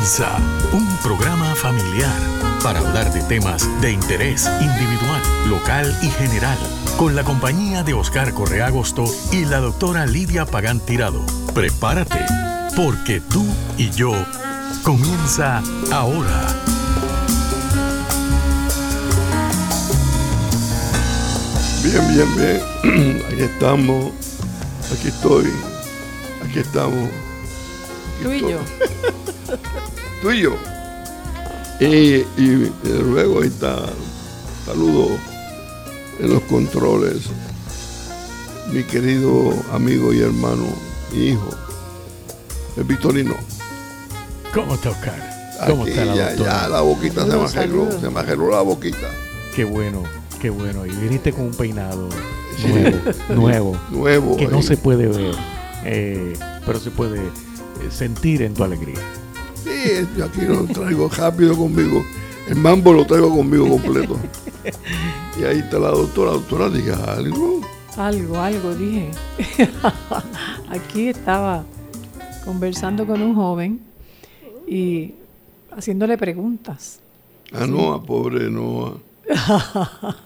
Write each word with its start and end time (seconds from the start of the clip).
Comienza 0.00 0.38
un 0.72 0.96
programa 1.02 1.54
familiar 1.54 2.16
para 2.62 2.78
hablar 2.78 3.12
de 3.12 3.20
temas 3.24 3.68
de 3.82 3.92
interés 3.92 4.48
individual, 4.58 5.20
local 5.46 5.94
y 6.02 6.08
general, 6.08 6.56
con 6.96 7.14
la 7.14 7.22
compañía 7.22 7.82
de 7.82 7.92
Oscar 7.92 8.32
Correa 8.32 8.68
Agosto 8.68 9.04
y 9.30 9.44
la 9.44 9.58
doctora 9.58 10.06
Lidia 10.06 10.46
Pagán 10.46 10.80
Tirado. 10.80 11.22
Prepárate, 11.52 12.24
porque 12.74 13.20
tú 13.20 13.44
y 13.76 13.90
yo 13.90 14.12
comienza 14.82 15.62
ahora. 15.92 16.46
Bien, 21.84 22.08
bien, 22.08 22.36
bien. 22.36 23.22
Aquí 23.26 23.42
estamos. 23.42 24.12
Aquí 24.94 25.08
estoy. 25.08 25.52
Aquí 26.42 26.60
estamos. 26.60 27.10
Aquí 28.16 28.22
Tú 28.22 28.32
y 28.32 28.40
yo. 28.40 28.60
Tú 30.22 30.30
y 30.32 30.42
yo. 30.42 30.54
Y, 31.80 32.24
y 32.36 32.72
luego 33.02 33.40
ahí 33.42 33.48
está. 33.48 33.78
Saludo 34.66 35.08
en 36.18 36.30
los 36.32 36.42
controles. 36.42 37.22
Mi 38.72 38.82
querido 38.84 39.52
amigo 39.72 40.12
y 40.12 40.20
hermano 40.20 40.64
y 41.12 41.30
hijo. 41.30 41.48
El 42.76 42.84
Victorino. 42.84 43.34
¿Cómo 44.54 44.74
está 44.74 44.90
Oscar? 44.90 45.30
¿Cómo 45.66 45.82
Aquí 45.82 45.90
está 45.92 46.04
la 46.04 46.14
ya, 46.14 46.28
doctora? 46.30 46.62
ya 46.62 46.68
la 46.68 46.80
boquita 46.82 47.26
se 47.26 47.36
me 47.36 47.48
saludos. 47.48 48.00
Se 48.00 48.10
me 48.10 48.20
arregló 48.20 48.50
la 48.50 48.60
boquita. 48.62 49.08
Qué 49.54 49.64
bueno, 49.64 50.02
qué 50.40 50.50
bueno. 50.50 50.86
Y 50.86 50.90
viniste 50.90 51.32
con 51.32 51.46
un 51.46 51.54
peinado 51.54 52.08
Sí. 52.56 52.66
nuevo, 52.66 53.00
nuevo, 53.30 53.76
Nuevo. 53.90 54.36
que 54.36 54.46
no 54.46 54.60
se 54.60 54.76
puede 54.76 55.06
ver, 55.06 55.34
eh, 55.84 56.34
pero 56.66 56.78
se 56.78 56.90
puede 56.90 57.18
eh, 57.20 57.30
sentir 57.90 58.42
en 58.42 58.52
tu 58.54 58.64
alegría. 58.64 58.98
Sí, 59.64 60.06
yo 60.16 60.24
aquí 60.24 60.42
lo 60.42 60.64
traigo 60.66 61.08
rápido 61.08 61.56
conmigo. 61.56 62.04
El 62.48 62.56
mambo 62.56 62.92
lo 62.92 63.06
traigo 63.06 63.34
conmigo 63.34 63.68
completo. 63.68 64.16
Y 65.38 65.44
ahí 65.44 65.58
está 65.58 65.78
la 65.78 65.90
doctora. 65.90 66.32
Doctora, 66.32 66.68
diga 66.68 66.96
algo. 67.14 67.60
Algo, 67.96 68.38
algo 68.38 68.74
dije. 68.74 69.10
Aquí 70.68 71.08
estaba 71.08 71.64
conversando 72.44 73.06
con 73.06 73.22
un 73.22 73.34
joven 73.34 73.80
y 74.66 75.14
haciéndole 75.70 76.16
preguntas. 76.16 77.00
A 77.52 77.66
Noah, 77.66 78.02
pobre 78.02 78.50
Noah. 78.50 78.94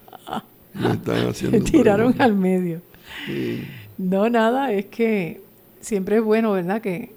Le 0.74 0.91
están 0.92 1.28
haciendo. 1.28 1.58
Me 1.58 1.64
tiraron 1.64 2.12
preguntas. 2.12 2.26
al 2.26 2.34
medio. 2.34 2.80
Sí. 3.26 3.64
No, 3.96 4.28
nada, 4.28 4.72
es 4.72 4.86
que 4.86 5.41
siempre 5.80 6.16
es 6.16 6.22
bueno, 6.22 6.52
¿verdad? 6.52 6.80
Que 6.80 7.14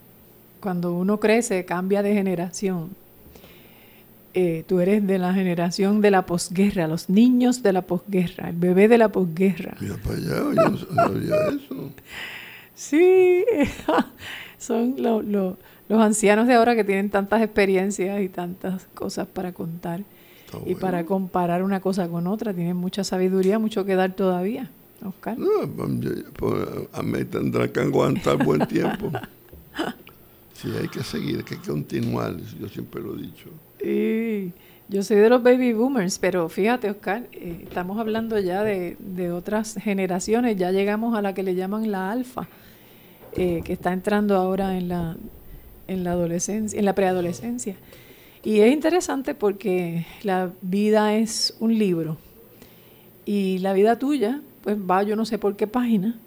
cuando 0.60 0.94
uno 0.94 1.20
crece, 1.20 1.66
cambia 1.66 2.02
de 2.04 2.14
generación. 2.14 2.90
Eh, 4.34 4.64
tú 4.68 4.80
eres 4.80 5.06
de 5.08 5.18
la 5.18 5.34
generación 5.34 6.00
de 6.02 6.12
la 6.12 6.26
posguerra, 6.26 6.88
los 6.88 7.10
niños 7.10 7.64
de 7.64 7.74
la 7.74 7.82
posguerra, 7.82 8.50
el 8.50 8.56
bebé 8.56 8.88
de 8.88 8.98
la 9.00 9.10
posguerra. 9.10 9.76
Mira 9.80 9.96
para 9.98 10.16
allá, 10.18 10.36
yo 10.38 10.70
no 10.70 10.78
sabía 10.78 11.36
eso. 11.48 11.90
Sí, 12.76 13.44
son 14.60 14.96
lo- 14.98 15.24
lo- 15.24 15.58
los 15.90 16.02
ancianos 16.02 16.48
de 16.48 16.54
ahora 16.54 16.76
que 16.76 16.84
tienen 16.84 17.10
tantas 17.10 17.42
experiencias 17.42 18.22
y 18.22 18.30
tantas 18.30 18.86
cosas 18.94 19.26
para 19.28 19.54
contar. 19.54 20.02
Está 20.46 20.58
Y 20.60 20.62
bueno. 20.74 20.80
para 20.80 21.04
comparar 21.06 21.64
una 21.64 21.80
cosa 21.80 22.08
con 22.08 22.28
otra, 22.28 22.54
tienen 22.54 22.76
mucha 22.78 23.04
sabiduría, 23.04 23.58
mucho 23.58 23.86
que 23.86 23.96
dar 23.96 24.12
todavía, 24.14 24.70
Oscar. 25.04 25.38
No, 25.40 25.48
pues, 25.76 26.26
pues, 26.38 26.68
a 26.94 27.02
mí 27.02 27.24
tendrá 27.26 27.68
que 27.72 27.80
aguantar 27.80 28.44
buen 28.44 28.68
tiempo. 28.68 29.12
Sí, 30.58 30.70
hay 30.80 30.88
que 30.88 31.04
seguir, 31.04 31.38
hay 31.38 31.44
que 31.44 31.58
continuar. 31.58 32.36
Yo 32.60 32.68
siempre 32.68 33.00
lo 33.02 33.16
he 33.16 33.22
dicho. 33.22 33.50
Y 33.80 34.52
yo 34.90 35.04
soy 35.04 35.18
de 35.18 35.30
los 35.30 35.44
baby 35.44 35.74
boomers, 35.74 36.18
pero 36.18 36.50
fíjate, 36.50 36.90
Oscar, 36.90 37.28
eh, 37.32 37.60
estamos 37.64 38.00
hablando 38.00 38.40
ya 38.40 38.64
de, 38.64 38.98
de 39.00 39.32
otras 39.32 39.76
generaciones, 39.76 40.58
ya 40.58 40.72
llegamos 40.72 41.16
a 41.16 41.22
la 41.22 41.34
que 41.36 41.44
le 41.44 41.54
llaman 41.54 41.92
la 41.92 42.10
alfa, 42.12 42.48
eh, 43.34 43.62
que 43.64 43.74
está 43.74 43.94
entrando 43.94 44.36
ahora 44.36 44.76
en 44.78 44.88
la, 44.90 45.16
en 45.88 46.04
la 46.04 46.14
adolescencia, 46.14 46.80
en 46.80 46.86
la 46.86 46.96
preadolescencia. 46.96 47.76
Y 48.44 48.62
es 48.62 48.74
interesante 48.74 49.36
porque 49.36 50.08
la 50.24 50.52
vida 50.64 51.14
es 51.16 51.56
un 51.60 51.78
libro 51.78 52.18
y 53.26 53.60
la 53.60 53.74
vida 53.74 54.00
tuya, 54.00 54.42
pues 54.64 54.76
va 54.78 55.04
yo 55.04 55.16
no 55.16 55.26
sé 55.26 55.38
por 55.38 55.56
qué 55.56 55.68
página, 55.68 56.18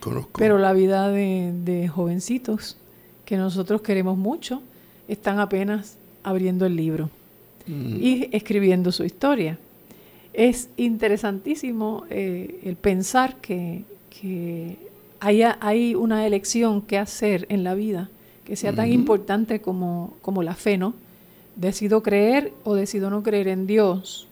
Conozco. 0.00 0.32
pero 0.38 0.58
la 0.58 0.72
vida 0.72 1.10
de, 1.10 1.52
de 1.64 1.86
jovencitos 1.86 2.76
que 3.28 3.36
nosotros 3.36 3.82
queremos 3.82 4.16
mucho 4.16 4.62
están 5.06 5.38
apenas 5.38 5.98
abriendo 6.22 6.64
el 6.64 6.74
libro 6.76 7.10
Mm, 7.66 7.96
y 8.02 8.28
escribiendo 8.32 8.90
su 8.92 9.04
historia. 9.04 9.58
Es 10.32 10.70
interesantísimo 10.78 12.04
eh, 12.08 12.60
el 12.64 12.76
pensar 12.76 13.36
que, 13.42 13.84
que 14.08 14.76
haya- 15.20 15.58
hay 15.60 15.94
una 15.94 16.26
elección 16.26 16.80
que 16.80 16.96
hacer 16.96 17.44
en 17.50 17.64
la 17.64 17.74
vida 17.74 18.08
que 18.46 18.56
sea 18.56 18.72
tan 18.72 18.86
importante 18.90 19.60
como, 19.60 20.14
como 20.22 20.42
la 20.42 20.54
fe, 20.54 20.78
¿no? 20.78 20.94
Decido 21.56 22.02
creer 22.02 22.54
o 22.64 22.74
decido 22.74 23.10
no 23.10 23.22
creer 23.22 23.48
en 23.48 23.66
Dios. 23.66 24.26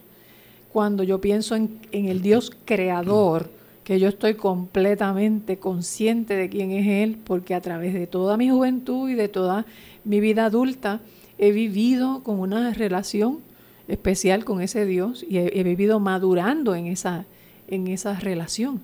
Cuando 0.72 1.02
yo 1.02 1.20
pienso 1.20 1.54
en, 1.54 1.78
en 1.92 2.06
el 2.08 2.22
Dios 2.22 2.50
creador, 2.64 3.50
que 3.86 4.00
yo 4.00 4.08
estoy 4.08 4.34
completamente 4.34 5.58
consciente 5.60 6.34
de 6.34 6.48
quién 6.48 6.72
es 6.72 6.88
Él, 6.88 7.18
porque 7.22 7.54
a 7.54 7.60
través 7.60 7.94
de 7.94 8.08
toda 8.08 8.36
mi 8.36 8.50
juventud 8.50 9.08
y 9.08 9.14
de 9.14 9.28
toda 9.28 9.64
mi 10.02 10.18
vida 10.18 10.46
adulta 10.46 10.98
he 11.38 11.52
vivido 11.52 12.24
con 12.24 12.40
una 12.40 12.74
relación 12.74 13.38
especial 13.86 14.44
con 14.44 14.60
ese 14.60 14.86
Dios 14.86 15.24
y 15.28 15.38
he, 15.38 15.62
vivido 15.62 16.00
madurando 16.00 16.74
en 16.74 16.88
esa, 16.88 17.26
en 17.68 17.86
esa 17.86 18.18
relación. 18.18 18.80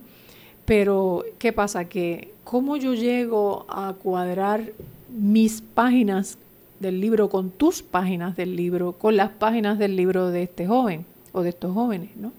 Pero, 0.63 1.25
¿qué 1.37 1.51
pasa? 1.51 1.89
Que 1.89 2.31
cómo 2.45 2.77
yo 2.77 2.93
llego 2.93 3.65
a 3.67 3.95
cuadrar 4.01 4.71
mis 5.09 5.59
páginas 5.59 6.37
del 6.79 7.01
libro 7.01 7.27
con 7.27 7.49
tus 7.49 7.83
páginas 7.83 8.37
del 8.37 8.55
libro, 8.55 8.93
con 8.93 9.17
las 9.17 9.31
páginas 9.31 9.77
del 9.77 9.97
libro 9.97 10.29
de 10.29 10.43
este 10.43 10.65
joven 10.65 11.05
o 11.33 11.41
de 11.41 11.49
estos 11.49 11.73
jóvenes, 11.73 12.11
¿no? 12.15 12.31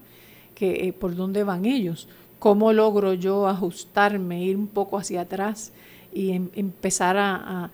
Que, 0.55 0.87
eh, 0.87 0.93
¿Por 0.93 1.15
dónde 1.15 1.43
van 1.43 1.65
ellos? 1.65 2.07
¿Cómo 2.45 2.71
logro 2.73 3.15
yo 3.15 3.47
ajustarme, 3.47 4.43
ir 4.43 4.55
un 4.55 4.67
poco 4.67 4.99
hacia 4.99 5.21
atrás 5.21 5.71
y 6.13 6.29
em- 6.29 6.49
empezar 6.53 7.17
a, 7.17 7.71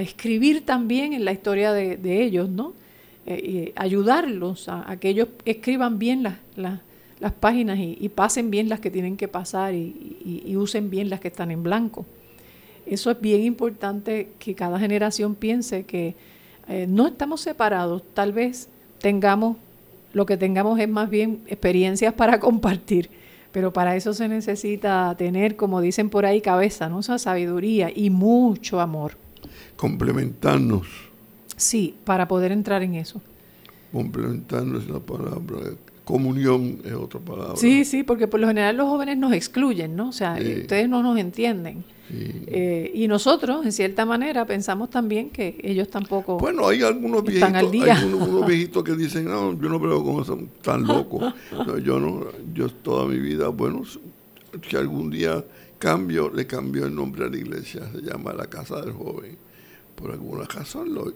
escribir 0.00 0.64
también 0.64 1.12
en 1.12 1.26
la 1.26 1.32
historia 1.32 1.74
de, 1.74 2.22
ellos, 2.22 2.48
¿no? 2.48 2.72
Eh, 3.26 3.74
ayudarlos 3.76 4.70
a, 4.70 4.96
que 4.96 5.10
ellos 5.10 5.28
escriban 5.44 5.98
bien 5.98 6.22
las, 6.22 7.32
páginas 7.40 7.78
y, 7.78 8.08
pasen 8.08 8.50
bien 8.50 8.70
las 8.70 8.80
que 8.80 8.90
tienen 8.90 9.18
que 9.18 9.28
pasar 9.28 9.74
y 9.74 10.56
usen 10.56 10.88
bien 10.88 11.10
las 11.10 11.20
que 11.20 11.28
están 11.28 11.50
en 11.50 11.62
blanco. 11.62 12.06
Eso 12.86 13.10
es 13.10 13.20
bien 13.20 13.42
importante 13.42 14.30
que 14.38 14.54
cada 14.54 14.78
generación 14.78 15.34
piense 15.34 15.84
que 15.84 16.14
eh, 16.68 16.86
no 16.88 17.08
estamos 17.08 17.40
separados, 17.40 18.02
tal 18.14 18.32
vez 18.32 18.70
tengamos, 18.98 19.56
lo 20.12 20.24
que 20.24 20.36
tengamos 20.36 20.78
es 20.78 20.88
más 20.88 21.10
bien 21.10 21.42
experiencias 21.48 22.14
para 22.14 22.40
compartir, 22.40 23.10
pero 23.56 23.72
para 23.72 23.96
eso 23.96 24.12
se 24.12 24.28
necesita 24.28 25.14
tener, 25.16 25.56
como 25.56 25.80
dicen 25.80 26.10
por 26.10 26.26
ahí, 26.26 26.42
cabeza, 26.42 26.90
¿no? 26.90 27.00
Esa 27.00 27.18
sabiduría 27.18 27.90
y 27.90 28.10
mucho 28.10 28.82
amor. 28.82 29.16
complementarnos. 29.76 30.86
Sí, 31.56 31.94
para 32.04 32.28
poder 32.28 32.52
entrar 32.52 32.82
en 32.82 32.96
eso. 32.96 33.22
Complementarnos 33.92 34.82
es 34.82 34.90
la 34.90 35.00
palabra. 35.00 35.70
Comunión 36.04 36.82
es 36.84 36.92
otra 36.92 37.18
palabra. 37.18 37.56
Sí, 37.56 37.86
sí, 37.86 38.02
porque 38.02 38.28
por 38.28 38.40
lo 38.40 38.46
general 38.46 38.76
los 38.76 38.90
jóvenes 38.90 39.16
nos 39.16 39.32
excluyen, 39.32 39.96
¿no? 39.96 40.10
O 40.10 40.12
sea, 40.12 40.34
ustedes 40.34 40.86
no 40.90 41.02
nos 41.02 41.18
entienden. 41.18 41.82
Sí. 42.08 42.32
Eh, 42.46 42.92
y 42.94 43.08
nosotros, 43.08 43.64
en 43.64 43.72
cierta 43.72 44.06
manera, 44.06 44.46
pensamos 44.46 44.90
también 44.90 45.30
que 45.30 45.58
ellos 45.62 45.88
tampoco... 45.88 46.38
Bueno, 46.38 46.68
hay 46.68 46.82
algunos 46.82 47.26
Están 47.28 47.52
viejitos, 47.52 47.54
al 47.54 47.70
día. 47.70 47.96
hay 47.96 48.04
unos, 48.04 48.28
unos 48.28 48.46
viejitos 48.46 48.84
que 48.84 48.92
dicen, 48.94 49.24
no, 49.24 49.60
yo 49.60 49.68
no 49.68 49.80
veo 49.80 50.02
como 50.04 50.24
son 50.24 50.48
tan 50.62 50.86
locos. 50.86 51.34
No, 51.52 51.78
yo 51.78 51.98
no, 51.98 52.26
yo 52.54 52.68
toda 52.68 53.06
mi 53.06 53.18
vida, 53.18 53.48
bueno, 53.48 53.82
si 54.68 54.76
algún 54.76 55.10
día 55.10 55.44
cambio, 55.78 56.30
le 56.30 56.46
cambio 56.46 56.86
el 56.86 56.94
nombre 56.94 57.24
a 57.24 57.28
la 57.28 57.36
iglesia, 57.36 57.82
se 57.92 58.02
llama 58.02 58.32
la 58.32 58.46
Casa 58.46 58.80
del 58.80 58.92
Joven. 58.92 59.36
Por 59.94 60.10
alguna 60.12 60.44
razón, 60.44 60.94
lo, 60.94 61.12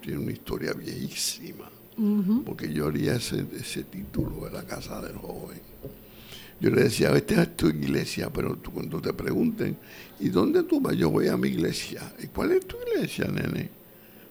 tiene 0.00 0.18
una 0.18 0.32
historia 0.32 0.72
viejísima. 0.72 1.70
porque 2.44 2.72
yo 2.72 2.88
haría 2.88 3.16
ese, 3.16 3.44
ese 3.54 3.84
título 3.84 4.46
de 4.46 4.52
la 4.52 4.64
casa 4.64 5.00
del 5.00 5.16
joven. 5.16 5.73
Yo 6.60 6.70
le 6.70 6.84
decía, 6.84 7.10
esta 7.16 7.42
es 7.42 7.56
tu 7.56 7.68
iglesia, 7.68 8.30
pero 8.32 8.56
tú, 8.56 8.70
cuando 8.72 9.00
te 9.00 9.12
pregunten, 9.12 9.76
¿y 10.20 10.28
dónde 10.28 10.62
tú 10.62 10.80
vas? 10.80 10.96
Yo 10.96 11.10
voy 11.10 11.28
a 11.28 11.36
mi 11.36 11.48
iglesia. 11.48 12.12
¿Y 12.22 12.28
cuál 12.28 12.52
es 12.52 12.66
tu 12.66 12.76
iglesia, 12.88 13.26
nene? 13.26 13.68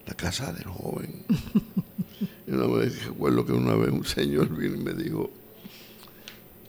La 0.07 0.13
casa 0.13 0.51
del 0.51 0.65
joven. 0.65 1.23
yo 2.47 2.55
no 2.55 2.67
me 2.69 2.85
recuerdo 2.85 3.45
que 3.45 3.51
una 3.51 3.75
vez 3.75 3.89
un 3.89 4.05
señor 4.05 4.49
vino 4.57 4.75
y 4.75 4.83
me 4.83 4.93
dijo, 4.93 5.29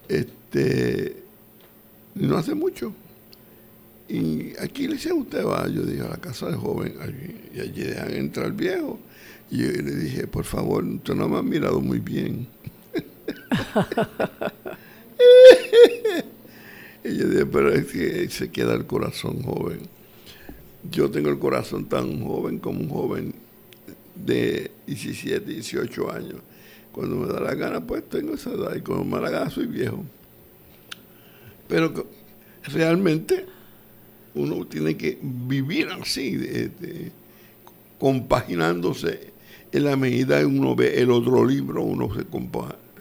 este, 0.09 1.23
no 2.15 2.37
hace 2.37 2.55
mucho, 2.55 2.93
¿y 4.09 4.57
a 4.59 4.69
qué 4.69 4.83
iglesia 4.83 5.15
usted 5.15 5.45
va? 5.45 5.67
Yo 5.69 5.83
dije, 5.83 6.03
a 6.03 6.11
la 6.11 6.17
casa 6.19 6.47
del 6.47 6.57
joven, 6.57 6.95
y 7.55 7.61
allí 7.61 7.83
dejan 7.83 8.13
entrar 8.13 8.53
viejo. 8.53 8.99
Y 9.51 9.59
yo 9.59 9.71
le 9.71 9.95
dije, 9.95 10.27
por 10.27 10.45
favor, 10.45 10.85
usted 10.85 11.15
no 11.15 11.29
me 11.29 11.39
ha 11.39 11.43
mirado 11.43 11.81
muy 11.81 12.01
bien. 12.01 12.47
y 17.05 17.17
yo 17.17 17.51
pero 17.51 17.73
es 17.73 17.87
que 17.87 18.29
se 18.31 18.51
queda 18.51 18.75
el 18.75 18.87
corazón 18.87 19.43
joven. 19.43 19.81
Yo 20.91 21.11
tengo 21.11 21.31
el 21.31 21.39
corazón 21.39 21.87
tan 21.87 22.23
joven 22.23 22.59
como 22.59 22.81
un 22.81 22.89
joven 22.89 23.35
de 24.15 24.71
17, 24.87 25.51
18 25.51 26.13
años. 26.13 26.41
Cuando 26.93 27.17
me 27.17 27.33
da 27.33 27.41
la 27.41 27.55
gana, 27.55 27.85
pues 27.85 28.09
tengo 28.09 28.35
esa 28.35 28.51
edad. 28.53 28.75
Y 28.77 28.81
cuando 28.81 29.05
me 29.05 29.17
da 29.17 29.23
la 29.23 29.31
gana, 29.31 29.51
soy 29.51 29.67
viejo. 29.67 30.05
Pero 31.67 32.07
realmente 32.65 33.47
uno 34.35 34.67
tiene 34.67 34.97
que 34.97 35.19
vivir 35.23 35.89
así, 35.89 36.71
compaginándose 37.99 39.33
en 39.73 39.85
la 39.85 39.97
medida 39.97 40.39
que 40.39 40.47
uno 40.47 40.77
ve 40.77 41.01
el 41.01 41.11
otro 41.11 41.45
libro, 41.45 41.83
uno 41.83 42.15
se, 42.15 42.25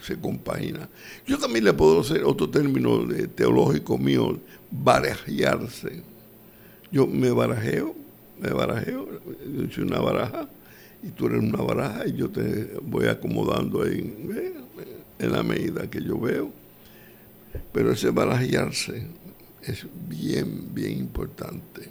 se 0.03 0.17
compagina. 0.19 0.89
Yo 1.25 1.37
también 1.37 1.65
le 1.65 1.73
puedo 1.73 2.01
hacer 2.01 2.23
otro 2.23 2.49
término 2.49 3.07
teológico 3.35 3.97
mío, 3.97 4.39
barajearse. 4.69 6.03
Yo 6.91 7.07
me 7.07 7.31
barajeo, 7.31 7.95
me 8.39 8.51
barajeo, 8.51 9.07
yo 9.55 9.71
soy 9.71 9.83
una 9.83 9.99
baraja 9.99 10.49
y 11.01 11.09
tú 11.09 11.27
eres 11.27 11.39
una 11.39 11.61
baraja 11.61 12.07
y 12.07 12.13
yo 12.13 12.29
te 12.29 12.77
voy 12.81 13.07
acomodando 13.07 13.83
ahí 13.83 14.13
en 15.19 15.31
la 15.31 15.43
medida 15.43 15.89
que 15.89 16.03
yo 16.03 16.19
veo. 16.19 16.51
Pero 17.71 17.91
ese 17.91 18.09
barajearse 18.09 19.07
es 19.61 19.85
bien, 20.07 20.73
bien 20.73 20.99
importante. 20.99 21.89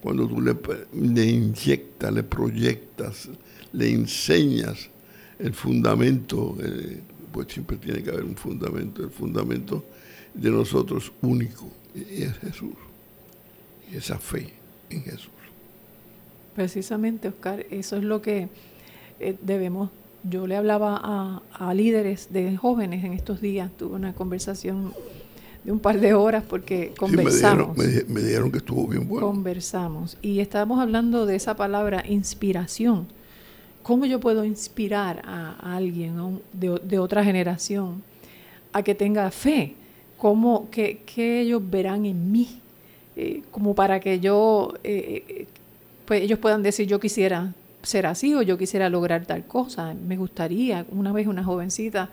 Cuando 0.00 0.28
tú 0.28 0.40
le, 0.40 0.56
le 0.92 1.24
inyectas, 1.24 2.12
le 2.12 2.22
proyectas, 2.22 3.28
le 3.72 3.90
enseñas 3.90 4.90
el 5.38 5.54
fundamento, 5.54 6.56
eh, 6.60 7.00
pues 7.32 7.48
siempre 7.48 7.76
tiene 7.76 8.02
que 8.02 8.10
haber 8.10 8.24
un 8.24 8.36
fundamento, 8.36 9.02
el 9.02 9.10
fundamento 9.10 9.84
de 10.34 10.50
nosotros 10.50 11.12
único, 11.22 11.68
y 11.94 12.22
es 12.22 12.36
Jesús, 12.38 12.74
y 13.92 13.96
esa 13.96 14.18
fe 14.18 14.52
en 14.90 15.02
Jesús. 15.02 15.30
Precisamente, 16.54 17.28
Oscar, 17.28 17.66
eso 17.70 17.96
es 17.96 18.04
lo 18.04 18.20
que 18.20 18.48
eh, 19.20 19.36
debemos. 19.42 19.90
Yo 20.24 20.46
le 20.46 20.56
hablaba 20.56 21.42
a, 21.52 21.74
líderes 21.74 22.32
de 22.32 22.56
jóvenes 22.56 23.04
en 23.04 23.12
estos 23.12 23.40
días, 23.40 23.70
tuve 23.76 23.94
una 23.94 24.12
conversación 24.12 24.92
de 25.62 25.72
un 25.72 25.78
par 25.78 26.00
de 26.00 26.14
horas 26.14 26.42
porque 26.48 26.92
conversamos. 26.98 27.76
me, 27.76 27.86
dijeron, 27.86 28.50
que 28.50 28.58
estuvo 28.58 28.86
bien 28.88 29.06
bueno. 29.06 29.26
Conversamos 29.26 30.18
y 30.20 30.40
estábamos 30.40 30.80
hablando 30.80 31.26
de 31.26 31.36
esa 31.36 31.56
palabra 31.56 32.04
inspiración. 32.06 33.06
¿Cómo 33.88 34.04
yo 34.04 34.20
puedo 34.20 34.44
inspirar 34.44 35.22
a, 35.24 35.74
alguien 35.74 36.42
de, 36.52 36.98
otra 36.98 37.24
generación 37.24 38.02
a 38.70 38.82
que 38.82 38.94
tenga 38.94 39.30
fe? 39.30 39.76
¿Cómo, 40.18 40.68
que, 40.70 41.00
ellos 41.16 41.62
verán 41.70 42.04
en 42.04 42.30
mí? 42.30 42.60
Eh, 43.16 43.40
como 43.50 43.74
para 43.74 43.98
que 43.98 44.20
yo, 44.20 44.74
eh, 44.84 45.24
eh, 45.26 45.46
pues 46.04 46.20
ellos 46.20 46.38
puedan 46.38 46.62
decir, 46.62 46.86
yo 46.86 47.00
quisiera 47.00 47.54
ser 47.82 48.04
así 48.04 48.34
o 48.34 48.42
yo 48.42 48.58
quisiera 48.58 48.90
lograr 48.90 49.24
tal 49.24 49.46
cosa. 49.46 49.94
Me 49.94 50.18
gustaría. 50.18 50.84
Una 50.90 51.10
vez 51.10 51.26
una 51.26 51.42
jovencita 51.42 52.10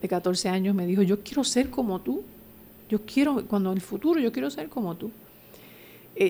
de 0.00 0.08
14 0.08 0.48
años 0.48 0.74
me 0.74 0.86
dijo, 0.86 1.02
yo 1.02 1.20
quiero 1.20 1.44
ser 1.44 1.70
como 1.70 2.00
tú. 2.00 2.24
Yo 2.88 3.02
quiero, 3.02 3.46
cuando 3.46 3.70
en 3.70 3.76
el 3.76 3.80
futuro, 3.80 4.18
yo 4.18 4.32
quiero 4.32 4.50
ser 4.50 4.68
como 4.68 4.96
tú. 4.96 5.12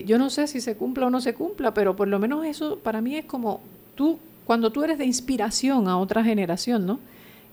yo 0.05 0.19
no 0.19 0.29
sé 0.29 0.47
si 0.49 0.61
se 0.61 0.77
cumpla 0.77 1.07
o 1.07 1.11
no 1.11 1.23
se 1.23 1.33
cumpla, 1.33 1.73
pero 1.73 1.97
por 1.97 2.09
lo 2.09 2.19
menos 2.19 2.45
eso 2.45 2.77
para 2.77 3.01
mí 3.01 3.17
es 3.17 3.25
como 3.25 3.63
tú 3.95 4.19
cuando 4.47 4.71
tú 4.71 4.83
eres 4.83 4.99
de 4.99 5.07
inspiración 5.07 5.89
a 5.89 5.99
otra 5.99 6.25
generación, 6.25 6.87
¿no? 6.87 6.99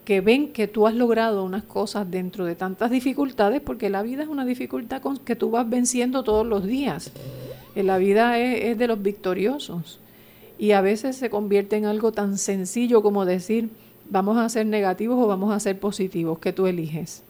Que 0.06 0.22
ven 0.22 0.52
que 0.54 0.68
tú 0.68 0.88
has 0.88 0.96
logrado 0.96 1.44
unas 1.44 1.64
cosas 1.64 2.10
dentro 2.10 2.46
de 2.46 2.56
tantas 2.56 2.90
dificultades, 2.90 3.62
porque 3.62 3.90
la 3.90 4.02
vida 4.02 4.24
es 4.24 4.30
una 4.30 4.46
dificultad 4.46 5.02
que 5.24 5.36
tú 5.36 5.52
vas 5.52 5.70
venciendo 5.70 6.24
todos 6.24 6.46
los 6.46 6.66
días. 6.66 7.12
Eh, 7.76 7.84
la 7.84 7.98
vida 7.98 8.40
es, 8.40 8.78
de 8.78 8.88
los 8.88 9.02
victoriosos. 9.02 10.00
Y 10.58 10.72
a 10.72 10.82
veces 10.82 11.16
se 11.16 11.30
convierte 11.30 11.78
en 11.78 11.86
algo 11.86 12.12
tan 12.12 12.38
sencillo 12.38 13.02
como 13.02 13.26
decir, 13.26 13.70
vamos 14.10 14.38
a 14.38 14.50
ser 14.50 14.66
negativos 14.66 15.24
o 15.24 15.28
vamos 15.28 15.54
a 15.54 15.60
ser 15.60 15.80
positivos, 15.80 16.40
que 16.40 16.54
tú 16.54 16.68
eliges. 16.68 17.24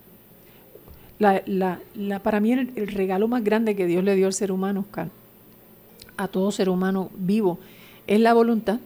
La, 1.19 1.43
para 2.23 2.39
mí 2.39 2.53
el, 2.53 2.71
el, 2.75 2.87
regalo 2.87 3.27
más 3.27 3.43
grande 3.43 3.75
que 3.75 3.85
Dios 3.85 4.05
le 4.05 4.15
dio 4.15 4.25
al 4.25 4.33
ser 4.33 4.53
humano, 4.53 4.79
Oscar, 4.79 5.09
a 6.15 6.29
todo 6.29 6.49
ser 6.51 6.69
humano 6.69 7.09
vivo, 7.13 7.59
es 8.07 8.21
la 8.21 8.33
voluntad 8.33 8.79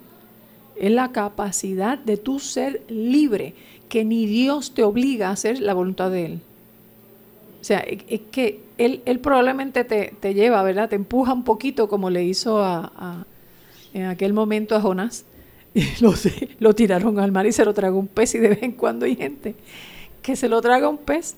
es 0.77 0.91
la 0.91 1.11
capacidad 1.11 1.97
de 1.97 2.17
tu 2.17 2.39
ser 2.39 2.83
libre, 2.89 3.53
que 3.89 4.05
ni 4.05 4.25
Dios 4.25 4.73
te 4.73 4.83
obliga 4.83 5.29
a 5.29 5.31
hacer 5.31 5.59
la 5.59 5.73
voluntad 5.73 6.11
de 6.11 6.25
Él. 6.25 6.39
O 7.61 7.63
sea, 7.63 7.79
es 7.79 8.21
que 8.31 8.61
Él, 8.77 9.01
él 9.05 9.19
probablemente 9.19 9.83
te, 9.83 10.13
te, 10.19 10.33
lleva, 10.33 10.63
¿verdad? 10.63 10.89
Te 10.89 10.95
empuja 10.95 11.33
un 11.33 11.43
poquito 11.43 11.87
como 11.87 12.09
le 12.09 12.23
hizo 12.23 12.61
a, 12.61 13.25
en 13.93 14.05
aquel 14.05 14.33
momento 14.33 14.75
a 14.75 14.81
Jonás. 14.81 15.25
Lo, 16.01 16.13
lo 16.59 16.75
tiraron 16.75 17.17
al 17.17 17.31
mar 17.31 17.47
y 17.47 17.51
se 17.51 17.65
lo 17.65 17.73
tragó 17.73 17.97
un 17.97 18.07
pez 18.07 18.35
y 18.35 18.37
de 18.37 18.49
vez 18.49 18.61
en 18.61 18.73
cuando 18.73 19.07
hay 19.07 19.15
gente 19.15 19.55
que 20.21 20.35
se 20.35 20.47
lo 20.47 20.61
traga 20.61 20.87
un 20.87 20.97
pez 20.97 21.35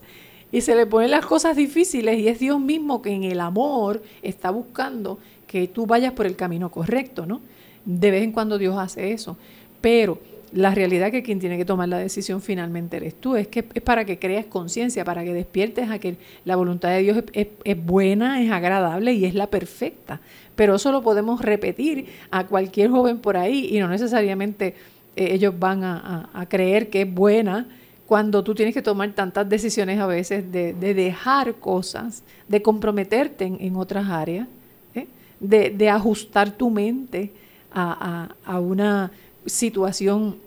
y 0.51 0.61
se 0.61 0.75
le 0.75 0.85
ponen 0.85 1.11
las 1.11 1.25
cosas 1.25 1.57
difíciles 1.57 2.17
y 2.19 2.29
es 2.29 2.39
Dios 2.39 2.59
mismo 2.61 3.01
que 3.01 3.11
en 3.11 3.23
el 3.23 3.41
amor 3.41 4.01
está 4.21 4.51
buscando 4.51 5.19
que 5.47 5.67
tú 5.67 5.85
vayas 5.85 6.13
por 6.13 6.25
el 6.25 6.35
camino 6.35 6.71
correcto, 6.71 7.25
¿no? 7.25 7.41
De 7.85 8.11
vez 8.11 8.23
en 8.23 8.31
cuando 8.31 8.57
Dios 8.57 8.77
hace 8.77 9.11
eso. 9.13 9.37
Pero 9.81 10.19
la 10.55 10.73
realidad 10.73 11.11
que 11.11 11.21
quien 11.21 11.39
tiene 11.39 11.57
que 11.57 11.65
tomar 11.65 11.89
la 11.89 11.97
decisión 11.97 12.41
finalmente 12.41 12.95
eres 12.97 13.15
tú. 13.15 13.35
Es 13.35 13.47
que 13.47 13.65
es 13.73 13.81
para 13.81 14.05
que 14.05 14.17
crees 14.17 14.45
conciencia, 14.45 15.03
para 15.03 15.23
que 15.23 15.33
despiertes 15.33 15.89
a 15.89 15.99
que 15.99 16.15
la 16.45 16.55
voluntad 16.55 16.89
de 16.89 16.99
Dios 16.99 17.23
es, 17.33 17.85
buena, 17.85 18.41
es 18.41 18.49
agradable 18.51 19.13
y 19.13 19.25
es 19.25 19.35
la 19.35 19.47
perfecta. 19.47 20.21
Pero 20.55 20.75
eso 20.75 20.93
lo 20.93 21.01
podemos 21.01 21.41
repetir 21.41 22.07
a 22.31 22.45
cualquier 22.45 22.89
joven 22.89 23.19
por 23.19 23.35
ahí 23.35 23.67
y 23.69 23.79
no 23.79 23.89
necesariamente 23.89 24.75
eh, 25.17 25.33
ellos 25.33 25.53
van 25.59 25.83
a, 25.83 26.45
creer 26.47 26.89
que 26.89 27.01
es 27.01 27.13
buena 27.13 27.67
cuando 28.05 28.41
tú 28.41 28.55
tienes 28.55 28.73
que 28.73 28.81
tomar 28.81 29.11
tantas 29.11 29.49
decisiones 29.49 29.99
a 29.99 30.07
veces 30.07 30.49
de, 30.51 30.73
dejar 30.73 31.55
cosas, 31.55 32.23
de 32.47 32.61
comprometerte 32.61 33.43
en, 33.43 33.75
otras 33.75 34.07
áreas, 34.07 34.47
¿eh? 34.93 35.07
de 35.39 35.89
ajustar 35.89 36.51
tu 36.51 36.69
mente 36.69 37.31
a, 37.75 38.59
una 38.59 39.11
situación 39.45 40.37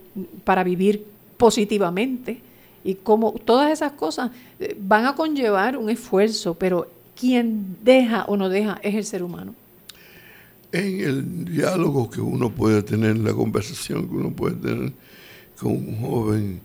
para 0.44 0.64
vivir 0.64 1.04
positivamente. 1.36 2.40
Y 2.84 2.94
como 2.94 3.32
todas 3.32 3.70
esas 3.70 3.92
cosas 3.92 4.30
eh, 4.58 4.76
van 4.80 5.04
a 5.04 5.14
conllevar 5.14 5.76
un 5.76 5.90
esfuerzo, 5.90 6.54
pero 6.54 6.88
quien 7.18 7.76
deja 7.82 8.24
o 8.24 8.36
no 8.36 8.48
deja 8.48 8.78
es 8.82 8.94
el 8.94 9.04
ser 9.04 9.22
humano. 9.22 9.54
En 10.72 11.00
el 11.00 11.44
diálogo 11.44 12.08
que 12.08 12.20
uno 12.20 12.50
puede 12.50 12.82
tener, 12.82 13.16
la 13.18 13.32
conversación 13.32 14.08
que 14.08 14.14
uno 14.14 14.30
puede 14.30 14.56
tener 14.56 14.92
con 15.58 15.72
un 15.72 16.00
joven, 16.00 16.60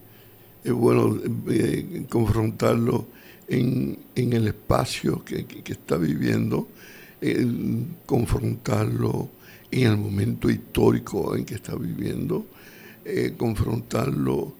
es 0.63 0.71
bueno 0.71 1.19
eh, 1.49 2.05
confrontarlo 2.09 3.05
en, 3.47 3.97
el 4.15 4.47
espacio 4.47 5.23
que, 5.25 5.45
está 5.65 5.97
viviendo, 5.97 6.67
confrontarlo 8.05 9.29
en 9.73 9.91
el 9.91 9.97
momento 9.97 10.49
histórico 10.49 11.35
en 11.35 11.45
que 11.45 11.55
está 11.55 11.75
viviendo, 11.75 12.45
eh, 13.05 13.33
confrontarlo 13.37 14.53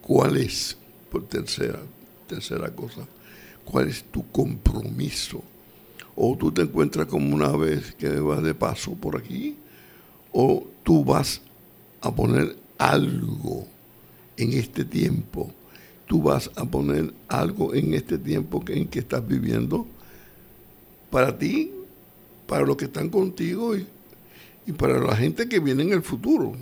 cuál 0.00 0.36
es, 0.36 0.76
por 1.10 1.24
tercera, 1.24 1.80
tercera 2.26 2.70
cosa, 2.70 3.06
cuál 3.64 3.88
es 3.88 4.04
tu 4.04 4.30
compromiso. 4.30 5.42
O 6.14 6.36
tú 6.36 6.50
te 6.50 6.62
encuentras 6.62 7.06
como 7.06 7.34
una 7.34 7.54
vez 7.56 7.94
que 7.94 8.08
vas 8.20 8.42
de 8.42 8.54
paso 8.54 8.92
por 8.92 9.16
aquí, 9.16 9.56
o 10.32 10.66
tú 10.82 11.04
vas 11.04 11.42
a 12.00 12.14
poner 12.14 12.56
algo 12.78 13.66
en 14.36 14.52
este 14.52 14.84
tiempo, 14.84 15.52
tú 16.06 16.22
vas 16.22 16.50
a 16.54 16.64
poner 16.64 17.12
algo 17.28 17.74
en 17.74 17.94
este 17.94 18.16
tiempo 18.16 18.64
en 18.68 18.86
que 18.86 19.00
estás 19.00 19.26
viviendo 19.26 19.86
para 21.10 21.36
ti 21.36 21.72
para 22.48 22.64
los 22.64 22.78
que 22.78 22.86
están 22.86 23.10
contigo 23.10 23.76
y, 23.76 23.86
para 24.76 24.98
la 24.98 25.14
gente 25.14 25.48
que 25.48 25.60
viene 25.60 25.82
en 25.82 25.92
el 25.92 26.02
futuro. 26.02 26.54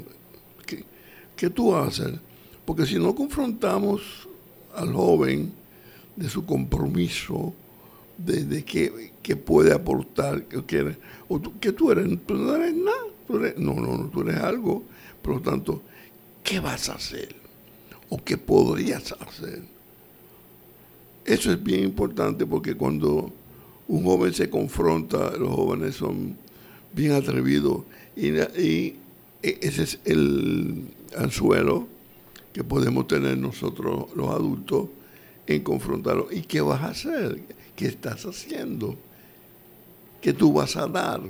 ¿qué 1.36 1.50
tú 1.50 1.70
vas 1.70 1.84
a 1.84 1.88
hacer? 1.88 2.20
Porque 2.64 2.86
si 2.86 2.98
no 2.98 3.14
confrontamos 3.14 4.28
al 4.74 4.92
joven 4.92 5.52
de 6.16 6.28
su 6.28 6.44
compromiso, 6.44 7.52
de, 8.16 8.64
qué, 8.64 9.36
puede 9.36 9.72
aportar, 9.72 10.44
que, 10.44 10.96
tú, 11.28 11.58
que 11.60 11.72
tú 11.72 11.90
eres, 11.90 12.18
tú 12.26 12.34
no 12.34 12.56
eres 12.56 12.74
nada, 12.74 13.54
no, 13.58 13.74
no, 13.74 13.96
no, 13.98 14.08
tú 14.08 14.22
eres 14.22 14.36
algo, 14.38 14.82
por 15.22 15.34
lo 15.34 15.40
tanto, 15.40 15.82
¿qué 16.42 16.58
vas 16.58 16.88
a 16.88 16.94
hacer? 16.94 17.34
¿O 18.08 18.22
qué 18.22 18.38
podrías 18.38 19.12
hacer? 19.12 19.62
Eso 21.24 21.52
es 21.52 21.62
bien 21.62 21.84
importante 21.84 22.46
porque 22.46 22.74
cuando 22.74 23.32
un 23.88 24.04
joven 24.04 24.32
se 24.34 24.50
confronta, 24.50 25.32
los 25.36 25.50
jóvenes 25.50 25.96
son 25.96 26.36
bien 26.92 27.12
atrevidos 27.12 27.82
y, 28.16 28.28
y 28.60 28.98
ese 29.42 29.82
es 29.82 30.00
el 30.04 30.88
anzuelo 31.16 31.86
que 32.52 32.64
podemos 32.64 33.06
tener 33.06 33.38
nosotros 33.38 34.06
los 34.14 34.28
adultos 34.30 34.88
en 35.46 35.62
confrontarlo. 35.62 36.28
¿Y 36.30 36.42
qué 36.42 36.60
vas 36.60 36.82
a 36.82 36.88
hacer? 36.88 37.40
¿Qué 37.76 37.86
estás 37.86 38.24
haciendo? 38.24 38.96
¿Qué 40.20 40.32
tú 40.32 40.52
vas 40.52 40.76
a 40.76 40.86
dar? 40.86 41.20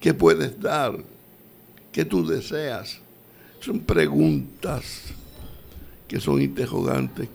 ¿Qué 0.00 0.14
puedes 0.14 0.60
dar? 0.60 0.96
¿Qué 1.92 2.04
tú 2.04 2.26
deseas? 2.26 3.00
Son 3.60 3.80
preguntas 3.80 5.12
que 6.06 6.20
son 6.20 6.40
interrogantes 6.40 7.28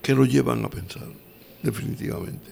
que 0.00 0.14
lo 0.14 0.24
llevan 0.24 0.64
a 0.64 0.68
pensar, 0.68 1.08
definitivamente. 1.64 2.50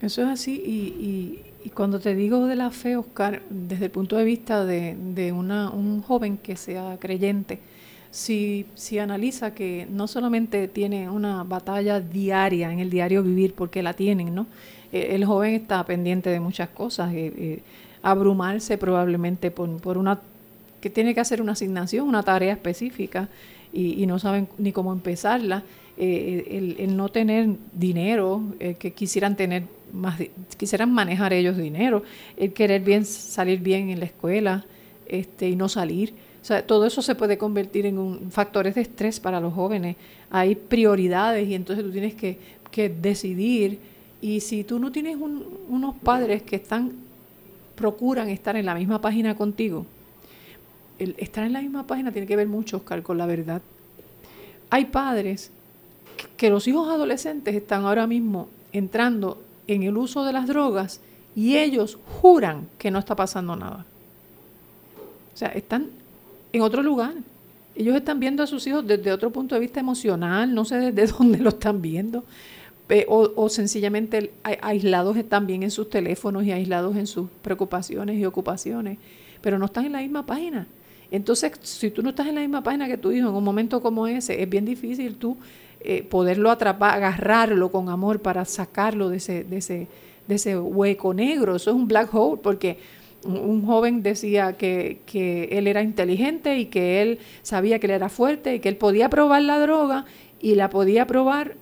Eso 0.00 0.22
es 0.22 0.28
así 0.28 0.54
y, 0.54 1.44
cuando 1.74 2.00
te 2.00 2.14
digo 2.14 2.46
de 2.46 2.56
la 2.56 2.70
fe, 2.70 2.96
Oscar, 2.96 3.42
desde 3.50 3.86
el 3.86 3.90
punto 3.90 4.16
de 4.16 4.24
vista 4.24 4.64
de, 4.64 5.32
una, 5.36 5.68
un 5.70 6.00
joven 6.00 6.38
que 6.38 6.56
sea 6.56 6.96
creyente, 6.98 7.58
si, 8.10 8.64
si 8.74 8.98
analiza 8.98 9.52
que 9.52 9.86
no 9.90 10.06
solamente 10.06 10.66
tiene 10.68 11.10
una 11.10 11.44
batalla 11.44 12.00
diaria 12.00 12.72
en 12.72 12.78
el 12.78 12.88
diario 12.88 13.22
vivir, 13.22 13.52
porque 13.52 13.82
la 13.82 13.92
tienen, 13.92 14.34
¿no? 14.34 14.46
Eh, 14.92 15.08
el 15.14 15.24
joven 15.24 15.54
está 15.54 15.84
pendiente 15.84 16.30
de 16.30 16.40
muchas 16.40 16.70
cosas, 16.70 17.12
eh, 17.12 17.32
eh, 17.36 17.62
abrumarse 18.02 18.78
probablemente 18.78 19.50
por, 19.50 19.68
por, 19.80 19.98
una 19.98 20.20
que 20.80 20.90
tiene 20.90 21.14
que 21.14 21.20
hacer 21.20 21.42
una 21.42 21.52
asignación, 21.52 22.08
una 22.08 22.22
tarea 22.22 22.52
específica 22.52 23.28
y, 23.72 24.06
no 24.06 24.18
saben 24.18 24.48
ni 24.56 24.72
cómo 24.72 24.92
empezarla, 24.92 25.62
el, 25.98 26.76
el, 26.78 26.96
no 26.96 27.08
tener 27.08 27.48
dinero, 27.72 28.42
que 28.78 28.92
quisieran 28.92 29.36
tener 29.36 29.64
más, 29.92 30.20
quisieran 30.56 30.92
manejar 30.92 31.32
ellos 31.32 31.56
dinero, 31.56 32.02
el 32.36 32.52
querer 32.52 32.82
bien 32.82 33.04
salir 33.04 33.60
bien 33.60 33.90
en 33.90 33.98
la 33.98 34.06
escuela 34.06 34.64
este, 35.08 35.48
y 35.48 35.56
no 35.56 35.68
salir 35.68 36.14
o 36.40 36.44
sea, 36.44 36.66
todo 36.66 36.86
eso 36.86 37.02
se 37.02 37.14
puede 37.14 37.36
convertir 37.36 37.86
en 37.86 37.98
un, 37.98 38.30
factores 38.30 38.74
de 38.74 38.82
estrés 38.82 39.20
para 39.20 39.40
los 39.40 39.52
jóvenes. 39.52 39.96
Hay 40.30 40.54
prioridades 40.54 41.48
y 41.48 41.54
entonces 41.54 41.84
tú 41.84 41.90
tienes 41.90 42.14
que, 42.14 42.38
decidir. 43.00 43.80
Y 44.20 44.40
si 44.40 44.62
tú 44.62 44.78
no 44.78 44.92
tienes 44.92 45.16
unos 45.16 45.96
padres 45.96 46.42
que 46.42 46.56
están, 46.56 46.92
procuran 47.74 48.28
estar 48.28 48.56
en 48.56 48.66
la 48.66 48.74
misma 48.74 49.00
página 49.00 49.34
contigo, 49.34 49.84
estar 50.98 51.44
en 51.44 51.52
la 51.52 51.60
misma 51.60 51.86
página 51.86 52.12
tiene 52.12 52.26
que 52.26 52.36
ver 52.36 52.46
mucho, 52.46 52.76
Oscar, 52.78 53.02
con 53.02 53.18
la 53.18 53.26
verdad. 53.26 53.60
Hay 54.70 54.84
padres 54.86 55.50
que 56.36 56.50
los 56.50 56.66
hijos 56.68 56.88
adolescentes 56.88 57.54
están 57.54 57.84
ahora 57.84 58.06
mismo 58.06 58.48
entrando 58.72 59.42
en 59.66 59.82
el 59.82 59.96
uso 59.96 60.24
de 60.24 60.32
las 60.32 60.46
drogas 60.46 61.00
y 61.34 61.56
ellos 61.56 61.98
juran 62.20 62.68
que 62.78 62.90
no 62.90 62.98
está 62.98 63.14
pasando 63.14 63.54
nada. 63.54 63.86
O 65.34 65.36
sea, 65.36 65.48
están 65.50 65.90
en 66.52 66.62
otro 66.62 66.82
lugar. 66.82 67.14
Ellos 67.76 67.94
están 67.94 68.18
viendo 68.18 68.42
a 68.42 68.46
sus 68.46 68.66
hijos 68.66 68.84
desde 68.84 69.12
otro 69.12 69.30
punto 69.30 69.54
de 69.54 69.60
vista 69.60 69.78
emocional, 69.78 70.52
no 70.52 70.64
sé 70.64 70.90
desde 70.90 71.12
dónde 71.18 71.38
lo 71.38 71.50
están 71.50 71.80
viendo, 71.80 72.24
o, 73.06 73.48
sencillamente 73.48 74.32
aislados 74.42 75.16
también 75.28 75.62
en 75.62 75.70
sus 75.70 75.90
teléfonos 75.90 76.44
y 76.44 76.52
aislados 76.52 76.96
en 76.96 77.06
sus 77.06 77.28
preocupaciones 77.42 78.18
y 78.18 78.24
ocupaciones, 78.24 78.98
pero 79.40 79.58
no 79.58 79.66
están 79.66 79.84
en 79.84 79.92
la 79.92 80.00
misma 80.00 80.26
página. 80.26 80.66
Entonces, 81.10 81.52
si 81.62 81.90
tú 81.90 82.02
no 82.02 82.10
estás 82.10 82.26
en 82.26 82.34
la 82.34 82.40
misma 82.40 82.62
página 82.62 82.88
que 82.88 82.98
tu 82.98 83.12
hijo 83.12 83.28
en 83.28 83.34
un 83.34 83.44
momento 83.44 83.80
como 83.80 84.06
ese, 84.06 84.42
es 84.42 84.48
bien 84.48 84.64
difícil 84.64 85.16
tú 85.16 85.36
eh, 85.80 86.02
poderlo 86.02 86.50
atrapar, 86.50 86.96
agarrarlo 86.96 87.70
con 87.70 87.88
amor 87.88 88.20
para 88.20 88.44
sacarlo 88.44 89.08
de 89.08 89.18
ese, 89.18 89.44
de 89.44 89.58
ese, 89.58 89.86
de 90.26 90.34
ese 90.34 90.58
hueco 90.58 91.14
negro. 91.14 91.56
Eso 91.56 91.70
es 91.70 91.76
un 91.76 91.86
black 91.86 92.12
hole, 92.12 92.40
porque 92.42 92.78
un 93.24 93.64
joven 93.66 94.02
decía 94.02 94.54
que, 94.54 95.48
él 95.50 95.66
era 95.66 95.82
inteligente 95.82 96.58
y 96.58 96.66
que 96.66 97.02
él 97.02 97.18
sabía 97.42 97.78
que 97.78 97.86
él 97.86 97.92
era 97.92 98.08
fuerte 98.08 98.54
y 98.54 98.60
que 98.60 98.68
él 98.68 98.76
podía 98.76 99.08
probar 99.08 99.42
la 99.42 99.58
droga 99.58 100.04
y 100.40 100.54
la 100.54 100.70
podía 100.70 101.06
probar 101.06 101.54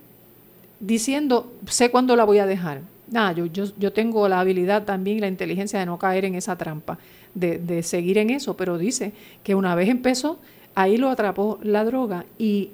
diciendo, 0.79 1.51
sé 1.67 1.89
cuándo 1.89 2.15
la 2.15 2.25
voy 2.25 2.39
a 2.39 2.45
dejar. 2.45 2.81
Nada, 3.09 3.31
yo, 3.31 3.45
yo, 3.45 3.65
yo 3.77 3.93
tengo 3.93 4.27
la 4.27 4.39
habilidad 4.39 4.83
también 4.83 5.17
y 5.17 5.19
la 5.21 5.27
inteligencia 5.27 5.79
de 5.79 5.85
no 5.85 5.97
caer 5.97 6.25
en 6.25 6.35
esa 6.35 6.57
trampa, 6.57 6.99
de, 7.33 7.57
de 7.57 7.81
seguir 7.81 8.17
en 8.17 8.29
eso, 8.29 8.55
pero 8.57 8.77
dice 8.77 9.13
que 9.43 9.55
una 9.55 9.75
vez 9.75 9.89
empezó, 9.89 10.39
ahí 10.75 10.97
lo 10.97 11.09
atrapó 11.09 11.59
la 11.63 11.85
droga 11.85 12.25
y 12.37 12.71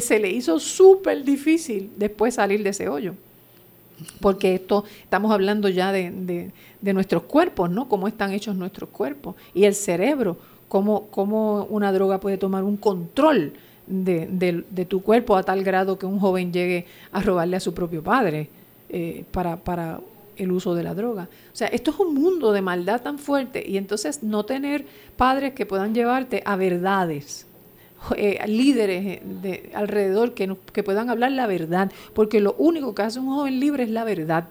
se 0.00 0.18
le 0.18 0.30
hizo 0.30 0.58
súper 0.58 1.24
difícil 1.24 1.90
después 1.96 2.34
salir 2.34 2.62
de 2.62 2.70
ese 2.70 2.88
hoyo 2.88 3.14
porque 4.20 4.54
esto 4.54 4.84
estamos 5.02 5.32
hablando 5.32 5.68
ya 5.68 5.92
de, 5.92 6.52
nuestros 6.82 7.24
cuerpos, 7.24 7.70
¿no? 7.70 7.88
Cómo 7.88 8.08
están 8.08 8.32
hechos 8.32 8.56
nuestros 8.56 8.90
cuerpos 8.90 9.34
y 9.54 9.64
el 9.64 9.74
cerebro, 9.74 10.36
cómo, 10.68 11.06
cómo 11.08 11.64
una 11.70 11.92
droga 11.92 12.20
puede 12.20 12.38
tomar 12.38 12.64
un 12.64 12.76
control 12.76 13.52
de, 13.86 14.86
tu 14.88 15.02
cuerpo 15.02 15.36
a 15.36 15.42
tal 15.42 15.62
grado 15.64 15.98
que 15.98 16.06
un 16.06 16.18
joven 16.18 16.52
llegue 16.52 16.86
a 17.12 17.20
robarle 17.20 17.56
a 17.56 17.60
su 17.60 17.74
propio 17.74 18.02
padre 18.02 18.48
eh, 18.88 19.24
para, 19.30 19.56
para 19.56 20.00
el 20.36 20.52
uso 20.52 20.74
de 20.74 20.82
la 20.82 20.94
droga. 20.94 21.28
O 21.52 21.56
sea, 21.56 21.68
esto 21.68 21.90
es 21.90 21.98
un 21.98 22.14
mundo 22.14 22.52
de 22.52 22.62
maldad 22.62 23.02
tan 23.02 23.18
fuerte 23.18 23.62
y 23.66 23.76
entonces 23.76 24.22
no 24.22 24.44
tener 24.44 24.86
padres 25.16 25.52
que 25.54 25.66
puedan 25.66 25.94
llevarte 25.94 26.42
a 26.46 26.56
verdades 26.56 27.46
eh, 28.16 28.42
líderes 28.46 29.06
eh, 29.06 29.22
de, 29.42 29.70
alrededor 29.74 30.34
que, 30.34 30.56
que 30.72 30.82
puedan 30.82 31.10
hablar 31.10 31.32
la 31.32 31.46
verdad, 31.46 31.92
porque 32.14 32.40
lo 32.40 32.54
único 32.54 32.94
que 32.94 33.02
hace 33.02 33.20
un 33.20 33.26
joven 33.26 33.60
libre 33.60 33.84
es 33.84 33.90
la 33.90 34.04
verdad. 34.04 34.48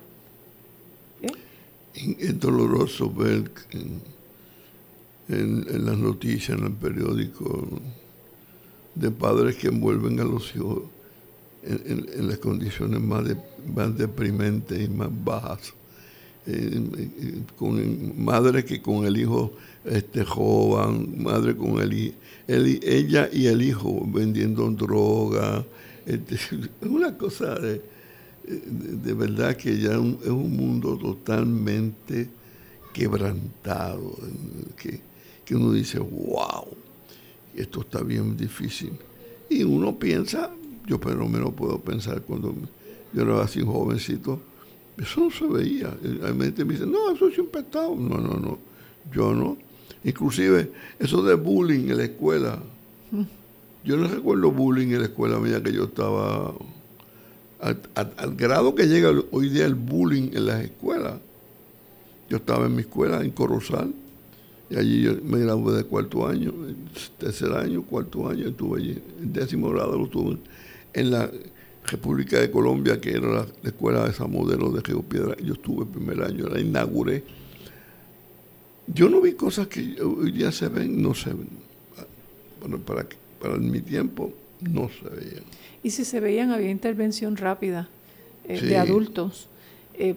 ¿Eh? 1.22 2.16
Es 2.20 2.40
doloroso 2.40 3.12
ver 3.12 3.52
en, 5.30 5.86
las 5.86 5.98
noticias, 5.98 6.58
en 6.58 6.66
el 6.66 6.74
periódico, 6.74 7.68
de 8.96 9.12
padres 9.12 9.56
que 9.56 9.68
envuelven 9.68 10.20
a 10.20 10.24
los 10.24 10.56
hijos 10.56 10.84
en, 11.64 12.28
las 12.28 12.38
condiciones 12.38 13.02
más, 13.02 13.24
más 13.74 13.98
deprimentes 13.98 14.80
y 14.80 14.88
más 14.90 15.10
bajas. 15.24 15.74
Con 17.58 18.24
madres 18.24 18.66
que 18.66 18.82
con 18.82 19.06
el 19.06 19.18
hijo 19.18 19.54
este 19.86 20.24
joven, 20.24 21.22
madre 21.22 21.56
con 21.56 21.80
el, 21.80 22.14
ella 22.48 23.30
y 23.32 23.48
el 23.48 23.62
hijo 23.62 24.06
vendiendo 24.08 24.70
droga. 24.72 25.66
Este, 26.06 26.36
es 26.82 26.88
una 26.88 27.18
cosa 27.18 27.56
de, 27.56 27.82
de, 28.46 29.14
verdad 29.14 29.56
que 29.56 29.80
ya 29.80 29.92
es 29.92 29.98
un 29.98 30.56
mundo 30.56 30.98
totalmente 30.98 32.30
quebrantado, 32.94 34.16
que, 34.76 35.00
que 35.46 35.56
uno 35.56 35.72
dice, 35.72 36.00
wow, 36.00 36.66
esto 37.56 37.82
está 37.82 38.02
bien 38.02 38.36
difícil. 38.36 38.92
Y 39.50 39.64
uno 39.64 39.98
piensa, 39.98 40.52
yo 40.86 41.00
pero 41.00 41.16
lo 41.16 41.28
menos 41.28 41.54
puedo 41.54 41.80
pensar 41.80 42.22
cuando 42.22 42.56
yo 43.14 43.22
era 43.22 43.42
así 43.42 43.62
jovencito, 43.62 44.40
eso 45.02 45.22
no 45.22 45.32
se 45.32 45.46
veía. 45.46 45.88
A 45.88 46.34
me 46.34 46.52
dice, 46.52 46.86
no, 46.86 47.12
eso 47.12 47.30
siempre 47.32 47.62
ha 47.62 47.64
estado. 47.64 47.96
No, 47.96 48.18
no, 48.18 48.36
no, 48.36 48.60
yo 49.12 49.34
no 49.34 49.58
Inclusive 50.04 50.72
eso 50.98 51.24
de 51.24 51.36
bullying 51.36 51.90
en 51.90 51.98
la 51.98 52.04
escuela. 52.06 52.60
Yo 53.84 53.98
no 53.98 54.08
recuerdo 54.08 54.52
bullying 54.52 54.88
en 54.88 55.00
la 55.00 55.06
escuela 55.06 55.40
mía 55.40 55.62
que 55.62 55.74
yo 55.74 55.86
estaba... 55.86 56.54
Al, 57.60 58.36
grado 58.38 58.74
que 58.74 58.88
llega 58.88 59.12
hoy 59.32 59.50
día 59.50 59.66
el 59.66 59.76
bullying 59.76 60.30
en 60.34 60.46
las 60.46 60.64
escuelas. 60.64 61.16
Yo 62.30 62.38
estaba 62.38 62.68
en 62.68 62.76
mi 62.76 62.82
escuela 62.82 63.22
en 63.22 63.32
Corozal 63.32 63.94
y 64.70 64.78
allí 64.78 65.02
yo 65.02 65.16
me 65.24 65.40
gradué 65.40 65.76
de 65.76 65.84
cuarto 65.84 66.28
año, 66.28 66.54
tercer 67.18 67.52
año, 67.54 67.82
cuarto 67.82 68.30
año, 68.30 68.48
estuve 68.48 68.80
allí. 68.80 69.02
El 69.20 69.34
décimo 69.34 69.70
grado 69.72 69.98
lo 69.98 70.08
tuve 70.08 70.38
en 70.94 71.12
la 71.12 71.30
República 71.86 72.40
de 72.40 72.52
Colombia, 72.52 73.00
que 73.00 73.12
era 73.12 73.28
la, 73.28 73.48
escuela 73.64 74.04
de 74.04 74.12
esa 74.12 74.28
modelo 74.28 74.72
de 74.72 74.82
Geopiedra. 74.86 75.36
Yo 75.38 75.54
estuve 75.54 75.84
el 75.84 75.90
primer 75.90 76.22
año, 76.24 76.48
la 76.48 76.60
inauguré 76.60 77.24
yo 78.94 79.10
no 79.10 79.22
vi 79.22 79.34
cosas 79.34 79.68
que 79.68 80.02
hoy 80.02 80.32
día 80.32 80.52
se 80.52 80.68
ven, 80.68 81.02
no 81.02 81.14
se 81.14 81.30
ven. 81.30 81.50
Bueno, 82.60 82.80
para, 82.80 83.06
para 83.40 83.58
mi 83.58 83.82
tiempo 83.82 84.34
no 84.62 84.90
se 84.90 85.08
veían. 85.10 85.44
Y 85.84 85.92
si 85.92 86.04
se 86.06 86.20
veían, 86.20 86.52
había 86.52 86.72
intervención 86.72 87.38
rápida 87.38 87.88
eh, 88.46 88.60
de 88.60 88.78
adultos. 88.78 89.48
Eh, 89.94 90.16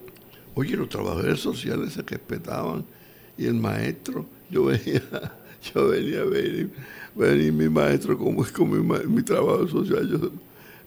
Oye, 0.55 0.75
los 0.75 0.89
trabajadores 0.89 1.39
sociales 1.39 1.93
se 1.93 2.01
respetaban 2.01 2.83
y 3.37 3.45
el 3.45 3.55
maestro, 3.55 4.25
yo 4.49 4.65
veía, 4.65 5.01
yo 5.73 5.89
venía 5.89 6.21
a 6.21 6.25
ver, 6.25 6.69
venir 7.15 7.53
mi 7.53 7.69
maestro 7.69 8.17
como 8.17 8.43
es 8.43 8.51
como 8.51 8.75
mi, 8.75 9.23
trabajo 9.23 9.67
social, 9.67 10.07
yo 10.09 10.31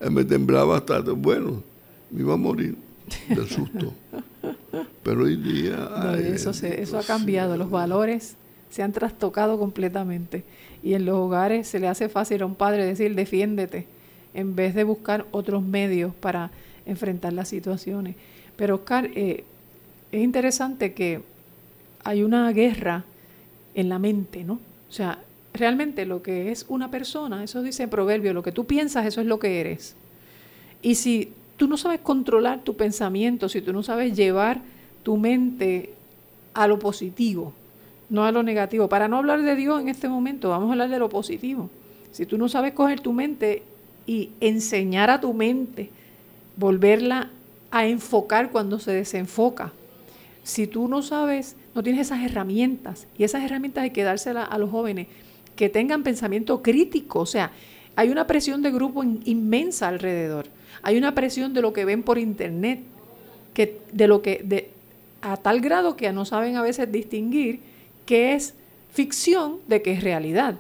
me 0.01 0.25
temblaba 0.25 0.79
hasta, 0.79 1.01
bueno, 1.01 1.63
me 2.11 2.21
iba 2.21 2.35
a 2.35 2.37
morir 2.37 2.77
del 3.29 3.49
susto. 3.49 3.95
Pero 5.03 5.23
hoy 5.23 5.37
día... 5.37 5.89
eso, 6.19 6.51
eso 6.51 6.99
ha 6.99 7.03
cambiado, 7.03 7.57
los 7.57 7.71
valores 7.71 8.37
se 8.71 8.83
han 8.83 8.93
trastocado 8.93 9.59
completamente. 9.59 10.45
Y 10.83 10.95
en 10.95 11.07
los 11.07 11.17
hogares 11.17 11.67
se 11.69 11.81
le 11.81 11.89
hace 11.89 12.09
fácil 12.09 12.43
a 12.43 12.47
un 12.47 12.55
padre 12.55 12.85
decir, 12.85 13.15
defiéndete, 13.15 13.87
en 14.35 14.55
vez 14.55 14.75
de 14.75 14.85
buscar 14.85 15.27
otros 15.31 15.63
medios 15.63 16.15
para 16.15 16.51
enfrentar 16.85 17.33
las 17.33 17.49
situaciones. 17.49 18.17
Pero 18.57 18.77
Oscar, 18.77 19.11
eh, 19.15 19.45
es 20.13 20.23
interesante 20.23 20.93
que 20.93 21.23
hay 22.05 22.23
una 22.23 22.53
guerra 22.53 23.05
en 23.75 23.89
la 23.89 23.99
mente, 23.99 24.45
¿no? 24.45 24.55
O 24.55 24.93
sea, 24.93 25.19
realmente 25.59 26.07
lo 26.07 26.23
que 26.23 26.51
es 26.51 26.67
una 26.69 26.91
persona, 26.91 27.43
eso 27.45 27.63
dice 27.63 27.85
en 27.85 27.91
proverbio, 27.91 28.35
lo 28.35 28.43
que 28.43 28.53
tú 28.53 28.65
piensas, 28.65 29.07
eso 29.07 29.21
es 29.21 29.27
lo 29.27 29.39
que 29.39 29.61
eres. 29.61 29.97
Y 30.83 30.97
si 30.97 31.33
tú 31.57 31.69
no 31.69 31.77
sabes 31.77 32.01
controlar 32.01 32.63
tu 32.63 32.77
pensamiento, 32.77 33.49
si 33.49 33.61
tú 33.61 33.73
no 33.73 33.83
sabes 33.83 34.17
llevar 34.17 34.61
tu 35.03 35.17
mente 35.17 35.95
a 36.55 36.67
lo 36.67 36.79
positivo, 36.79 37.53
no 38.09 38.25
a 38.25 38.33
lo 38.33 38.43
negativo. 38.43 38.89
Para 38.89 39.09
no 39.09 39.19
hablar 39.19 39.43
de 39.43 39.57
Dios 39.57 39.81
en 39.81 39.89
este 39.89 40.09
momento, 40.09 40.51
vamos 40.51 40.69
a 40.69 40.73
hablar 40.73 40.91
de 40.91 40.99
lo 40.99 41.09
positivo. 41.09 41.71
Si 42.13 42.27
tú 42.27 42.39
no 42.39 42.49
sabes 42.49 42.73
coger 42.73 43.01
tu 43.01 43.13
mente 43.13 43.63
y 44.07 44.31
enseñar 44.41 45.11
a 45.11 45.21
tu 45.21 45.35
mente, 45.35 45.91
volverla 46.57 47.31
a 47.71 47.87
enfocar 47.87 48.51
cuando 48.51 48.79
se 48.79 48.93
desenfoca. 48.93 49.73
Si 50.43 50.67
tú 50.67 50.89
no 50.89 51.03
sabes, 51.03 51.57
no 51.75 51.83
tienes 51.83 52.03
esas 52.03 52.23
herramientas, 52.23 53.07
y 53.19 53.25
esas 53.25 53.43
herramientas 53.43 53.83
hay 53.83 53.91
que 53.91 54.05
dárselas 54.05 54.49
a 54.51 54.59
los 54.59 54.71
jóvenes, 54.71 55.09
que 55.57 55.69
tengan 55.69 56.03
pensamiento 56.03 56.63
crítico, 56.63 57.21
o 57.21 57.27
sea, 57.27 57.51
hay 57.97 58.11
una 58.11 58.27
presión 58.27 58.63
de 58.63 58.71
grupo 58.71 59.03
inmensa 59.03 59.89
alrededor, 59.89 60.47
hay 60.83 60.97
una 60.99 61.15
presión 61.15 61.55
de 61.55 61.63
lo 61.63 61.73
que 61.73 61.85
ven 61.85 62.03
por 62.03 62.19
internet, 62.19 62.81
que 63.55 63.81
de 63.93 64.07
lo 64.07 64.23
que 64.23 64.43
de, 64.45 64.71
a 65.23 65.37
tal 65.39 65.61
grado 65.61 65.97
que 65.97 66.13
no 66.13 66.25
saben 66.25 66.57
a 66.57 66.63
veces 66.63 66.93
distinguir 66.93 67.61
qué 68.05 68.35
es 68.35 68.55
ficción 68.93 69.59
de 69.67 69.83
qué 69.83 69.93
es 69.93 70.05
realidad. 70.05 70.57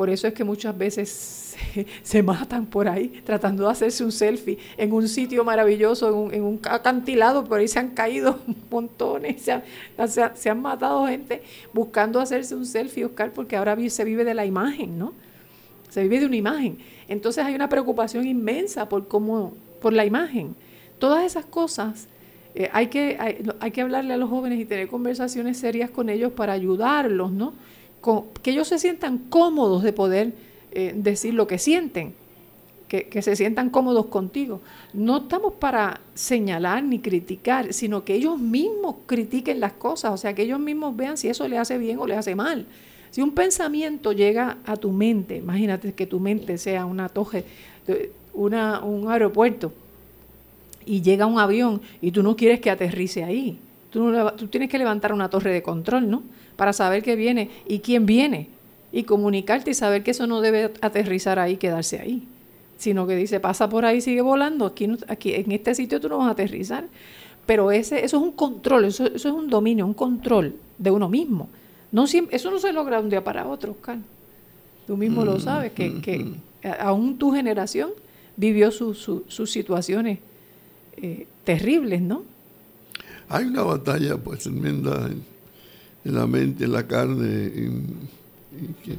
Por 0.00 0.08
eso 0.08 0.26
es 0.26 0.32
que 0.32 0.44
muchas 0.44 0.78
veces 0.78 1.54
se, 2.02 2.22
matan 2.22 2.64
por 2.64 2.88
ahí 2.88 3.20
tratando 3.22 3.64
de 3.64 3.70
hacerse 3.70 4.02
un 4.02 4.12
selfie 4.12 4.56
en 4.78 4.94
un 4.94 5.06
sitio 5.06 5.44
maravilloso, 5.44 6.30
en 6.32 6.42
un, 6.42 6.58
acantilado, 6.64 7.44
por 7.44 7.60
ahí 7.60 7.68
se 7.68 7.80
han 7.80 7.90
caído 7.90 8.38
montones, 8.70 9.42
se 9.42 10.48
han, 10.48 10.62
matado 10.62 11.06
gente 11.06 11.42
buscando 11.74 12.18
hacerse 12.18 12.54
un 12.54 12.64
selfie, 12.64 13.04
Oscar, 13.04 13.30
porque 13.34 13.56
ahora 13.56 13.76
se 13.90 14.04
vive 14.04 14.24
de 14.24 14.32
la 14.32 14.46
imagen, 14.46 14.98
¿no? 14.98 15.12
Se 15.90 16.02
vive 16.02 16.20
de 16.20 16.24
una 16.24 16.36
imagen. 16.36 16.78
Entonces 17.06 17.44
hay 17.44 17.54
una 17.54 17.68
preocupación 17.68 18.26
inmensa 18.26 18.88
por 18.88 19.06
cómo, 19.06 19.52
por 19.82 19.92
la 19.92 20.06
imagen. 20.06 20.56
Todas 20.98 21.26
esas 21.26 21.44
cosas 21.44 22.08
eh, 22.54 22.70
hay, 22.72 22.86
que, 22.86 23.18
hay, 23.60 23.70
que 23.70 23.82
hablarle 23.82 24.14
a 24.14 24.16
los 24.16 24.30
jóvenes 24.30 24.60
y 24.60 24.64
tener 24.64 24.88
conversaciones 24.88 25.58
serias 25.58 25.90
con 25.90 26.08
ellos 26.08 26.32
para 26.32 26.54
ayudarlos, 26.54 27.30
¿no? 27.32 27.52
Que 28.42 28.50
ellos 28.50 28.68
se 28.68 28.78
sientan 28.78 29.18
cómodos 29.18 29.82
de 29.82 29.92
poder 29.92 30.32
eh, 30.72 30.92
decir 30.96 31.34
lo 31.34 31.46
que 31.46 31.58
sienten, 31.58 32.14
que, 32.88 33.08
que, 33.08 33.22
se 33.22 33.36
sientan 33.36 33.70
cómodos 33.70 34.06
contigo. 34.06 34.60
No 34.92 35.18
estamos 35.18 35.54
para 35.54 36.00
señalar 36.14 36.82
ni 36.82 36.98
criticar, 36.98 37.72
sino 37.72 38.04
que 38.04 38.14
ellos 38.14 38.38
mismos 38.38 38.96
critiquen 39.06 39.60
las 39.60 39.74
cosas, 39.74 40.12
o 40.12 40.16
sea, 40.16 40.34
que 40.34 40.42
ellos 40.42 40.58
mismos 40.58 40.96
vean 40.96 41.16
si 41.16 41.28
eso 41.28 41.46
le 41.46 41.58
hace 41.58 41.78
bien 41.78 41.98
o 41.98 42.06
le 42.06 42.16
hace 42.16 42.34
mal. 42.34 42.66
Si 43.10 43.22
un 43.22 43.32
pensamiento 43.32 44.12
llega 44.12 44.58
a 44.64 44.76
tu 44.76 44.92
mente, 44.92 45.36
imagínate 45.36 45.92
que 45.92 46.06
tu 46.06 46.20
mente 46.20 46.58
sea 46.58 46.86
una 46.86 47.08
toje, 47.08 47.44
una, 48.32 48.80
un 48.84 49.10
aeropuerto, 49.10 49.72
y 50.86 51.02
llega 51.02 51.26
un 51.26 51.38
avión 51.38 51.80
y 52.00 52.12
tú 52.12 52.22
no 52.22 52.36
quieres 52.36 52.60
que 52.60 52.70
aterrice 52.70 53.24
ahí. 53.24 53.58
Tú, 53.90 54.12
tú 54.36 54.46
tienes 54.46 54.70
que 54.70 54.78
levantar 54.78 55.12
una 55.12 55.28
torre 55.28 55.52
de 55.52 55.62
control, 55.62 56.08
¿no? 56.08 56.22
Para 56.60 56.74
saber 56.74 57.02
qué 57.02 57.16
viene 57.16 57.48
y 57.66 57.78
quién 57.78 58.04
viene. 58.04 58.48
Y 58.92 59.04
comunicarte 59.04 59.70
y 59.70 59.74
saber 59.74 60.02
que 60.02 60.10
eso 60.10 60.26
no 60.26 60.42
debe 60.42 60.74
aterrizar 60.82 61.38
ahí, 61.38 61.56
quedarse 61.56 62.00
ahí. 62.00 62.28
Sino 62.76 63.06
que 63.06 63.16
dice, 63.16 63.40
pasa 63.40 63.70
por 63.70 63.86
ahí, 63.86 64.02
sigue 64.02 64.20
volando. 64.20 64.66
Aquí, 64.66 64.86
aquí 65.08 65.32
en 65.32 65.52
este 65.52 65.74
sitio 65.74 66.02
tú 66.02 66.10
no 66.10 66.18
vas 66.18 66.28
a 66.28 66.32
aterrizar. 66.32 66.84
Pero 67.46 67.70
ese, 67.70 68.04
eso 68.04 68.18
es 68.18 68.22
un 68.22 68.32
control, 68.32 68.84
eso, 68.84 69.06
eso 69.06 69.28
es 69.30 69.34
un 69.34 69.48
dominio, 69.48 69.86
un 69.86 69.94
control 69.94 70.54
de 70.76 70.90
uno 70.90 71.08
mismo. 71.08 71.48
No 71.92 72.04
eso 72.04 72.50
no 72.50 72.58
se 72.58 72.74
logra 72.74 72.98
de 72.98 73.04
un 73.04 73.08
día 73.08 73.24
para 73.24 73.46
otro, 73.46 73.70
Oscar. 73.70 73.96
Tú 74.86 74.98
mismo 74.98 75.24
lo 75.24 75.36
mm, 75.36 75.40
sabes, 75.40 75.72
que, 75.72 75.88
mm, 75.88 76.00
que 76.02 76.18
mm. 76.18 76.34
aún 76.78 77.16
tu 77.16 77.32
generación 77.32 77.88
vivió 78.36 78.70
sus 78.70 79.50
situaciones 79.50 80.18
eh, 80.98 81.26
terribles, 81.42 82.02
¿no? 82.02 82.22
Hay 83.30 83.46
una 83.46 83.62
batalla 83.62 84.18
pues 84.18 84.40
tremenda 84.40 85.06
en, 85.06 85.29
la 86.04 86.26
mente, 86.26 86.64
en 86.64 86.72
la 86.72 86.86
carne, 86.86 87.46
y, 87.46 88.72
que 88.84 88.96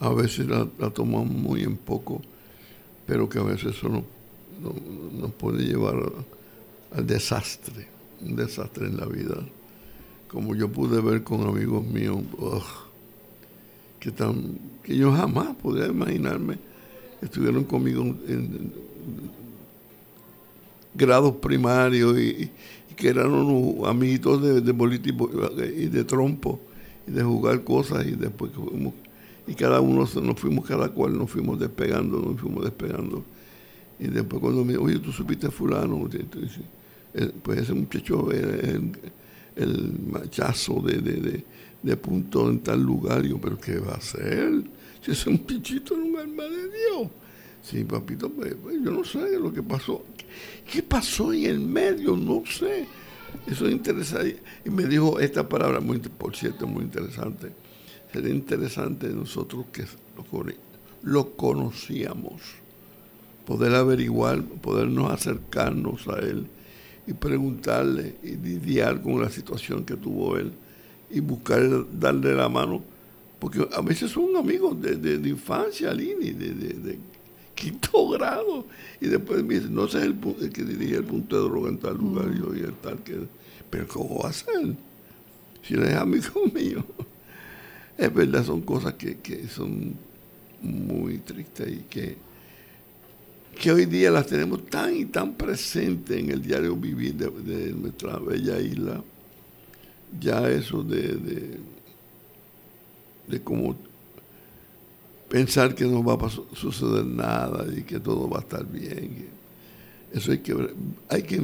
a 0.00 0.10
veces 0.10 0.46
la, 0.46 0.66
tomamos 0.90 1.30
muy 1.30 1.62
en 1.62 1.76
poco, 1.76 2.20
pero 3.06 3.28
que 3.28 3.38
a 3.38 3.42
veces 3.42 3.76
eso 3.76 3.88
nos 3.88 5.32
puede 5.32 5.64
llevar 5.64 5.96
al 6.92 7.06
desastre, 7.06 7.86
un 8.20 8.36
desastre 8.36 8.86
en 8.86 8.96
la 8.96 9.06
vida. 9.06 9.36
Como 10.28 10.54
yo 10.54 10.70
pude 10.70 11.00
ver 11.00 11.22
con 11.22 11.46
amigos 11.46 11.84
míos, 11.84 12.22
que, 13.98 14.10
tan, 14.10 14.58
que 14.82 14.96
yo 14.96 15.12
jamás 15.12 15.54
podría 15.56 15.86
imaginarme 15.86 16.58
estuvieron 17.22 17.64
conmigo 17.64 18.02
en, 18.02 18.72
grados 20.94 21.36
primarios 21.36 22.18
y, 22.18 22.50
que 22.92 23.08
eran 23.08 23.32
unos 23.32 23.88
amiguitos 23.88 24.42
de, 24.42 24.60
de 24.60 25.74
y 25.76 25.86
de 25.86 26.04
trompo 26.04 26.60
y 27.06 27.10
de 27.10 27.22
jugar 27.22 27.64
cosas 27.64 28.06
y 28.06 28.12
después 28.12 28.52
fuimos, 28.52 28.94
y 29.46 29.54
cada 29.54 29.80
uno 29.80 30.08
nos 30.22 30.40
fuimos, 30.40 30.66
cada 30.66 30.88
cual 30.88 31.18
nos 31.18 31.30
fuimos 31.30 31.58
despegando, 31.58 32.20
nos 32.20 32.40
fuimos 32.40 32.64
despegando. 32.64 33.24
Y 33.98 34.08
después 34.08 34.40
cuando 34.40 34.64
me 34.64 34.76
oye, 34.76 34.98
tú 34.98 35.12
supiste 35.12 35.50
fulano, 35.50 36.08
pues 37.42 37.58
ese 37.60 37.74
muchacho 37.74 38.32
era 38.32 38.80
el, 39.56 39.98
machazo 40.10 40.80
de, 40.80 41.44
de, 41.82 41.96
punto 41.96 42.48
en 42.48 42.60
tal 42.60 42.82
lugar. 42.82 43.22
Yo, 43.22 43.40
pero 43.40 43.58
¿qué 43.58 43.78
va 43.78 43.92
a 43.92 43.96
hacer? 43.96 44.64
Si 45.04 45.10
ese 45.10 45.30
muchachito 45.30 45.94
es 45.94 46.00
un 46.00 46.16
alma 46.16 46.44
de 46.44 46.68
Dios. 46.68 47.10
Sí, 47.62 47.84
papito, 47.84 48.28
pues, 48.30 48.56
yo 48.82 48.90
no 48.90 49.04
sé 49.04 49.38
lo 49.38 49.52
que 49.52 49.62
pasó. 49.62 50.04
¿Qué 50.70 50.82
pasó 50.82 51.32
en 51.32 51.44
el 51.46 51.60
medio? 51.60 52.16
No 52.16 52.42
sé. 52.44 52.86
Eso 53.46 53.66
es 53.66 53.72
interesante. 53.72 54.42
Y 54.64 54.70
me 54.70 54.84
dijo 54.84 55.20
esta 55.20 55.48
palabra, 55.48 55.80
muy, 55.80 55.98
por 55.98 56.34
cierto, 56.34 56.66
muy 56.66 56.82
interesante. 56.84 57.52
Sería 58.12 58.34
interesante 58.34 59.08
nosotros 59.08 59.66
que 59.72 59.82
lo, 59.82 60.44
lo 61.02 61.36
conocíamos, 61.36 62.42
poder 63.46 63.74
averiguar, 63.74 64.42
podernos 64.42 65.10
acercarnos 65.10 66.06
a 66.08 66.18
él 66.18 66.46
y 67.06 67.12
preguntarle 67.14 68.16
y 68.22 68.36
lidiar 68.36 69.02
con 69.02 69.20
la 69.20 69.30
situación 69.30 69.84
que 69.84 69.96
tuvo 69.96 70.36
él 70.36 70.52
y 71.10 71.20
buscar 71.20 71.60
darle 71.98 72.34
la 72.34 72.48
mano, 72.48 72.82
porque 73.38 73.66
a 73.72 73.80
veces 73.80 74.10
son 74.10 74.36
amigos 74.36 74.80
de, 74.80 74.96
de, 74.96 75.28
infancia, 75.28 75.92
Lini, 75.92 76.30
de, 76.30 76.54
de, 76.54 76.98
quinto 77.54 78.08
grado. 78.10 78.66
Y 79.00 79.06
después 79.06 79.42
me 79.44 79.54
dice, 79.54 79.68
no 79.70 79.88
sé 79.88 80.02
el, 80.02 80.18
que 80.52 80.64
dirige 80.64 80.96
el 80.96 81.04
punto 81.04 81.36
de 81.36 81.48
droga 81.48 81.68
en 81.70 81.78
tal 81.78 81.96
lugar, 81.96 82.30
y 82.56 82.60
el 82.60 82.74
tal 82.74 83.02
que... 83.02 83.26
Pero 83.70 83.88
¿cómo 83.88 84.20
va 84.22 84.28
a 84.28 84.32
ser? 84.32 84.76
Si 85.62 85.74
eres 85.74 85.94
amigo 85.94 86.46
mío. 86.54 86.84
Es 87.96 88.12
verdad, 88.12 88.44
son 88.44 88.60
cosas 88.62 88.94
que, 88.94 89.46
son 89.48 89.94
muy 90.60 91.18
tristes 91.18 91.68
y 91.68 91.80
que, 91.88 92.16
que 93.60 93.72
hoy 93.72 93.86
día 93.86 94.10
las 94.10 94.26
tenemos 94.26 94.66
tan 94.66 94.94
y 94.94 95.06
tan 95.06 95.34
presentes 95.34 96.18
en 96.18 96.30
el 96.30 96.42
diario 96.42 96.76
vivir 96.76 97.14
de, 97.14 97.72
nuestra 97.72 98.18
bella 98.18 98.58
isla. 98.60 99.02
Ya 100.20 100.48
eso 100.50 100.82
de, 100.82 101.14
de, 101.14 101.58
de 103.28 103.42
cómo 103.42 103.76
pensar 105.32 105.74
que 105.74 105.86
no 105.86 106.04
va 106.04 106.26
a 106.26 106.28
suceder 106.54 107.06
nada 107.06 107.64
y 107.74 107.84
que 107.84 107.98
todo 107.98 108.28
va 108.28 108.36
a 108.36 108.40
estar 108.42 108.66
bien. 108.66 109.30
Eso 110.12 110.30
hay 110.30 110.40
que, 110.40 110.54
hay 111.08 111.22
que 111.22 111.40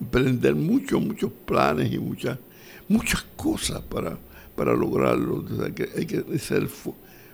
emprender 0.00 0.54
muchos, 0.54 0.98
muchos 1.02 1.30
planes 1.44 1.92
y 1.92 1.98
muchas, 1.98 2.38
muchas 2.88 3.22
cosas 3.36 3.82
para, 3.82 4.16
para 4.56 4.72
lograrlo. 4.72 5.44
hay, 5.94 6.06
que, 6.06 6.38
ser 6.38 6.66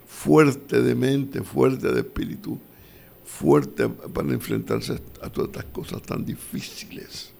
fuerte 0.04 0.82
de 0.82 0.96
mente, 0.96 1.42
fuerte 1.42 1.92
de 1.92 2.00
espíritu, 2.00 2.58
fuerte 3.24 3.88
para 3.88 4.32
enfrentarse 4.32 5.00
a 5.22 5.30
todas 5.30 5.50
estas 5.50 5.66
cosas 5.66 6.02
tan 6.02 6.24
difíciles. 6.24 7.32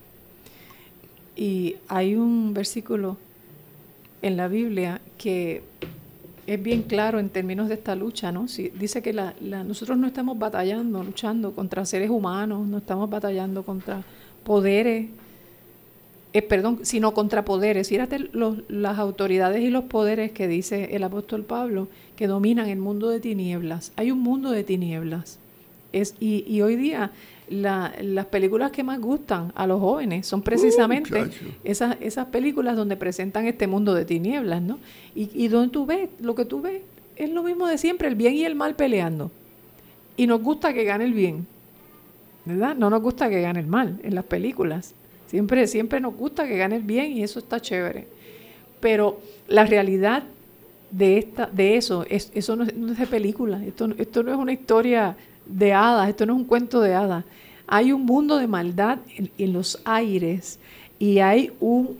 Y 1.34 1.74
hay 1.88 2.14
un 2.14 2.54
versículo 2.54 3.16
en 4.22 4.36
la 4.36 4.46
Biblia 4.46 5.00
que 5.18 5.64
es 6.50 6.60
bien 6.60 6.82
claro 6.82 7.20
en 7.20 7.28
términos 7.28 7.68
de 7.68 7.74
esta 7.74 7.94
lucha, 7.94 8.32
¿no? 8.32 8.46
dice 8.74 9.02
que 9.02 9.12
la, 9.12 9.34
nosotros 9.40 9.96
no 9.96 10.08
estamos 10.08 10.36
batallando, 10.36 11.04
luchando 11.04 11.54
contra 11.54 11.84
seres 11.84 12.10
humanos, 12.10 12.66
no 12.66 12.78
estamos 12.78 13.08
batallando 13.08 13.62
contra 13.62 14.02
poderes, 14.42 15.10
eh, 16.32 16.42
perdón, 16.42 16.80
sino 16.82 17.14
contra 17.14 17.44
poderes. 17.44 17.88
Fíjate 17.88 18.30
los, 18.32 18.64
las 18.66 18.98
autoridades 18.98 19.62
y 19.62 19.70
los 19.70 19.84
poderes 19.84 20.32
que 20.32 20.48
dice 20.48 20.96
el 20.96 21.04
apóstol 21.04 21.44
Pablo 21.44 21.86
que 22.16 22.26
dominan 22.26 22.68
el 22.68 22.80
mundo 22.80 23.10
de 23.10 23.20
tinieblas. 23.20 23.92
Hay 23.94 24.10
un 24.10 24.18
mundo 24.18 24.50
de 24.50 24.64
tinieblas. 24.64 25.38
Es, 25.92 26.16
y, 26.18 26.44
y 26.52 26.62
hoy 26.62 26.74
día 26.74 27.12
las 27.50 28.26
películas 28.26 28.70
que 28.70 28.84
más 28.84 29.00
gustan 29.00 29.52
a 29.56 29.66
los 29.66 29.80
jóvenes 29.80 30.26
son 30.26 30.40
precisamente 30.40 31.30
esas, 31.64 31.96
esas 32.00 32.26
películas 32.26 32.76
donde 32.76 32.96
presentan 32.96 33.46
este 33.46 33.66
mundo 33.66 33.92
de 33.92 34.04
tinieblas, 34.04 34.62
¿no? 34.62 34.78
Y, 35.14 35.30
y 35.34 35.48
donde 35.48 35.72
tú 35.72 35.84
ves, 35.84 36.08
lo 36.20 36.34
que 36.34 36.44
tú 36.44 36.60
ves 36.60 36.82
es 37.16 37.28
lo 37.30 37.42
mismo 37.42 37.66
de 37.66 37.76
siempre, 37.76 38.08
el 38.08 38.14
bien 38.14 38.34
y 38.34 38.44
el 38.44 38.54
mal 38.54 38.76
peleando. 38.76 39.30
Y 40.16 40.26
nos 40.26 40.40
gusta 40.42 40.72
que 40.72 40.84
gane 40.84 41.04
el 41.04 41.12
bien, 41.12 41.46
¿verdad? 42.44 42.76
No 42.76 42.88
nos 42.88 43.02
gusta 43.02 43.28
que 43.28 43.40
gane 43.40 43.60
el 43.60 43.66
mal 43.66 43.98
en 44.02 44.14
las 44.14 44.24
películas. 44.24 44.94
Siempre, 45.26 45.66
siempre 45.66 46.00
nos 46.00 46.14
gusta 46.14 46.46
que 46.46 46.56
gane 46.56 46.76
el 46.76 46.82
bien 46.82 47.12
y 47.12 47.22
eso 47.22 47.40
está 47.40 47.60
chévere. 47.60 48.06
Pero 48.80 49.20
la 49.48 49.64
realidad 49.66 50.22
de 50.90 51.18
esta, 51.18 51.46
de 51.46 51.76
eso, 51.76 52.04
es, 52.08 52.30
eso 52.34 52.56
no 52.56 52.64
es, 52.64 52.98
de 52.98 53.06
película, 53.06 53.64
esto, 53.64 53.88
esto 53.98 54.22
no 54.22 54.32
es 54.32 54.38
una 54.38 54.52
historia 54.52 55.16
de 55.50 55.72
hadas, 55.72 56.08
esto 56.08 56.26
no 56.26 56.34
es 56.34 56.38
un 56.38 56.44
cuento 56.44 56.80
de 56.80 56.94
hadas. 56.94 57.24
Hay 57.66 57.92
un 57.92 58.04
mundo 58.04 58.36
de 58.36 58.46
maldad 58.46 58.98
en, 59.38 59.52
los 59.52 59.80
aires 59.84 60.58
y 60.98 61.20
hay 61.20 61.52
un, 61.60 61.98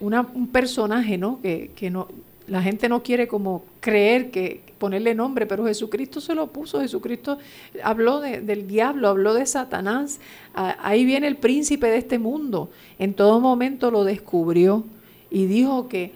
un, 0.00 0.48
personaje, 0.52 1.18
¿no? 1.18 1.40
Que, 1.42 1.70
que, 1.74 1.90
no, 1.90 2.08
la 2.46 2.62
gente 2.62 2.88
no 2.88 3.02
quiere 3.02 3.26
como 3.26 3.64
creer 3.80 4.30
que 4.30 4.62
ponerle 4.78 5.14
nombre, 5.14 5.46
pero 5.46 5.66
Jesucristo 5.66 6.20
se 6.20 6.34
lo 6.34 6.48
puso, 6.48 6.80
Jesucristo 6.80 7.38
habló 7.82 8.20
del 8.20 8.68
diablo, 8.68 9.08
habló 9.08 9.34
de 9.34 9.46
Satanás, 9.46 10.20
ahí 10.54 11.04
viene 11.04 11.26
el 11.26 11.36
príncipe 11.36 11.88
de 11.88 11.96
este 11.96 12.18
mundo, 12.18 12.70
en 12.98 13.14
todo 13.14 13.40
momento 13.40 13.90
lo 13.90 14.04
descubrió 14.04 14.84
y 15.30 15.46
dijo 15.46 15.88
que 15.88 16.12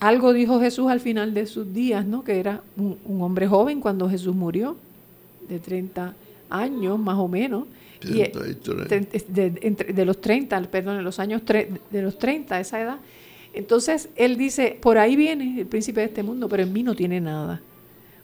algo 0.00 0.32
dijo 0.32 0.60
Jesús 0.60 0.88
al 0.90 1.00
final 1.00 1.34
de 1.34 1.46
sus 1.46 1.72
días, 1.72 2.06
¿no? 2.06 2.22
Que 2.22 2.38
era 2.38 2.62
un 2.76 3.22
hombre 3.22 3.48
joven 3.48 3.80
cuando 3.80 4.08
Jesús 4.08 4.36
murió 4.36 4.76
de 5.48 5.58
30 5.58 6.14
años 6.50 6.98
más 6.98 7.18
o 7.18 7.28
menos. 7.28 7.64
Y, 8.00 8.22
de, 8.22 10.04
los 10.04 10.20
30, 10.20 10.62
perdón, 10.62 10.98
en 10.98 11.04
los 11.04 11.18
años 11.18 11.42
de 11.44 12.02
los 12.02 12.18
30, 12.18 12.60
esa 12.60 12.80
edad. 12.80 12.98
Entonces 13.52 14.08
él 14.14 14.36
dice, 14.36 14.78
por 14.80 14.98
ahí 14.98 15.16
viene 15.16 15.60
el 15.60 15.66
príncipe 15.66 16.00
de 16.00 16.06
este 16.06 16.22
mundo, 16.22 16.48
pero 16.48 16.62
en 16.62 16.72
mí 16.72 16.82
no 16.82 16.94
tiene 16.94 17.20
nada. 17.20 17.60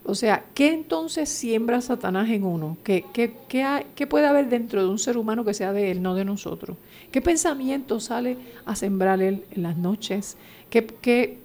O 0.05 0.15
sea, 0.15 0.45
¿qué 0.55 0.73
entonces 0.73 1.31
siembra 1.31 1.81
Satanás 1.81 2.29
en 2.29 2.45
uno? 2.45 2.77
¿Qué, 2.85 3.07
qué, 3.13 3.33
qué, 3.49 4.07
puede 4.07 4.27
haber 4.27 4.49
dentro 4.49 4.83
de 4.83 4.89
un 4.89 4.99
ser 4.99 5.17
humano 5.17 5.45
que 5.45 5.55
sea 5.55 5.73
de 5.73 5.91
él, 5.91 6.03
no 6.03 6.15
de 6.15 6.27
nosotros? 6.27 6.77
¿Qué 7.11 7.23
pensamiento 7.23 7.99
sale 8.01 8.37
a 8.67 8.77
sembrar 8.77 9.23
él 9.23 9.45
en 9.51 9.63
las 9.63 9.79
noches? 9.79 10.37
¿Qué, 10.69 10.87
qué, 10.87 11.39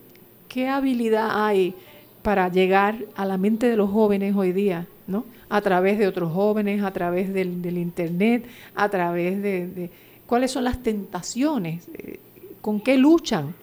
qué 0.50 0.68
habilidad 0.68 1.30
hay 1.46 1.74
para 2.22 2.52
llegar 2.52 2.98
a 3.16 3.26
la 3.26 3.38
mente 3.38 3.70
de 3.70 3.78
los 3.78 3.90
jóvenes 3.90 4.36
hoy 4.36 4.52
día? 4.52 4.88
¿no? 5.10 5.26
A 5.50 5.62
través 5.62 5.98
de 5.98 6.08
otros 6.08 6.32
jóvenes, 6.32 6.84
a 6.84 6.92
través 6.92 7.34
del, 7.34 7.78
Internet, 7.78 8.46
a 8.76 8.90
través 8.90 9.42
de, 9.42 9.90
cuáles 10.26 10.52
son 10.52 10.64
las 10.64 10.84
tentaciones, 10.84 11.88
eh, 11.94 12.20
con 12.62 12.80
qué 12.82 12.98
luchan. 12.98 13.56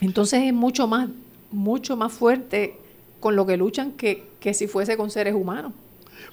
Entonces 0.00 0.42
es 0.44 0.52
mucho 0.52 0.86
más, 0.86 1.08
mucho 1.50 1.96
más 1.96 2.12
fuerte 2.12 2.76
con 3.20 3.36
lo 3.36 3.46
que 3.46 3.56
luchan 3.56 3.92
que, 3.92 4.24
si 4.52 4.66
fuese 4.66 4.96
con 4.96 5.10
seres 5.10 5.34
humanos. 5.34 5.72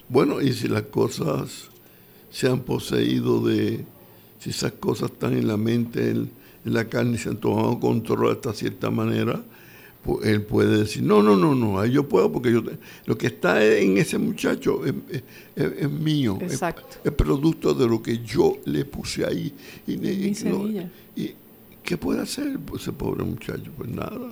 Bueno, 0.08 0.42
y 0.42 0.54
si 0.54 0.68
las 0.68 0.84
cosas 0.84 1.70
se 2.30 2.48
han 2.48 2.60
poseído 2.60 3.42
de, 3.42 3.86
si 4.40 4.52
esas 4.52 4.74
cosas 4.74 5.12
están 5.12 5.34
en 5.34 5.48
la 5.48 5.58
mente, 5.58 6.12
en, 6.12 6.32
en 6.66 6.74
la 6.74 6.86
carne, 6.86 7.18
se 7.18 7.30
han 7.30 7.38
tomado 7.38 7.80
control 7.80 8.32
hasta 8.32 8.54
cierta 8.54 8.90
manera, 8.90 9.44
él 10.24 10.42
puede 10.44 10.80
decir, 10.80 11.04
no, 11.04 11.22
no, 11.22 11.36
no, 11.36 11.54
no, 11.54 11.86
yo 11.86 12.08
puedo 12.08 12.32
porque 12.32 12.52
yo 12.52 12.64
lo 13.06 13.18
que 13.18 13.28
está 13.28 13.64
en 13.64 13.98
ese 13.98 14.18
muchacho 14.18 14.82
es, 14.86 15.90
mío, 15.90 16.40
es, 16.42 17.12
producto 17.12 17.74
de 17.74 17.88
lo 17.88 18.02
que 18.02 18.20
yo 18.20 18.58
le 18.66 18.86
puse 18.86 19.26
ahí. 19.26 19.54
Y, 19.86 19.94
y, 19.94 21.36
qué 21.84 21.98
puede 21.98 22.22
hacer 22.22 22.60
ese 22.76 22.92
pobre 22.94 23.24
muchacho? 23.24 23.72
Pues 23.78 23.90
nada, 23.90 24.32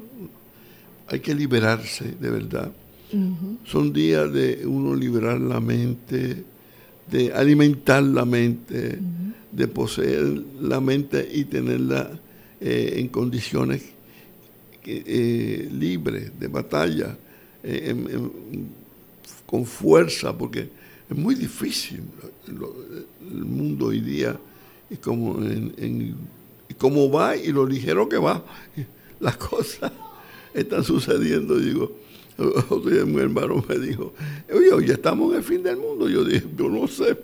hay 1.08 1.20
que 1.20 1.36
liberarse, 1.36 2.16
de 2.20 2.30
verdad. 2.30 2.72
Son 3.66 3.94
días 3.94 4.32
de 4.34 4.66
uno 4.66 4.96
liberar 4.96 5.40
la 5.40 5.60
mente, 5.60 6.44
de 7.10 7.34
alimentar 7.34 8.04
la 8.04 8.26
mente, 8.26 9.00
de 9.52 9.68
poseer 9.68 10.44
la 10.62 10.82
mente 10.82 11.28
y 11.34 11.46
tenerla 11.46 12.20
eh, 12.60 12.96
en 12.98 13.08
condiciones 13.08 13.97
eh, 14.90 15.70
libre 15.72 16.32
de 16.40 16.48
batalla, 16.48 17.18
eh, 17.64 17.96
con 19.46 19.66
fuerza, 19.66 20.38
porque 20.38 20.70
es 21.10 21.18
muy 21.18 21.36
difícil 21.36 22.02
el 22.48 23.46
mundo 23.46 23.88
hoy 23.88 24.00
día 24.00 24.40
y 24.90 24.96
como, 24.96 25.44
en, 25.44 26.16
cómo 26.78 27.12
va 27.12 27.36
y 27.36 27.52
lo 27.52 27.66
ligero 27.66 28.08
que 28.08 28.18
va. 28.18 28.44
Las 29.20 29.38
cosas 29.38 29.92
están 30.54 30.84
sucediendo, 30.84 31.58
digo. 31.58 31.92
Mi 33.08 33.20
hermano 33.20 33.66
me 33.68 33.80
dijo, 33.80 34.14
oye, 34.54 34.88
ya 34.88 34.94
estamos 34.94 35.32
en 35.32 35.38
el 35.38 35.44
fin 35.44 35.64
del 35.64 35.78
mundo. 35.78 36.08
Yo 36.08 36.24
dije, 36.24 36.46
yo 36.56 36.70
no 36.70 36.88
sé. 36.88 37.18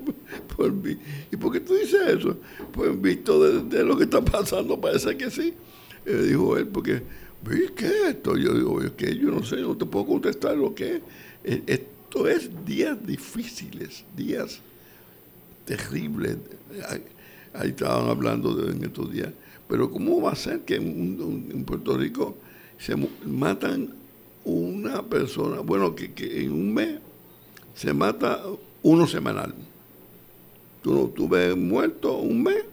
Pues, 0.56 0.72
¿Y 1.32 1.38
por 1.38 1.52
qué 1.52 1.60
tú 1.60 1.76
dices 1.76 2.02
eso? 2.08 2.38
Pues 2.72 3.00
visto 3.00 3.62
de, 3.62 3.84
lo 3.84 3.96
que 3.96 4.06
está 4.06 4.24
pasando, 4.26 4.80
parece 4.82 5.16
que 5.16 5.30
sí. 5.30 5.54
dijo 6.06 6.58
él, 6.58 6.68
porque 6.68 7.04
¿qué 7.76 7.86
es 7.86 8.10
esto? 8.10 8.38
Yo 8.38 8.54
digo, 8.54 8.82
yo 8.82 9.32
no 9.32 9.44
sé, 9.44 9.58
no 9.58 9.76
te 9.76 9.86
puedo 9.86 10.06
contestar 10.06 10.56
lo 10.56 10.74
que 10.74 10.96
es. 10.96 11.02
Eh, 11.44 11.64
esto 11.68 12.28
es 12.28 12.50
días 12.66 12.98
difíciles, 13.06 14.06
días 14.16 14.62
terribles. 15.66 16.38
Ahí 17.54 17.70
estaban 17.70 18.10
hablando 18.10 18.56
de, 18.56 18.72
en 18.72 18.84
estos 18.84 19.12
días. 19.12 19.30
Pero 19.68 19.90
¿cómo 19.92 20.22
va 20.22 20.32
a 20.32 20.36
ser 20.36 20.62
que 20.62 20.76
en, 20.76 21.64
Puerto 21.66 21.98
Rico 21.98 22.38
se 22.78 22.96
matan 23.26 23.94
una 24.44 25.04
persona? 25.04 25.60
Bueno, 25.62 25.96
que, 25.96 26.12
en 26.44 26.52
un 26.52 26.74
mes 26.74 27.00
se 27.76 27.94
mata 27.94 28.44
uno 28.82 29.08
semanal. 29.08 29.54
Tú, 30.82 31.12
tú 31.16 31.30
ves 31.30 31.56
muerto 31.56 32.18
un 32.18 32.44
mes, 32.44 32.64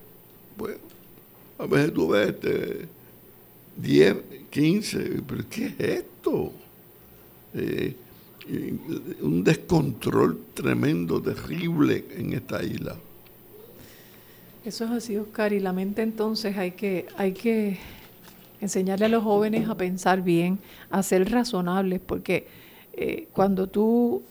pues 0.57 0.77
a 1.59 1.67
veces 1.67 1.95
tú 1.95 2.09
ves 2.09 2.29
este, 2.31 2.89
10, 3.81 4.17
15, 4.51 5.23
pero 5.27 5.45
¿qué 5.49 5.67
es 5.67 5.81
esto? 5.81 6.53
Eh, 7.55 7.97
un 9.23 9.45
descontrol 9.45 10.47
tremendo, 10.55 11.21
terrible 11.23 12.05
en 12.17 12.33
esta 12.33 12.63
isla. 12.63 12.97
Eso 14.65 14.85
es 14.85 14.91
así, 14.91 15.17
Oscar, 15.17 15.53
y 15.53 15.61
la 15.61 15.73
mente 15.73 16.03
entonces 16.03 16.57
hay 16.57 16.73
que, 16.73 17.07
hay 17.17 17.33
que 17.33 17.79
enseñarle 18.61 19.07
a 19.07 19.09
los 19.09 19.23
jóvenes 19.23 19.69
a 19.69 19.77
pensar 19.77 20.23
bien, 20.23 20.59
a 20.91 21.03
ser 21.03 21.31
razonables, 21.31 22.01
porque 22.01 22.47
eh, 22.93 23.29
cuando 23.33 23.69
tú 23.69 24.23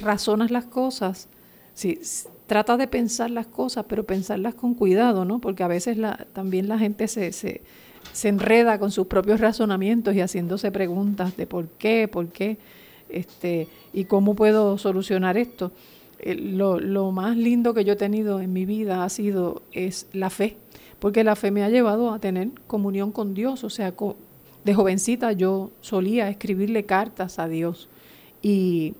razonas 0.00 0.50
las 0.50 0.64
cosas, 0.64 1.28
sí, 1.74 2.00
trata 2.46 2.76
de 2.76 2.86
pensar 2.86 3.30
las 3.30 3.46
cosas, 3.46 3.84
pero 3.88 4.04
pensarlas 4.04 4.54
con 4.54 4.74
cuidado, 4.74 5.24
¿no? 5.24 5.40
Porque 5.40 5.62
a 5.62 5.68
veces 5.68 5.98
la, 5.98 6.26
también 6.32 6.68
la 6.68 6.78
gente 6.78 7.08
se, 7.08 7.32
se 7.32 7.60
se 8.12 8.28
enreda 8.28 8.78
con 8.78 8.90
sus 8.90 9.06
propios 9.06 9.40
razonamientos 9.40 10.14
y 10.14 10.20
haciéndose 10.20 10.70
preguntas 10.72 11.36
de 11.36 11.46
por 11.46 11.68
qué, 11.68 12.08
por 12.08 12.28
qué, 12.28 12.58
este, 13.08 13.68
y 13.92 14.04
cómo 14.04 14.34
puedo 14.34 14.78
solucionar 14.78 15.36
esto. 15.36 15.72
Eh, 16.18 16.34
lo, 16.34 16.80
lo, 16.80 17.12
más 17.12 17.36
lindo 17.36 17.74
que 17.74 17.84
yo 17.84 17.92
he 17.92 17.96
tenido 17.96 18.40
en 18.40 18.52
mi 18.52 18.64
vida 18.64 19.04
ha 19.04 19.08
sido 19.08 19.62
es 19.72 20.08
la 20.12 20.30
fe, 20.30 20.56
porque 20.98 21.24
la 21.24 21.36
fe 21.36 21.50
me 21.50 21.62
ha 21.62 21.68
llevado 21.68 22.12
a 22.12 22.18
tener 22.18 22.50
comunión 22.66 23.12
con 23.12 23.34
Dios, 23.34 23.62
o 23.62 23.70
sea, 23.70 23.94
de 24.64 24.74
jovencita 24.74 25.32
yo 25.32 25.70
solía 25.80 26.28
escribirle 26.28 26.84
cartas 26.84 27.38
a 27.38 27.48
Dios 27.48 27.88
y, 28.42 28.94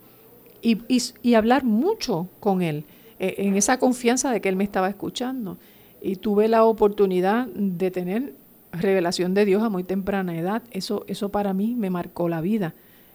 y, 0.61 0.77
y, 1.21 1.33
hablar 1.33 1.63
mucho 1.63 2.27
con 2.39 2.61
Él, 2.61 2.85
eh, 3.19 3.35
en 3.39 3.55
esa 3.55 3.79
confianza 3.79 4.31
de 4.31 4.41
que 4.41 4.49
Él 4.49 4.55
me 4.55 4.63
estaba 4.63 4.89
escuchando. 4.89 5.57
Y 6.01 6.15
tuve 6.15 6.47
la 6.47 6.63
oportunidad 6.63 7.47
de 7.47 7.91
tener 7.91 8.33
revelación 8.71 9.33
de 9.33 9.45
Dios 9.45 9.63
a 9.63 9.69
muy 9.69 9.83
temprana 9.83 10.37
edad. 10.37 10.63
Eso, 10.71 11.03
eso 11.07 11.29
para 11.29 11.53
mí 11.53 11.75
me 11.75 11.89
marcó 11.89 12.29
la 12.29 12.41
vida 12.41 12.73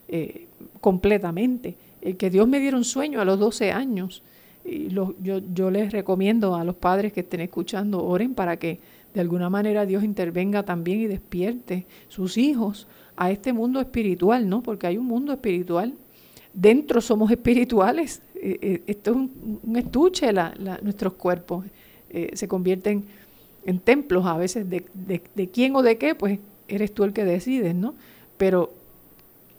eh, 0.09 0.47
completamente. 0.81 1.77
El 2.01 2.17
que 2.17 2.31
Dios 2.31 2.47
me 2.49 2.61
diera 2.61 2.77
un 2.77 2.85
sueño 2.85 3.21
a 3.21 3.25
los 3.25 3.38
12 3.38 3.73
años. 3.73 4.23
Y 4.64 4.88
yo, 4.88 5.14
yo 5.21 5.71
les 5.71 5.93
recomiendo 5.93 6.55
a 6.55 6.64
los 6.64 6.75
padres 6.77 7.12
que 7.12 7.21
estén 7.21 7.40
escuchando, 7.40 8.03
oren 8.05 8.35
para 8.35 8.57
que 8.57 8.81
de 9.12 9.21
alguna 9.21 9.49
manera 9.49 9.87
Dios 9.87 10.03
intervenga 10.03 10.64
también 10.64 11.01
y 11.01 11.07
despierte 11.07 11.87
sus 12.09 12.37
hijos 12.37 12.88
a 13.17 13.31
este 13.31 13.53
mundo 13.53 13.81
espiritual, 13.81 14.49
¿no? 14.49 14.62
Porque 14.62 14.87
hay 14.88 14.99
un 14.99 15.07
mundo 15.07 15.33
espiritual. 15.33 15.95
Dentro 16.53 17.01
somos 17.01 17.31
espirituales. 17.31 18.23
Eh, 18.35 18.59
eh, 18.61 18.83
esto 18.87 19.12
es 19.12 19.17
un, 19.17 19.77
estuche, 19.77 20.31
nuestros 20.83 21.14
cuerpos 21.14 21.64
eh, 22.11 22.31
se 22.35 22.47
convierten 22.47 23.05
en 23.66 23.79
templos 23.79 24.27
a 24.27 24.37
veces 24.37 24.68
de, 24.68 24.85
de, 24.94 25.50
quién 25.50 25.77
o 25.77 25.83
de 25.83 25.98
qué, 25.98 26.14
pues 26.14 26.38
eres 26.68 26.92
tú 26.92 27.05
el 27.05 27.12
que 27.12 27.24
decides, 27.24 27.74
¿no? 27.74 27.94
Pero 28.37 28.72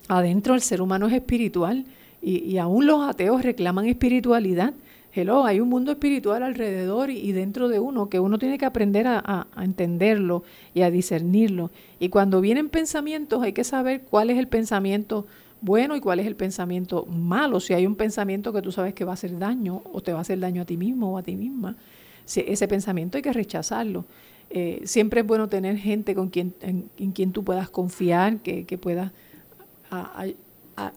adentro 0.07 0.53
el 0.53 0.61
ser 0.61 0.81
humano 0.81 1.07
es 1.07 1.13
espiritual 1.13 1.85
y, 2.21 2.37
y 2.39 2.57
aún 2.57 2.85
los 2.85 3.07
ateos 3.07 3.43
reclaman 3.43 3.85
espiritualidad 3.85 4.73
hello, 5.15 5.45
hay 5.45 5.61
un 5.61 5.69
mundo 5.69 5.91
espiritual 5.91 6.43
alrededor 6.43 7.09
y, 7.09 7.31
dentro 7.31 7.69
de 7.69 7.79
uno 7.79 8.09
que 8.09 8.19
uno 8.19 8.37
tiene 8.37 8.57
que 8.57 8.65
aprender 8.65 9.07
a, 9.07 9.47
entenderlo 9.57 10.43
y 10.73 10.81
a 10.81 10.91
discernirlo. 10.91 11.71
Y 11.99 12.09
cuando 12.09 12.41
vienen 12.41 12.69
pensamientos 12.69 13.41
hay 13.41 13.53
que 13.53 13.63
saber 13.63 14.01
cuál 14.01 14.29
es 14.29 14.37
el 14.37 14.47
pensamiento 14.47 15.25
bueno 15.61 15.95
y 15.95 16.01
cuál 16.01 16.19
es 16.19 16.27
el 16.27 16.35
pensamiento 16.35 17.05
malo. 17.05 17.59
Si 17.59 17.73
hay 17.73 17.87
un 17.87 17.95
pensamiento 17.95 18.51
que 18.51 18.61
tú 18.61 18.71
sabes 18.71 18.93
que 18.93 19.05
va 19.05 19.11
a 19.11 19.13
hacer 19.13 19.39
daño 19.39 19.81
o 19.91 20.01
te 20.01 20.11
va 20.11 20.19
a 20.19 20.21
hacer 20.21 20.39
daño 20.39 20.63
a 20.63 20.65
ti 20.65 20.75
mismo 20.75 21.13
o 21.13 21.17
a 21.17 21.23
ti 21.23 21.35
misma, 21.35 21.77
ese 22.25 22.67
pensamiento 22.67 23.17
hay 23.17 23.21
que 23.21 23.33
rechazarlo. 23.33 24.05
Eh, 24.49 24.81
siempre 24.85 25.21
es 25.21 25.27
bueno 25.27 25.49
tener 25.49 25.77
gente 25.77 26.13
con 26.15 26.29
quien, 26.29 26.53
en, 26.61 27.11
quien 27.11 27.31
tú 27.31 27.43
puedas 27.43 27.69
confiar, 27.69 28.37
que, 28.39 28.65
que 28.65 28.77
pueda 28.77 29.13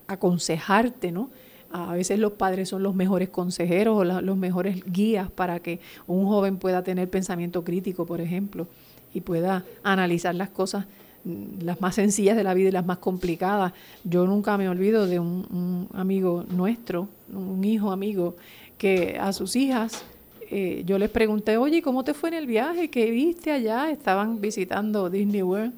aconsejarte, 0.07 1.13
¿no? 1.13 1.31
A 1.71 1.93
veces 1.93 2.19
los 2.19 2.33
padres 2.33 2.71
son 2.71 2.83
los 2.83 2.95
mejores 2.95 3.29
consejeros 3.29 3.99
o 3.99 4.05
los 4.05 4.37
mejores 4.37 4.83
guías 4.87 5.31
para 5.31 5.61
que 5.61 5.81
un 6.07 6.27
joven 6.27 6.57
pueda 6.57 6.83
tener 6.83 7.11
pensamiento 7.11 7.63
crítico, 7.63 8.07
por 8.07 8.21
ejemplo, 8.21 8.67
y 9.13 9.21
pueda 9.21 9.65
analizar 9.83 10.35
las 10.35 10.49
cosas 10.49 10.87
mm, 11.25 11.63
las 11.63 11.81
más 11.81 11.95
sencillas 11.95 12.37
de 12.37 12.45
la 12.45 12.55
vida 12.55 12.69
y 12.69 12.73
las 12.73 12.87
más 12.87 12.99
complicadas. 12.99 13.75
Yo 14.03 14.27
nunca 14.27 14.57
me 14.57 14.69
olvido 14.69 15.07
de 15.07 15.19
un, 15.21 15.89
amigo 15.93 16.45
nuestro, 16.49 17.09
un 17.33 17.63
hijo 17.65 17.93
amigo, 17.93 18.37
que 18.79 19.19
a 19.21 19.33
sus 19.35 19.55
hijas 19.55 20.05
eh, 20.51 20.83
yo 20.87 20.99
les 20.99 21.11
pregunté, 21.11 21.57
oye, 21.57 21.83
¿cómo 21.83 22.05
te 22.05 22.15
fue 22.15 22.31
en 22.31 22.35
el 22.35 22.47
viaje? 22.47 22.89
¿Qué 22.89 23.11
viste 23.11 23.51
allá? 23.53 23.91
Estaban 23.91 24.41
visitando 24.41 25.11
Disney 25.11 25.43
World. 25.43 25.73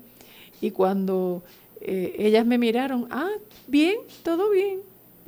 Y 0.60 0.70
cuando 0.70 1.42
eh, 1.80 2.14
ellas 2.18 2.46
me 2.46 2.58
miraron, 2.58 3.06
ah, 3.10 3.30
bien, 3.66 3.96
todo 4.22 4.50
bien 4.50 4.80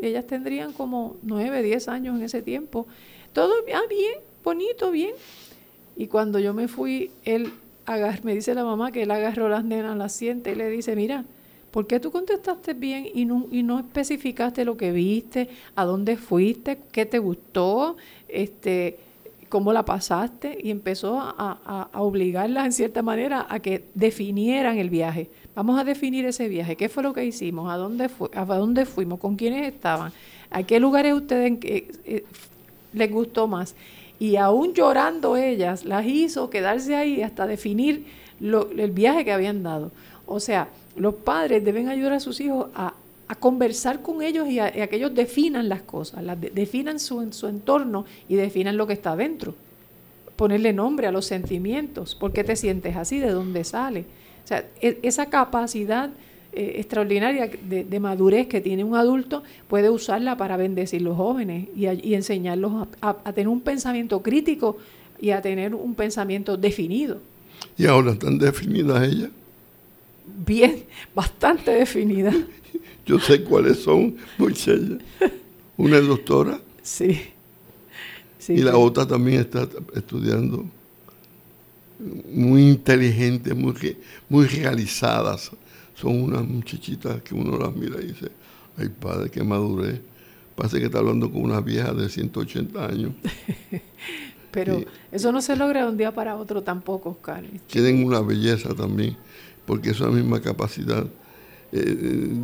ellas 0.03 0.27
tendrían 0.27 0.73
como 0.73 1.17
nueve, 1.23 1.63
diez 1.63 1.89
años 1.89 2.17
en 2.17 2.25
ese 2.25 2.43
tiempo. 2.43 2.87
Todo, 3.33 3.55
ah, 3.75 3.83
bien, 3.89 4.15
bonito, 4.45 4.91
bien. 4.91 5.13
Y 5.97 6.09
cuando 6.09 6.39
yo 6.39 6.53
me 6.53 6.69
fui, 6.69 7.11
él 7.25 7.53
me 8.23 8.35
dice 8.35 8.55
la 8.55 8.65
mamá 8.65 8.93
que 8.93 9.03
él 9.03 9.11
agarró 9.11 9.49
las 9.49 9.65
nenas, 9.65 9.97
las 9.97 10.13
siente 10.13 10.53
y 10.53 10.55
le 10.55 10.69
dice, 10.69 10.97
mira, 10.97 11.25
¿por 11.71 11.87
qué 11.87 12.01
tú 12.01 12.11
contestaste 12.11 12.75
bien 12.75 13.07
y 13.15 13.25
no, 13.25 13.47
y 13.51 13.63
no 13.63 13.79
especificaste 13.79 14.65
lo 14.65 14.77
que 14.77 14.93
viste, 14.93 15.49
a 15.77 15.85
dónde 15.85 16.17
fuiste, 16.17 16.79
qué 16.91 17.07
te 17.07 17.19
gustó, 17.19 17.97
este, 18.29 18.99
cómo 19.53 19.75
la 19.75 19.85
pasaste? 19.85 20.57
Y 20.63 20.71
empezó 20.71 21.21
a, 21.21 21.91
obligarlas 21.93 22.65
en 22.65 22.73
cierta 22.73 23.03
manera 23.03 23.47
a 23.51 23.61
que 23.61 23.85
definieran 23.93 24.79
el 24.79 24.89
viaje. 24.89 25.29
Vamos 25.55 25.79
a 25.79 25.85
definir 25.85 26.25
ese 26.25 26.49
viaje. 26.49 26.75
¿Qué 26.75 26.89
fue 26.89 27.03
lo 27.03 27.13
que 27.13 27.23
hicimos? 27.27 27.71
¿A 27.71 27.77
dónde, 27.77 28.09
a 28.35 28.45
dónde 28.47 28.87
fuimos? 28.87 29.21
¿Con 29.21 29.37
quiénes 29.37 29.71
estaban? 29.71 30.11
¿A 30.51 30.63
qué 30.63 30.81
lugares 30.81 31.13
ustedes 31.13 31.59
eh, 31.65 32.25
les 32.95 33.13
gustó 33.13 33.47
más? 33.47 33.77
Y 34.19 34.37
aún 34.37 34.73
llorando 34.73 35.37
ellas, 35.37 35.85
las 35.85 36.07
hizo 36.07 36.49
quedarse 36.49 36.97
ahí 36.97 37.21
hasta 37.21 37.47
definir 37.47 38.07
el 38.41 38.91
viaje 38.91 39.23
que 39.23 39.33
habían 39.33 39.63
dado. 39.63 39.93
O 40.25 40.41
sea, 40.41 40.69
los 40.97 41.15
padres 41.17 41.63
deben 41.63 41.91
ayudar 41.91 42.15
a 42.15 42.21
sus 42.21 42.41
hijos 42.41 42.69
a, 42.75 42.95
conversar 43.35 44.03
con 44.03 44.23
ellos 44.23 44.49
y 44.49 44.59
a, 44.59 44.71
que 44.71 44.97
ellos 44.97 45.15
definan 45.15 45.69
las 45.69 45.83
cosas, 45.83 46.25
definan 46.53 46.99
su, 46.99 47.33
su 47.33 47.47
entorno 47.47 48.05
y 48.29 48.35
definan 48.35 48.77
lo 48.77 48.87
que 48.87 48.93
está 48.93 49.17
dentro. 49.17 49.55
Ponerle 50.37 50.73
nombre 50.73 51.07
a 51.07 51.13
los 51.13 51.27
sentimientos. 51.27 52.15
¿Por 52.15 52.33
qué 52.33 52.43
te 52.45 52.57
sientes 52.57 52.97
así? 52.97 53.19
¿De 53.19 53.31
dónde 53.31 53.65
sale? 53.65 54.07
O 54.45 54.47
sea, 54.47 54.67
e, 54.81 54.99
esa 55.03 55.27
capacidad 55.27 56.11
eh, 56.55 56.75
extraordinaria 56.77 57.49
de, 57.49 58.01
madurez 58.01 58.47
que 58.47 58.61
tiene 58.61 58.85
un 58.85 58.95
adulto 58.95 59.43
puede 59.69 59.89
usarla 59.89 60.37
para 60.37 60.59
bendecir 60.59 61.01
a 61.01 61.05
los 61.05 61.17
jóvenes 61.17 61.69
y, 61.75 62.13
enseñarlos 62.13 62.89
a, 63.01 63.33
tener 63.33 63.49
un 63.49 63.63
pensamiento 63.63 64.23
crítico 64.23 64.77
y 65.19 65.31
a 65.31 65.41
tener 65.41 65.75
un 65.75 65.95
pensamiento 65.95 66.59
definido. 66.59 67.21
¿Y 67.79 67.87
ahora 67.87 68.13
están 68.13 68.39
definidas 68.39 69.03
ellas? 69.03 69.31
Bien, 70.27 70.85
bastante 71.15 71.71
definidas. 71.71 72.35
Yo 73.07 73.19
sé 73.19 73.43
cuáles 73.43 73.79
son, 73.79 74.17
muchas. 74.39 74.81
Una 75.77 75.99
es 75.99 76.07
doctora. 76.07 76.61
Sí. 76.83 77.21
sí 78.39 78.55
y 78.55 78.59
la 78.59 78.77
otra 78.77 79.07
también 79.07 79.41
está 79.41 79.69
estudiando 79.95 80.65
muy 82.33 82.69
inteligentes, 82.69 83.55
muy, 83.55 83.97
muy 84.29 84.47
realizadas. 84.47 85.51
Son 85.95 86.21
unas 86.21 86.43
muchachitas 86.45 87.23
que 87.23 87.35
uno 87.35 87.57
las 87.57 87.75
mira 87.75 88.01
y 88.01 88.09
dice, 88.09 88.31
ay 88.77 88.89
padre, 88.89 89.31
qué 89.31 89.43
madurez. 89.43 90.01
Parece 90.55 90.79
que 90.79 90.87
está 90.87 90.99
hablando 90.99 91.31
con 91.31 91.43
una 91.43 91.61
vieja 91.61 91.93
de 91.93 92.09
180 92.09 92.87
años. 92.87 93.13
Pero 94.51 94.85
eso 95.11 95.33
no 95.33 95.41
se 95.41 95.57
logra 95.57 95.83
de 95.83 95.89
un 95.89 95.97
día 95.97 96.13
para 96.13 96.37
otro 96.37 96.63
tampoco, 96.63 97.11
Oscar. 97.11 97.43
Tienen 97.69 98.05
una 98.05 98.21
belleza 98.21 98.75
también, 98.75 99.17
porque 99.73 99.89
esa 99.89 100.09
misma 100.09 100.39
capacidad 100.39 101.07
eh, 101.73 101.79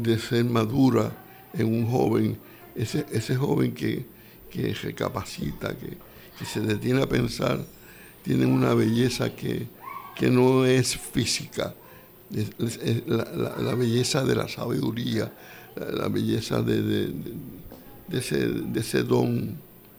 de 0.02 0.18
ser 0.18 0.46
madura 0.46 1.12
en 1.52 1.66
un 1.66 1.86
joven, 1.86 2.38
ese, 2.74 3.04
ese 3.12 3.36
joven 3.36 3.74
que, 3.74 4.06
que 4.50 4.72
recapacita, 4.72 5.76
que, 5.76 5.88
que 6.38 6.44
se 6.46 6.60
detiene 6.60 7.02
a 7.02 7.06
pensar 7.06 7.62
tienen 8.22 8.50
una 8.50 8.72
belleza 8.72 9.36
que, 9.36 9.66
no 10.30 10.64
es 10.64 10.96
física, 10.96 11.74
la, 13.06 13.74
belleza 13.74 14.24
de 14.24 14.34
la 14.34 14.48
sabiduría, 14.48 15.30
la, 15.76 16.08
belleza 16.08 16.62
de, 16.62 17.12
ese, 18.10 19.02
don 19.02 19.54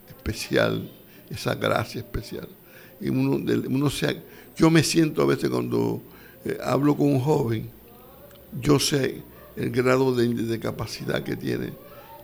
especial, 0.07 0.89
esa 1.29 1.53
gracia 1.53 1.99
especial. 1.99 2.47
Y 2.99 3.09
uno, 3.09 3.39
uno 3.69 3.89
se, 3.91 4.19
yo 4.57 4.71
me 4.71 4.81
siento 4.81 5.21
a 5.21 5.27
veces 5.27 5.47
cuando 5.51 6.01
eh, 6.45 6.57
hablo 6.63 6.95
con 6.95 7.07
un 7.07 7.19
joven, 7.19 7.69
yo 8.61 8.79
sé 8.79 9.21
el 9.55 9.71
grado 9.71 10.15
de, 10.15 10.59
capacidad 10.59 11.23
que 11.23 11.35
tiene. 11.35 11.73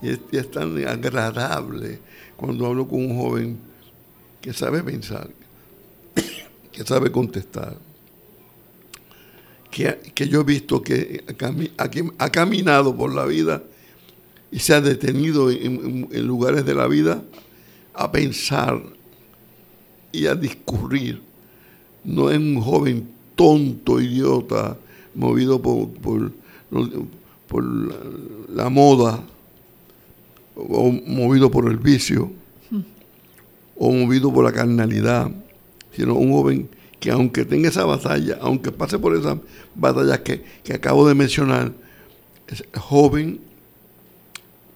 Y 0.02 0.10
es, 0.38 0.52
tan 0.52 0.78
agradable 0.88 2.00
cuando 2.36 2.66
hablo 2.66 2.88
con 2.88 3.00
un 3.00 3.18
joven 3.18 3.58
que 4.42 4.54
sabe 4.54 4.84
pensar, 4.84 5.30
que 6.72 6.84
sabe 6.84 7.12
contestar, 7.12 7.78
que, 9.72 9.98
que 10.14 10.28
yo 10.28 10.42
he 10.42 10.44
visto 10.44 10.82
que 10.82 11.24
ha, 12.18 12.30
caminado 12.30 12.96
por 12.96 13.14
la 13.14 13.26
vida 13.26 13.64
y 14.52 14.60
se 14.60 14.74
ha 14.74 14.82
detenido 14.82 15.52
en, 15.52 16.08
lugares 16.26 16.66
de 16.66 16.76
la 16.76 16.88
vida 16.88 17.22
a 17.94 18.12
pensar 18.12 18.82
y 20.12 20.28
a 20.28 20.36
discurrir. 20.36 21.22
No 22.04 22.30
es 22.30 22.38
un 22.38 22.62
joven 22.62 23.15
tonto, 23.36 24.02
idiota, 24.02 24.78
movido 25.14 25.62
por, 25.62 25.90
por, 25.90 26.32
por 27.48 27.64
la, 28.50 28.70
moda, 28.70 29.24
o 30.56 30.92
movido 30.92 31.52
por 31.52 31.70
el 31.70 31.78
vicio, 31.78 32.32
o 33.78 33.92
movido 33.92 34.34
por 34.34 34.46
la 34.46 34.52
carnalidad 34.52 35.32
sino 35.96 36.16
un 36.16 36.32
joven 36.32 36.70
que 37.00 37.12
aunque 37.12 37.46
tenga 37.46 37.70
esa 37.70 37.86
batalla, 37.86 38.38
aunque 38.42 38.72
pase 38.72 39.00
por 39.00 39.16
esa 39.16 39.40
batalla 39.76 40.22
que, 40.24 40.44
acabo 40.74 41.08
de 41.08 41.16
mencionar, 41.16 41.74
es 42.48 42.64
joven, 42.74 43.40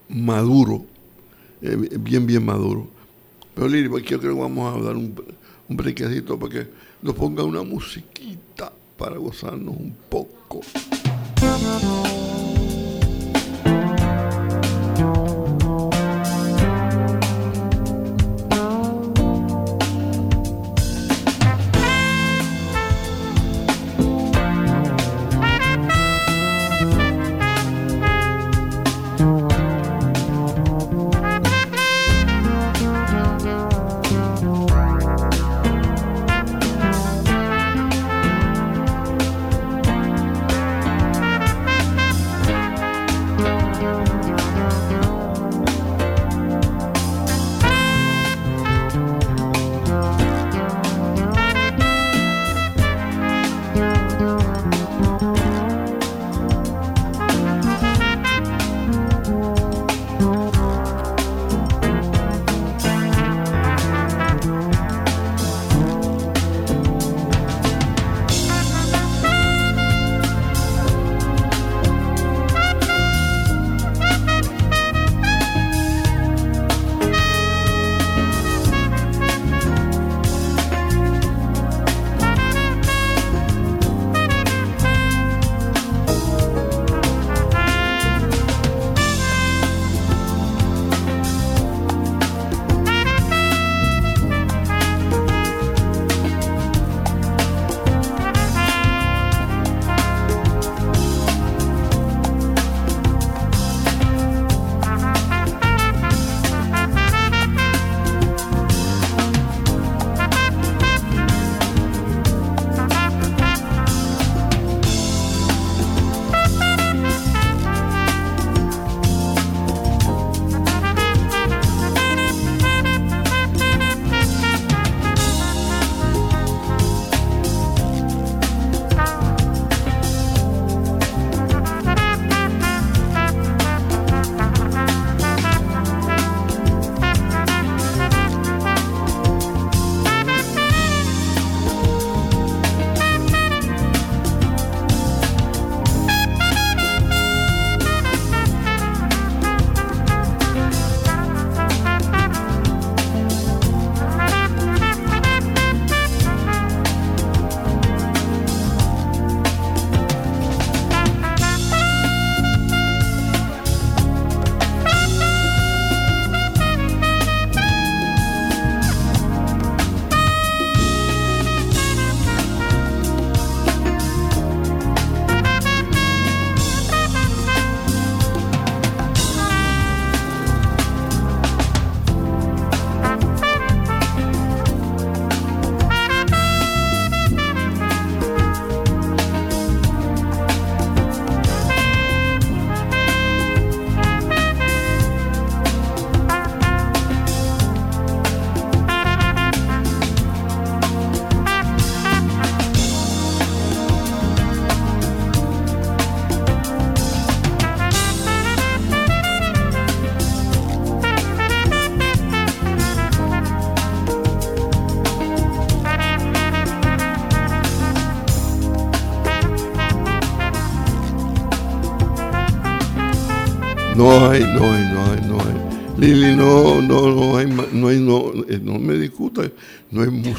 maduro, 0.08 0.86
eh, 1.62 1.76
bien, 2.00 2.26
bien 2.26 2.46
maduro. 2.46 2.88
Pero 3.56 3.68
Lili, 3.68 3.90
pues, 3.90 4.04
yo 4.06 4.20
creo 4.20 4.34
que 4.36 4.42
vamos 4.42 4.76
a 4.76 4.84
dar 4.84 4.96
un, 4.96 5.14
un 5.68 5.78
brequecito 5.78 6.38
para 6.40 6.52
que 6.52 6.68
nos 7.02 7.16
ponga 7.16 7.44
una 7.44 7.64
musiquita 7.64 8.72
para 8.98 9.18
gozarnos 9.18 9.76
un 9.76 9.96
poco. 10.10 10.62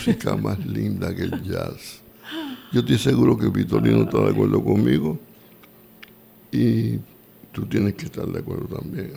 Música 0.00 0.34
más 0.36 0.58
linda 0.66 1.14
que 1.14 1.24
el 1.24 1.42
jazz. 1.42 2.00
Yo 2.72 2.80
estoy 2.80 2.98
seguro 2.98 3.36
que 3.36 3.48
Vitorino 3.48 4.02
está 4.02 4.18
de 4.20 4.30
acuerdo 4.30 4.62
conmigo 4.64 5.18
y 6.50 6.98
tú 7.52 7.66
tienes 7.68 7.94
que 7.94 8.06
estar 8.06 8.26
de 8.26 8.38
acuerdo 8.38 8.78
también. 8.78 9.12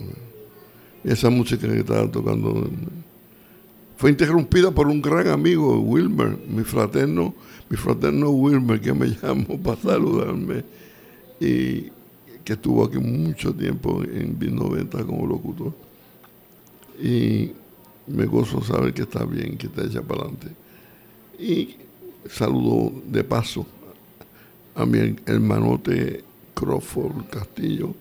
Esa 1.03 1.29
música 1.29 1.67
que 1.67 1.79
estaba 1.79 2.09
tocando 2.11 2.69
fue 3.95 4.09
interrumpida 4.09 4.71
por 4.71 4.87
un 4.87 5.01
gran 5.01 5.27
amigo, 5.27 5.79
Wilmer, 5.79 6.37
mi 6.49 6.63
fraterno, 6.63 7.33
mi 7.69 7.77
fraterno 7.77 8.29
Wilmer, 8.31 8.81
que 8.81 8.93
me 8.93 9.07
llamó 9.21 9.57
para 9.61 9.79
saludarme 9.81 10.65
y 11.39 11.91
que 12.43 12.53
estuvo 12.53 12.83
aquí 12.83 12.97
mucho 12.97 13.53
tiempo 13.53 14.03
en 14.03 14.37
b 14.37 14.47
90 14.47 15.05
como 15.05 15.25
locutor. 15.27 15.73
Y 17.01 17.51
me 18.07 18.25
gozo 18.25 18.61
saber 18.61 18.93
que 18.93 19.03
está 19.03 19.23
bien, 19.23 19.57
que 19.57 19.67
está 19.67 19.85
hecha 19.85 20.01
para 20.01 20.23
adelante. 20.23 20.62
Y 21.39 21.75
saludo 22.29 22.93
de 23.05 23.23
paso 23.23 23.65
a 24.75 24.85
mi 24.85 25.15
hermanote 25.25 26.23
Crawford 26.53 27.25
Castillo 27.29 27.93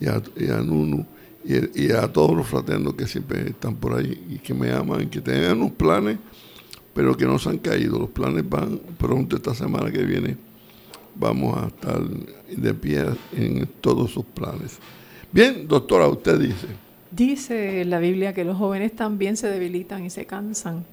y 0.00 0.06
a, 0.06 0.60
Nunu 0.60 1.04
y, 1.44 1.92
a 1.92 2.12
todos 2.12 2.36
los 2.36 2.46
fraternos 2.46 2.94
que 2.94 3.06
siempre 3.06 3.50
están 3.50 3.76
por 3.76 3.94
ahí 3.94 4.26
y 4.30 4.38
que 4.38 4.52
me 4.52 4.72
aman 4.72 5.02
y 5.02 5.06
que 5.06 5.20
tengan 5.20 5.58
unos 5.58 5.72
planes, 5.72 6.18
pero 6.92 7.16
que 7.16 7.24
no 7.24 7.38
se 7.38 7.50
han 7.50 7.58
caído. 7.58 7.98
Los 7.98 8.10
planes 8.10 8.48
van 8.48 8.80
pronto 8.98 9.36
esta 9.36 9.54
semana 9.54 9.90
que 9.90 10.02
viene. 10.02 10.36
Vamos 11.14 11.56
a 11.56 11.66
estar 11.68 12.02
de 12.02 12.74
pie 12.74 13.04
en 13.32 13.66
todos 13.80 14.10
sus 14.10 14.24
planes. 14.24 14.78
Bien, 15.32 15.66
doctora, 15.66 16.08
usted 16.08 16.38
dice. 16.38 16.66
Dice 17.10 17.84
la 17.84 17.98
Biblia 18.00 18.34
que 18.34 18.44
los 18.44 18.58
jóvenes 18.58 18.94
también 18.94 19.36
se 19.36 19.48
debilitan 19.48 20.04
y 20.04 20.10
se 20.10 20.26
cansan. 20.26 20.84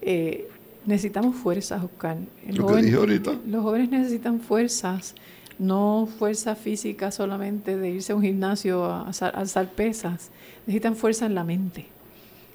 Eh, 0.00 0.48
necesitamos 0.86 1.36
fuerzas, 1.36 1.82
Oscar. 1.82 2.18
Lo 2.48 2.66
que 2.66 2.82
dije 2.82 2.96
ahorita. 2.96 3.38
Los 3.46 3.62
jóvenes 3.62 3.90
necesitan 3.90 4.40
fuerzas, 4.40 5.14
no 5.58 6.08
fuerza 6.18 6.54
física 6.56 7.10
solamente 7.10 7.76
de 7.76 7.90
irse 7.90 8.12
a 8.12 8.16
un 8.16 8.22
gimnasio 8.22 8.84
a, 8.84 9.10
alzar 9.34 9.70
pesas. 9.70 10.30
Necesitan 10.66 10.96
fuerza 10.96 11.26
en 11.26 11.34
la 11.34 11.44
mente. 11.44 11.86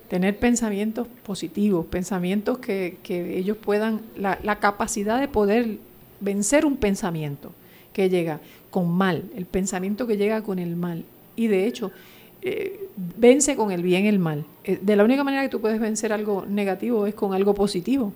Tener 0.10 0.38
pensamientos 0.38 1.08
positivos, 1.24 1.86
pensamientos 1.88 2.60
que, 2.60 2.98
ellos 3.10 3.58
puedan, 3.58 4.02
la, 4.16 4.40
la 4.44 4.60
capacidad 4.60 5.20
de 5.20 5.28
poder 5.28 5.80
vencer 6.20 6.66
un 6.66 6.78
pensamiento 6.78 7.52
que 7.92 8.10
llega 8.10 8.40
con 8.70 8.92
mal, 8.92 9.24
el 9.36 9.46
pensamiento 9.46 10.06
que 10.06 10.18
llega 10.18 10.42
con 10.42 10.60
el 10.60 10.76
mal. 10.76 11.06
Y 11.36 11.48
de 11.48 11.66
hecho, 11.66 11.92
eh, 12.48 12.90
vence 12.96 13.56
con 13.56 13.72
el 13.72 13.82
bien 13.82 14.06
el 14.06 14.20
mal. 14.20 14.46
Eh, 14.64 14.78
de 14.80 14.96
la 14.96 15.04
única 15.04 15.24
manera 15.24 15.42
que 15.42 15.50
tú 15.50 15.60
puedes 15.60 15.80
vencer 15.80 16.14
algo 16.14 16.46
negativo 16.48 17.08
es 17.08 17.16
con 17.16 17.34
algo 17.34 17.56
positivo. 17.56 18.14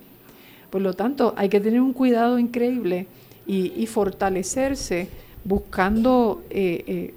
Por 0.69 0.81
lo 0.81 0.93
tanto, 0.93 1.33
hay 1.35 1.49
que 1.49 1.59
tener 1.59 1.81
un 1.81 1.93
cuidado 1.93 2.37
increíble 2.37 3.07
y, 3.47 3.87
fortalecerse 3.87 5.09
buscando 5.43 6.43
eh, 6.51 7.15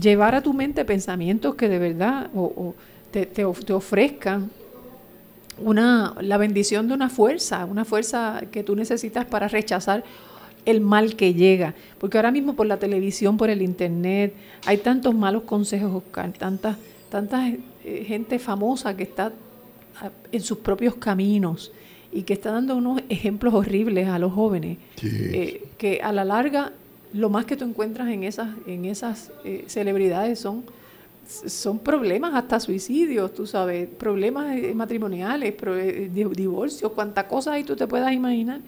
llevar 0.00 0.36
a 0.36 0.42
tu 0.42 0.52
mente 0.52 0.84
pensamientos 0.84 1.56
que 1.56 1.68
de 1.68 1.80
verdad 1.80 2.30
te, 3.10 3.26
te, 3.26 3.44
ofrezcan 3.44 4.52
una, 5.58 6.14
la 6.20 6.36
bendición 6.36 6.86
de 6.86 6.94
una 6.94 7.10
fuerza, 7.10 7.64
una 7.64 7.84
fuerza 7.84 8.42
que 8.52 8.62
tú 8.62 8.76
necesitas 8.76 9.24
para 9.24 9.48
rechazar 9.48 10.04
el 10.64 10.80
mal 10.80 11.16
que 11.16 11.34
llega. 11.34 11.74
Porque 11.98 12.18
ahora 12.18 12.30
mismo 12.30 12.54
por 12.54 12.66
la 12.66 12.78
televisión, 12.78 13.36
por 13.36 13.50
el 13.50 13.62
internet, 13.62 14.34
hay 14.66 14.78
tantos 14.78 15.14
malos 15.14 15.42
consejos, 15.42 15.92
Oscar, 15.92 16.32
tanta, 16.32 16.76
tanta 17.10 17.48
eh, 17.48 18.04
gente 18.06 18.38
famosa 18.38 18.96
que 18.96 19.04
está 19.04 19.32
ah, 20.00 20.10
en 20.32 20.40
sus 20.40 20.58
propios 20.58 20.94
caminos 20.94 21.72
y 22.12 22.22
que 22.22 22.34
está 22.34 22.52
dando 22.52 22.76
unos 22.76 23.02
ejemplos 23.08 23.54
horribles 23.54 24.08
a 24.08 24.18
los 24.18 24.32
jóvenes, 24.32 24.78
eh, 25.02 25.64
que 25.76 26.00
a 26.02 26.12
la 26.12 26.24
larga 26.24 26.72
lo 27.12 27.28
más 27.28 27.44
que 27.44 27.56
tú 27.56 27.64
encuentras 27.64 28.08
en 28.08 28.24
esas, 28.24 28.48
en 28.66 28.84
esas 28.84 29.32
eh, 29.44 29.64
celebridades 29.66 30.38
son, 30.38 30.64
son 31.26 31.78
problemas, 31.78 32.34
hasta 32.34 32.60
suicidios, 32.60 33.34
tú 33.34 33.46
sabes, 33.46 33.88
problemas 33.88 34.56
matrimoniales, 34.74 35.54
divorcios, 36.12 36.92
cuántas 36.92 37.24
cosas 37.24 37.54
ahí 37.54 37.64
tú 37.64 37.74
te 37.74 37.86
puedas 37.86 38.12
imaginar 38.12 38.60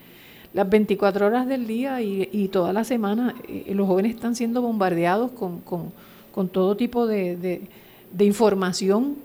las 0.56 0.70
24 0.70 1.26
horas 1.26 1.46
del 1.46 1.66
día 1.66 2.00
y, 2.00 2.48
toda 2.48 2.72
la 2.72 2.82
semana 2.82 3.34
eh, 3.46 3.74
los 3.74 3.86
jóvenes 3.86 4.14
están 4.14 4.34
siendo 4.34 4.62
bombardeados 4.62 5.30
con, 5.32 5.92
todo 6.50 6.78
tipo 6.78 7.06
de, 7.06 7.60
información 8.18 9.16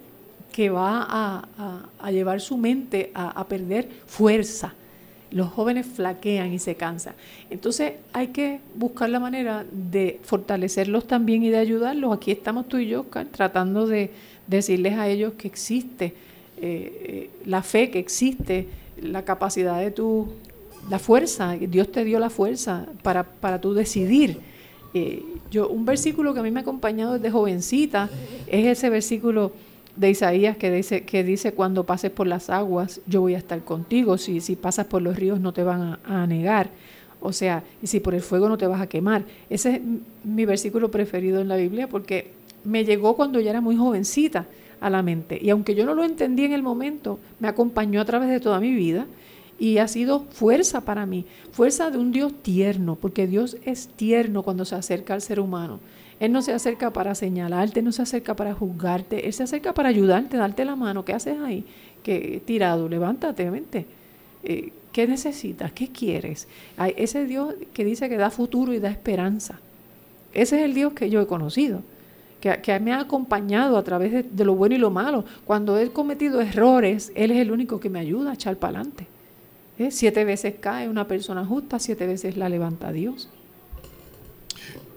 que 0.52 0.70
va 0.70 1.08
a, 1.10 2.12
llevar 2.12 2.42
su 2.42 2.58
mente 2.58 3.12
a, 3.16 3.48
perder 3.48 3.88
fuerza. 4.08 4.74
Los 5.32 5.48
jóvenes 5.48 5.86
flaquean 5.86 6.52
y 6.52 6.60
se 6.60 6.76
cansan. 6.76 7.14
Entonces 7.50 7.94
hay 8.12 8.28
que 8.28 8.60
buscar 8.76 9.10
la 9.10 9.22
manera 9.22 9.66
de 9.72 10.20
fortalecerlos 10.24 11.08
también 11.08 11.44
y 11.44 11.50
de 11.50 11.60
ayudarlos. 11.60 12.14
Aquí 12.14 12.32
estamos 12.32 12.68
tú 12.68 12.78
y 12.78 12.88
yo, 12.88 13.06
tratando 13.32 13.88
de 13.88 14.12
decirles 14.48 14.98
a 14.98 15.08
ellos 15.08 15.36
que 15.38 15.48
existe 15.48 16.08
eh, 16.08 16.12
eh, 16.62 17.30
la 17.46 17.64
fe, 17.64 17.90
que 17.90 18.00
existe 18.00 18.68
la 19.02 19.24
capacidad 19.24 19.80
de 19.80 19.92
tu 19.92 20.28
la 20.90 21.00
fuerza, 21.00 21.56
Dios 21.56 21.92
te 21.92 22.04
dio 22.04 22.20
la 22.20 22.30
fuerza 22.30 22.88
para, 23.04 23.24
para 23.24 23.62
tú 23.62 23.74
decidir. 23.74 24.40
Eh, 24.94 25.24
yo, 25.50 25.70
un 25.70 25.86
versículo 25.86 26.34
que 26.34 26.42
a 26.42 26.44
mí 26.44 26.52
me 26.52 26.60
ha 26.60 26.64
acompañado 26.64 27.14
desde 27.14 27.32
jovencita 27.32 28.10
es 28.48 28.66
ese 28.66 28.90
versículo 28.90 29.54
de 29.96 30.10
Isaías 30.10 30.58
que 30.58 30.72
dice, 30.72 31.04
que 31.04 31.24
dice 31.24 31.54
cuando 31.54 31.86
pases 31.86 32.12
por 32.12 32.28
las 32.28 32.50
aguas, 32.50 33.02
yo 33.08 33.22
voy 33.22 33.36
a 33.36 33.38
estar 33.38 33.64
contigo, 33.64 34.18
si, 34.18 34.42
si 34.42 34.56
pasas 34.56 34.86
por 34.86 35.02
los 35.02 35.16
ríos 35.16 35.40
no 35.40 35.54
te 35.54 35.64
van 35.64 36.00
a, 36.04 36.28
negar, 36.28 36.70
o 37.22 37.34
sea, 37.34 37.64
y 37.82 37.88
si 37.88 38.00
por 38.00 38.16
el 38.16 38.22
fuego 38.22 38.50
no 38.50 38.58
te 38.58 38.68
vas 38.68 38.82
a 38.82 38.88
quemar. 38.88 39.24
Ese 39.50 39.76
es 39.76 39.82
mi 40.24 40.46
versículo 40.46 40.92
preferido 40.92 41.42
en 41.42 41.48
la 41.48 41.56
Biblia 41.56 41.88
porque 41.88 42.32
me 42.64 42.86
llegó 42.86 43.16
cuando 43.16 43.40
ya 43.40 43.52
era 43.52 43.62
muy 43.62 43.76
jovencita 43.76 44.48
a 44.80 44.90
la 44.90 45.04
mente, 45.04 45.38
y 45.40 45.50
aunque 45.52 45.76
yo 45.76 45.86
no 45.86 45.94
lo 45.94 46.04
entendí 46.04 46.44
en 46.44 46.54
el 46.54 46.64
momento, 46.64 47.20
me 47.40 47.48
acompañó 47.48 48.02
a 48.02 48.06
través 48.06 48.30
de 48.30 48.40
toda 48.40 48.60
mi 48.60 48.74
vida 48.74 49.06
y 49.62 49.78
ha 49.78 49.88
sido 49.88 50.22
fuerza 50.32 50.82
para 50.82 51.06
mí, 51.06 51.28
fuerza 51.52 51.92
de 51.92 52.00
un 52.00 52.12
Dios 52.12 52.34
tierno, 52.42 52.96
porque 52.96 53.28
Dios 53.28 53.58
es 53.64 53.90
tierno 53.90 54.42
cuando 54.42 54.66
se 54.66 54.74
acerca 54.74 55.14
al 55.14 55.22
ser 55.22 55.40
humano. 55.40 55.80
Él 56.20 56.32
no 56.32 56.42
se 56.42 56.52
acerca 56.52 56.92
para 56.92 57.14
señalarte, 57.14 57.84
no 57.84 57.92
se 57.92 58.02
acerca 58.02 58.36
para 58.36 58.56
juzgarte, 58.56 59.28
Él 59.28 59.34
se 59.34 59.44
acerca 59.44 59.72
para 59.76 59.90
ayudarte, 59.90 60.36
darte 60.36 60.66
la 60.66 60.76
mano. 60.76 61.06
¿Qué 61.06 61.14
haces 61.14 61.38
ahí? 61.40 61.64
Que 62.02 62.42
tirado, 62.44 62.90
levántate, 62.90 63.48
vente. 63.52 63.86
Eh, 64.44 64.72
¿Qué 64.92 65.06
necesitas? 65.06 65.72
¿Qué 65.74 65.90
quieres? 65.90 66.48
Ese 66.98 67.26
Dios 67.26 67.54
que 67.72 67.86
dice 67.86 68.10
que 68.10 68.18
da 68.18 68.32
futuro 68.32 68.74
y 68.74 68.80
da 68.80 68.90
esperanza. 68.90 69.60
Ese 70.34 70.58
es 70.58 70.64
el 70.64 70.74
Dios 70.74 70.94
que 70.94 71.12
yo 71.12 71.22
he 71.22 71.28
conocido, 71.28 71.84
que, 72.40 72.80
me 72.80 72.94
ha 72.94 73.02
acompañado 73.02 73.78
a 73.78 73.84
través 73.84 74.12
de, 74.12 74.24
de, 74.24 74.44
lo 74.44 74.56
bueno 74.56 74.74
y 74.74 74.80
lo 74.80 74.90
malo. 74.90 75.24
Cuando 75.46 75.78
he 75.78 75.92
cometido 75.92 76.42
errores, 76.42 77.12
Él 77.14 77.30
es 77.30 77.38
el 77.38 77.52
único 77.52 77.80
que 77.80 77.92
me 77.92 78.00
ayuda 78.00 78.32
a 78.32 78.34
echar 78.34 78.58
para 78.58 78.80
adelante. 78.80 79.06
¿Eh? 79.82 79.90
Siete 79.90 80.26
veces 80.26 80.56
cae 80.60 80.88
una 80.88 81.08
persona 81.08 81.44
justa, 81.44 81.80
siete 81.80 82.06
veces 82.06 82.38
la 82.38 82.50
levanta 82.50 82.92
Dios. 82.92 83.30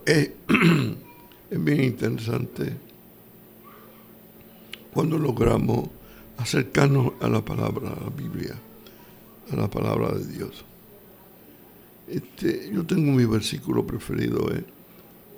Eh, 0.04 0.36
es 1.50 1.64
bien 1.64 1.84
interesante 1.84 2.76
cuando 4.92 5.16
logramos 5.16 5.88
acercarnos 6.36 7.14
a 7.22 7.28
la 7.30 7.42
palabra, 7.42 7.92
a 7.92 8.04
la 8.04 8.10
Biblia, 8.10 8.54
a 9.50 9.56
la 9.56 9.70
palabra 9.70 10.12
de 10.12 10.26
Dios. 10.26 10.66
Este, 12.06 12.70
yo 12.70 12.84
tengo 12.84 13.10
mi 13.12 13.24
versículo 13.24 13.86
preferido, 13.86 14.52
es 14.52 14.64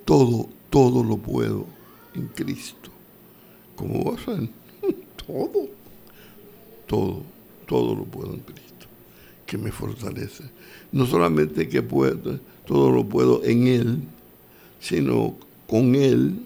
todo, 0.04 0.48
todo 0.70 1.04
lo 1.04 1.18
puedo 1.18 1.66
en 2.14 2.26
Cristo. 2.28 2.90
¿Cómo 3.76 4.10
va 4.10 4.16
a 4.16 4.24
todo, 5.24 5.68
todo, 6.88 7.22
todo 7.64 7.94
lo 7.94 8.04
puedo 8.06 8.34
en 8.34 8.40
Cristo 8.40 8.65
que 9.46 9.56
me 9.56 9.70
fortalece. 9.72 10.44
No 10.92 11.06
solamente 11.06 11.68
que 11.68 11.82
puedo, 11.82 12.40
todo 12.66 12.90
lo 12.90 13.08
puedo 13.08 13.42
en 13.44 13.66
Él, 13.66 13.98
sino 14.80 15.36
con 15.66 15.94
Él, 15.94 16.40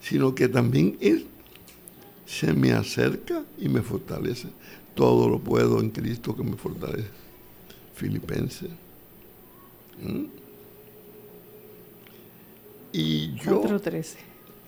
sino 0.00 0.34
que 0.34 0.48
también 0.48 0.96
Él 1.00 1.26
se 2.26 2.52
me 2.52 2.72
acerca 2.72 3.44
y 3.58 3.68
me 3.68 3.82
fortalece. 3.82 4.48
Todo 4.94 5.28
lo 5.28 5.38
puedo 5.38 5.80
en 5.80 5.90
Cristo 5.90 6.34
que 6.34 6.42
me 6.42 6.56
fortalece. 6.56 7.08
Filipenses. 7.94 8.70
¿Mm? 10.02 10.24
Y 12.92 13.34
yo... 13.36 13.62
4.13. 13.62 14.16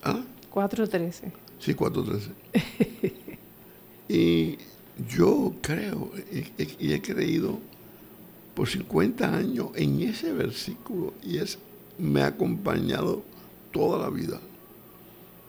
¿Ah? 0.02 0.22
4.13. 0.52 1.32
Sí, 1.58 1.74
4.13. 1.74 2.30
y 4.08 4.58
yo 5.08 5.54
creo 5.62 6.10
y 6.78 6.92
he 6.92 7.00
creído 7.00 7.58
por 8.54 8.68
50 8.68 9.36
años 9.36 9.68
en 9.74 10.00
ese 10.00 10.32
versículo 10.32 11.14
y 11.22 11.38
es, 11.38 11.58
me 11.98 12.22
ha 12.22 12.26
acompañado 12.26 13.22
toda 13.72 13.98
la 13.98 14.10
vida. 14.10 14.40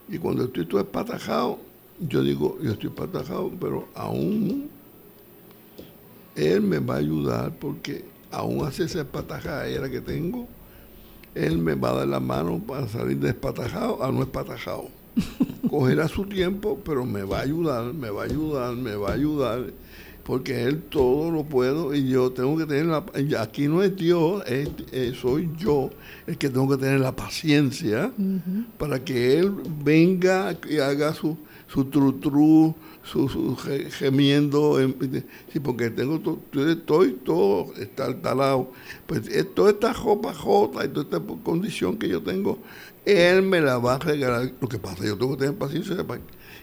Y 0.07 0.17
cuando 0.17 0.45
estoy 0.45 0.65
todo 0.65 0.81
espatajado, 0.81 1.59
yo 1.99 2.23
digo, 2.23 2.57
yo 2.61 2.71
estoy 2.71 2.89
espatajado, 2.89 3.51
pero 3.59 3.87
aún 3.95 4.69
Él 6.35 6.61
me 6.61 6.79
va 6.79 6.95
a 6.95 6.97
ayudar 6.97 7.53
porque 7.57 8.05
aún 8.31 8.65
hace 8.65 8.83
esa 8.83 9.01
espatajadera 9.01 9.89
que 9.89 10.01
tengo, 10.01 10.47
Él 11.35 11.57
me 11.57 11.75
va 11.75 11.91
a 11.91 11.95
dar 11.95 12.07
la 12.07 12.19
mano 12.19 12.59
para 12.59 12.87
salir 12.87 13.17
de 13.19 13.29
espatajado 13.29 14.03
a 14.03 14.11
no 14.11 14.21
espatajado. 14.21 14.89
Cogerá 15.69 16.07
su 16.07 16.25
tiempo, 16.25 16.79
pero 16.83 17.05
me 17.05 17.23
va 17.23 17.39
a 17.39 17.41
ayudar, 17.41 17.93
me 17.93 18.09
va 18.09 18.23
a 18.23 18.25
ayudar, 18.25 18.75
me 18.75 18.95
va 18.95 19.09
a 19.09 19.13
ayudar 19.13 19.65
porque 20.23 20.63
Él 20.63 20.83
todo 20.83 21.31
lo 21.31 21.43
puedo 21.43 21.93
y 21.93 22.07
yo 22.07 22.31
tengo 22.31 22.57
que 22.57 22.65
tener 22.65 22.85
la... 22.85 23.03
Aquí 23.39 23.67
no 23.67 23.81
es 23.83 23.95
Dios, 23.95 24.43
soy 25.19 25.49
yo 25.57 25.89
el 26.27 26.37
que 26.37 26.49
tengo 26.49 26.69
que 26.69 26.77
tener 26.77 26.99
la 26.99 27.15
paciencia 27.15 28.11
para 28.77 29.03
que 29.03 29.39
Él 29.39 29.51
venga 29.83 30.55
y 30.69 30.77
haga 30.77 31.13
su, 31.13 31.37
su 31.67 31.85
tru, 31.85 32.13
tru 32.13 32.75
su, 33.03 33.27
su 33.27 33.57
gemiendo. 33.57 34.77
sí, 35.51 35.59
porque 35.59 35.89
tengo 35.89 36.19
todo, 36.19 36.39
estoy 36.69 37.13
todo 37.13 37.73
está 37.77 38.15
talado. 38.21 38.71
Pues 39.07 39.23
toda 39.55 39.71
esta 39.71 39.93
jopa 39.93 40.33
jota 40.33 40.85
y 40.85 40.89
toda 40.89 41.03
esta 41.03 41.19
condición 41.43 41.97
que 41.97 42.07
yo 42.07 42.21
tengo, 42.21 42.59
Él 43.05 43.41
me 43.41 43.61
la 43.61 43.77
va 43.77 43.95
a 43.95 43.99
regalar. 43.99 44.53
Lo 44.59 44.67
que 44.67 44.77
pasa, 44.77 45.05
yo 45.05 45.17
tengo 45.17 45.35
que 45.35 45.45
tener 45.45 45.57
paciencia 45.57 45.95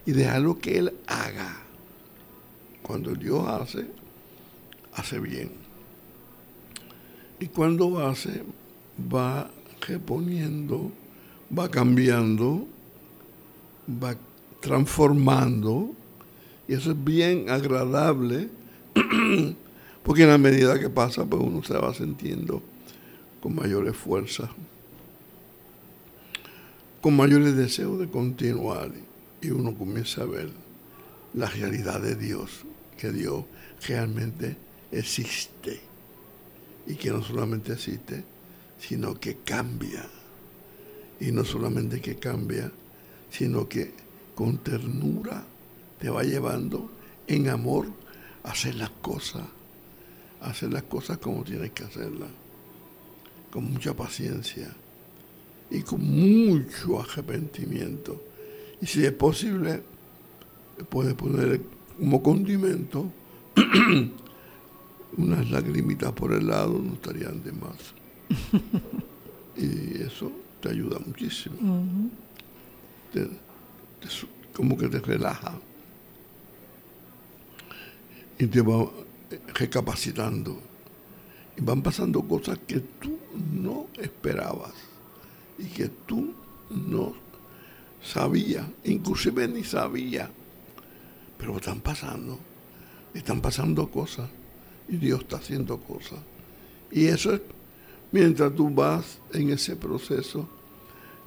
y 0.06 0.12
dejarlo 0.12 0.58
que 0.58 0.78
Él 0.78 0.94
haga 1.06 1.62
cuando 2.82 3.14
Dios 3.14 3.46
hace, 3.46 3.86
hace 4.94 5.18
bien. 5.18 5.50
Y 7.40 7.46
cuando 7.46 8.06
hace, 8.06 8.42
va 8.98 9.50
reponiendo, 9.86 10.90
va 11.56 11.70
cambiando, 11.70 12.66
va 13.88 14.16
transformando. 14.60 15.90
Y 16.66 16.74
eso 16.74 16.92
es 16.92 17.04
bien 17.04 17.50
agradable, 17.50 18.48
porque 20.02 20.22
en 20.22 20.28
la 20.28 20.38
medida 20.38 20.78
que 20.78 20.90
pasa, 20.90 21.24
pues 21.24 21.42
uno 21.42 21.62
se 21.62 21.74
va 21.74 21.94
sintiendo 21.94 22.62
con 23.40 23.54
mayores 23.54 23.96
fuerzas, 23.96 24.50
con 27.00 27.16
mayores 27.16 27.56
deseos 27.56 27.98
de 27.98 28.08
continuar. 28.08 28.92
Y 29.40 29.50
uno 29.50 29.76
comienza 29.76 30.22
a 30.22 30.26
ver 30.26 30.50
la 31.34 31.46
realidad 31.46 32.00
de 32.00 32.16
Dios 32.16 32.64
que 32.96 33.12
Dios 33.12 33.44
realmente 33.86 34.56
existe 34.90 35.80
y 36.86 36.94
que 36.94 37.10
no 37.10 37.22
solamente 37.22 37.74
existe, 37.74 38.24
sino 38.78 39.14
que 39.14 39.36
cambia. 39.38 40.04
Y 41.20 41.30
no 41.32 41.44
solamente 41.44 42.00
que 42.00 42.16
cambia, 42.16 42.70
sino 43.30 43.68
que 43.68 43.92
con 44.34 44.58
ternura 44.58 45.44
te 45.98 46.10
va 46.10 46.22
llevando 46.22 46.90
en 47.26 47.48
amor 47.48 47.88
a 48.42 48.50
hacer 48.50 48.76
las 48.76 48.90
cosas, 48.90 49.42
a 50.40 50.50
hacer 50.50 50.72
las 50.72 50.84
cosas 50.84 51.18
como 51.18 51.44
tienes 51.44 51.72
que 51.72 51.84
hacerlas, 51.84 52.30
con 53.50 53.64
mucha 53.64 53.94
paciencia 53.94 54.74
y 55.70 55.82
con 55.82 56.02
mucho 56.02 57.00
arrepentimiento. 57.00 58.22
Y 58.80 58.86
si 58.86 59.04
es 59.04 59.12
posible, 59.12 59.82
puedes 60.88 61.14
poner 61.14 61.60
como 61.98 62.22
condimento, 62.22 63.10
unas 65.16 65.50
lagrimitas 65.50 66.12
por 66.12 66.32
el 66.32 66.46
lado 66.46 66.78
no 66.78 66.94
estarían 66.94 67.42
de 67.42 67.52
más. 67.52 67.94
y 69.56 70.02
eso 70.02 70.30
te 70.60 70.70
ayuda 70.70 70.98
muchísimo. 71.04 71.58
como 74.52 74.78
que 74.78 74.88
te 74.88 75.00
relaja. 75.00 75.58
Y 78.38 78.46
te 78.46 78.60
va 78.60 78.88
recapacitando. 79.54 80.60
Y 81.56 81.60
van 81.60 81.82
pasando 81.82 82.22
cosas 82.22 82.58
que 82.64 82.78
tú 82.78 83.18
no 83.60 83.88
esperabas 84.00 84.87
y 85.58 85.64
que 85.64 85.88
tú 85.88 86.32
no 86.70 87.14
sabías, 88.02 88.66
inclusive 88.84 89.48
ni 89.48 89.64
sabías 89.64 90.30
pero 91.38 91.56
están 91.56 91.80
pasando, 91.80 92.38
están 93.14 93.40
pasando 93.40 93.88
cosas 93.88 94.28
y 94.88 94.96
Dios 94.96 95.20
está 95.20 95.36
haciendo 95.36 95.78
cosas. 95.78 96.18
Y 96.90 97.06
eso 97.06 97.32
es 97.32 97.40
mientras 98.10 98.54
tú 98.54 98.68
vas 98.68 99.20
en 99.32 99.50
ese 99.50 99.76
proceso, 99.76 100.48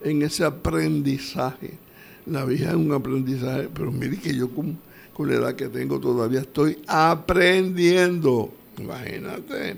en 0.03 0.21
ese 0.21 0.43
aprendizaje. 0.43 1.77
La 2.25 2.45
vida 2.45 2.69
es 2.69 2.75
un 2.75 2.91
aprendizaje, 2.91 3.69
pero 3.73 3.91
mire 3.91 4.17
que 4.17 4.35
yo 4.35 4.49
con, 4.49 4.77
la 5.19 5.35
edad 5.35 5.55
que 5.55 5.69
tengo 5.69 5.99
todavía 5.99 6.41
estoy 6.41 6.79
aprendiendo. 6.87 8.51
Imagínate. 8.79 9.75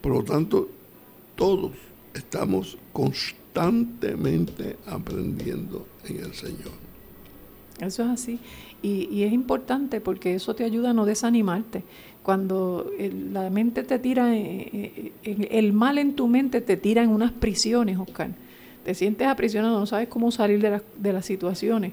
Por 0.00 0.12
lo 0.12 0.22
tanto, 0.22 0.68
todos 1.34 1.72
estamos 2.12 2.76
constantemente 3.58 4.76
aprendiendo 4.86 5.86
en 6.08 6.16
el 6.18 6.34
Señor. 6.34 6.72
Eso 7.80 8.02
es 8.04 8.08
así. 8.08 8.38
Y, 8.82 9.22
es 9.22 9.32
importante 9.32 10.00
porque 10.00 10.34
eso 10.34 10.54
te 10.54 10.64
ayuda 10.64 10.90
a 10.90 10.92
no 10.92 11.06
desanimarte. 11.06 11.82
Cuando 12.22 12.90
la 13.32 13.48
mente 13.50 13.82
te 13.82 13.98
tira, 13.98 14.34
eh, 14.36 15.12
eh, 15.24 15.48
el 15.50 15.72
mal 15.72 15.98
en 15.98 16.14
tu 16.14 16.28
mente 16.28 16.60
te 16.60 16.76
tira 16.76 17.02
en 17.02 17.10
unas 17.10 17.32
prisiones, 17.32 17.98
Oscar. 17.98 18.30
Te 18.84 18.94
sientes 18.94 19.26
aprisionado, 19.26 19.78
no 19.78 19.86
sabes 19.86 20.08
cómo 20.08 20.30
salir 20.30 20.60
de, 20.60 21.12
las 21.12 21.24
situaciones 21.24 21.92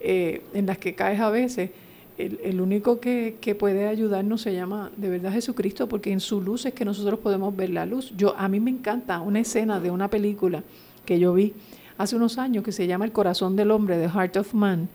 eh, 0.00 0.42
en 0.52 0.66
las 0.66 0.78
que 0.78 0.94
caes 0.94 1.20
a 1.20 1.30
veces. 1.30 1.70
El, 2.16 2.60
único 2.60 3.00
que, 3.00 3.38
que, 3.40 3.56
puede 3.56 3.88
ayudarnos 3.88 4.40
se 4.42 4.54
llama 4.54 4.92
de 4.96 5.08
verdad 5.08 5.32
Jesucristo, 5.32 5.88
porque 5.88 6.12
en 6.12 6.20
su 6.20 6.40
luz 6.40 6.64
es 6.64 6.72
que 6.72 6.84
nosotros 6.84 7.18
podemos 7.18 7.54
ver 7.56 7.70
la 7.70 7.86
luz. 7.86 8.12
Yo 8.16 8.36
A 8.38 8.48
mí 8.48 8.60
me 8.60 8.70
encanta 8.70 9.20
una 9.20 9.40
escena 9.40 9.80
de 9.80 9.90
una 9.90 10.08
película 10.08 10.62
que 11.04 11.18
yo 11.18 11.34
vi 11.34 11.54
hace 11.98 12.16
unos 12.16 12.38
años 12.38 12.64
que 12.64 12.72
se 12.72 12.86
llama 12.86 13.04
El 13.04 13.12
corazón 13.12 13.56
del 13.56 13.70
hombre, 13.70 13.98
The 13.98 14.08
Heart 14.08 14.36
of 14.38 14.54
Man 14.54 14.88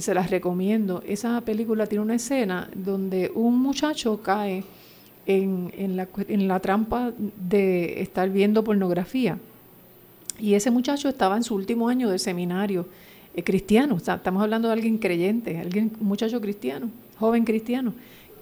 se 0.00 0.14
las 0.14 0.30
recomiendo. 0.30 1.02
Esa 1.06 1.40
película 1.40 1.86
tiene 1.86 2.04
una 2.04 2.14
escena 2.14 2.68
donde 2.74 3.30
un 3.34 3.58
muchacho 3.58 4.20
cae 4.22 4.64
en, 5.26 5.72
en, 5.76 5.96
la, 5.96 6.08
en 6.28 6.48
la 6.48 6.60
trampa 6.60 7.12
de 7.36 8.00
estar 8.00 8.30
viendo 8.30 8.64
pornografía. 8.64 9.38
Y 10.38 10.54
ese 10.54 10.70
muchacho 10.70 11.08
estaba 11.08 11.36
en 11.36 11.42
su 11.42 11.54
último 11.54 11.88
año 11.88 12.08
de 12.10 12.18
seminario 12.18 12.86
eh, 13.34 13.42
cristiano. 13.42 13.96
estamos 13.96 14.42
hablando 14.42 14.68
de 14.68 14.74
alguien 14.74 14.98
creyente, 14.98 15.58
alguien, 15.58 15.92
un 16.00 16.06
muchacho 16.06 16.40
cristiano, 16.40 16.90
joven 17.18 17.44
cristiano, 17.44 17.92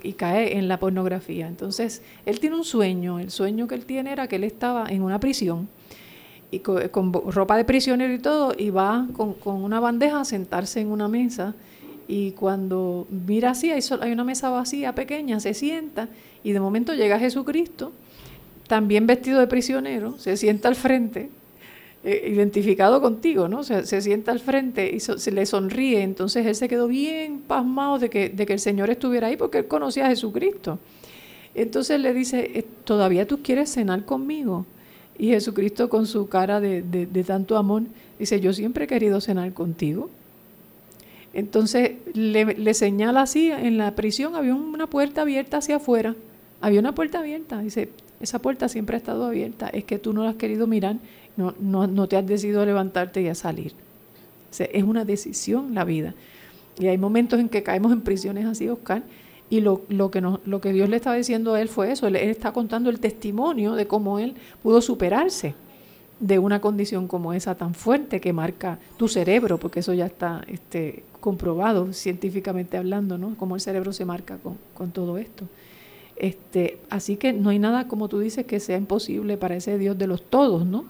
y 0.02 0.12
cae 0.12 0.58
en 0.58 0.68
la 0.68 0.78
pornografía. 0.78 1.48
Entonces, 1.48 2.02
él 2.26 2.38
tiene 2.38 2.56
un 2.56 2.64
sueño. 2.64 3.18
El 3.18 3.30
sueño 3.30 3.66
que 3.66 3.74
él 3.74 3.86
tiene 3.86 4.12
era 4.12 4.28
que 4.28 4.36
él 4.36 4.44
estaba 4.44 4.86
en 4.88 5.02
una 5.02 5.18
prisión 5.18 5.68
y 6.56 6.88
con, 6.88 7.12
ropa 7.12 7.56
de 7.56 7.64
prisionero 7.64 8.12
y 8.12 8.18
todo, 8.18 8.54
y 8.56 8.70
va 8.70 9.06
con, 9.12 9.36
una 9.44 9.80
bandeja 9.80 10.20
a 10.20 10.24
sentarse 10.24 10.80
en 10.80 10.88
una 10.88 11.08
mesa. 11.08 11.54
Y 12.08 12.32
cuando 12.32 13.06
mira 13.10 13.50
así, 13.50 13.70
hay, 13.70 13.80
hay 14.00 14.12
una 14.12 14.24
mesa 14.24 14.50
vacía, 14.50 14.94
pequeña, 14.94 15.40
se 15.40 15.54
sienta, 15.54 16.08
y 16.44 16.52
de 16.52 16.60
momento 16.60 16.94
llega 16.94 17.18
Jesucristo, 17.18 17.92
también 18.68 19.06
vestido 19.06 19.40
de 19.40 19.46
prisionero, 19.46 20.18
se 20.18 20.36
sienta 20.36 20.68
al 20.68 20.76
frente, 20.76 21.30
eh, 22.04 22.30
identificado 22.32 23.00
contigo, 23.00 23.48
¿no? 23.48 23.64
Se, 23.64 23.84
se 23.84 24.00
sienta 24.00 24.30
al 24.30 24.38
frente 24.38 24.90
y 24.94 25.00
se 25.00 25.30
le 25.32 25.44
sonríe. 25.44 26.02
Entonces 26.02 26.46
él 26.46 26.54
se 26.54 26.68
quedó 26.68 26.86
bien 26.86 27.40
pasmado 27.40 27.98
de 27.98 28.10
que, 28.10 28.28
de 28.28 28.46
que 28.46 28.52
el 28.52 28.60
Señor 28.60 28.90
estuviera 28.90 29.26
ahí 29.26 29.36
porque 29.36 29.58
él 29.58 29.66
conocía 29.66 30.06
a 30.06 30.08
Jesucristo. 30.10 30.78
Entonces 31.56 31.98
le 31.98 32.12
dice, 32.12 32.50
eh, 32.54 32.64
¿todavía 32.84 33.26
tú 33.26 33.42
quieres 33.42 33.72
cenar 33.72 34.04
conmigo? 34.04 34.66
Y 35.18 35.28
Jesucristo 35.28 35.88
con 35.88 36.06
su 36.06 36.28
cara 36.28 36.60
de, 36.60 37.06
tanto 37.26 37.56
amor 37.56 37.82
dice, 38.18 38.40
yo 38.40 38.52
siempre 38.52 38.84
he 38.84 38.88
querido 38.88 39.20
cenar 39.20 39.52
contigo. 39.52 40.10
Entonces 41.32 41.92
le, 42.14 42.74
señala 42.74 43.22
así, 43.22 43.50
en 43.50 43.78
la 43.78 43.94
prisión 43.94 44.34
había 44.36 44.54
una 44.54 44.86
puerta 44.86 45.22
abierta 45.22 45.58
hacia 45.58 45.76
afuera, 45.76 46.14
había 46.60 46.80
una 46.80 46.94
puerta 46.94 47.18
abierta, 47.18 47.60
dice, 47.60 47.90
esa 48.20 48.38
puerta 48.38 48.68
siempre 48.68 48.96
ha 48.96 48.98
estado 48.98 49.26
abierta, 49.26 49.68
es 49.68 49.84
que 49.84 49.98
tú 49.98 50.12
no 50.14 50.24
la 50.24 50.30
has 50.30 50.36
querido 50.36 50.66
mirar, 50.66 50.96
no, 51.36 51.54
no, 51.60 51.86
no 51.86 52.08
te 52.08 52.16
has 52.16 52.26
decidido 52.26 52.64
levantarte 52.64 53.20
y 53.20 53.28
a 53.28 53.34
salir. 53.34 53.72
es 54.58 54.82
una 54.82 55.04
decisión 55.04 55.74
la 55.74 55.84
vida. 55.84 56.14
Y 56.78 56.86
hay 56.88 56.98
momentos 56.98 57.40
en 57.40 57.48
que 57.48 57.62
caemos 57.62 57.92
en 57.92 58.02
prisiones 58.02 58.46
así, 58.46 58.68
Oscar, 58.68 59.02
y 59.48 59.60
lo, 59.60 59.82
lo, 59.88 60.10
que 60.10 60.20
lo 60.20 60.60
que 60.60 60.72
Dios 60.72 60.88
le 60.88 60.96
estaba 60.96 61.16
diciendo 61.16 61.54
a 61.54 61.60
él 61.60 61.68
fue 61.68 61.92
eso, 61.92 62.06
él, 62.06 62.16
está 62.16 62.52
contando 62.52 62.90
el 62.90 62.98
testimonio 62.98 63.74
de 63.74 63.86
cómo 63.86 64.18
él 64.18 64.34
pudo 64.62 64.80
superarse 64.80 65.54
de 66.18 66.38
una 66.38 66.60
condición 66.60 67.06
como 67.08 67.32
esa 67.32 67.54
tan 67.54 67.74
fuerte 67.74 68.20
que 68.20 68.32
marca 68.32 68.78
tu 68.96 69.06
cerebro, 69.06 69.58
porque 69.58 69.80
eso 69.80 69.92
ya 69.92 70.06
está 70.06 70.42
este, 70.48 71.04
comprobado 71.20 71.92
científicamente 71.92 72.76
hablando, 72.76 73.18
¿no? 73.18 73.36
Cómo 73.36 73.54
el 73.54 73.60
cerebro 73.60 73.92
se 73.92 74.04
marca 74.04 74.38
con, 74.38 74.56
con 74.74 74.90
todo 74.92 75.18
esto. 75.18 75.46
Este, 76.16 76.78
así 76.88 77.16
que 77.16 77.34
no 77.34 77.50
hay 77.50 77.58
nada, 77.58 77.86
como 77.86 78.08
tú 78.08 78.18
dices, 78.18 78.46
que 78.46 78.58
sea 78.60 78.78
imposible 78.78 79.36
para 79.36 79.56
ese 79.56 79.78
Dios 79.78 79.98
de 79.98 80.06
los 80.06 80.22
todos, 80.22 80.64
¿no? 80.64 80.86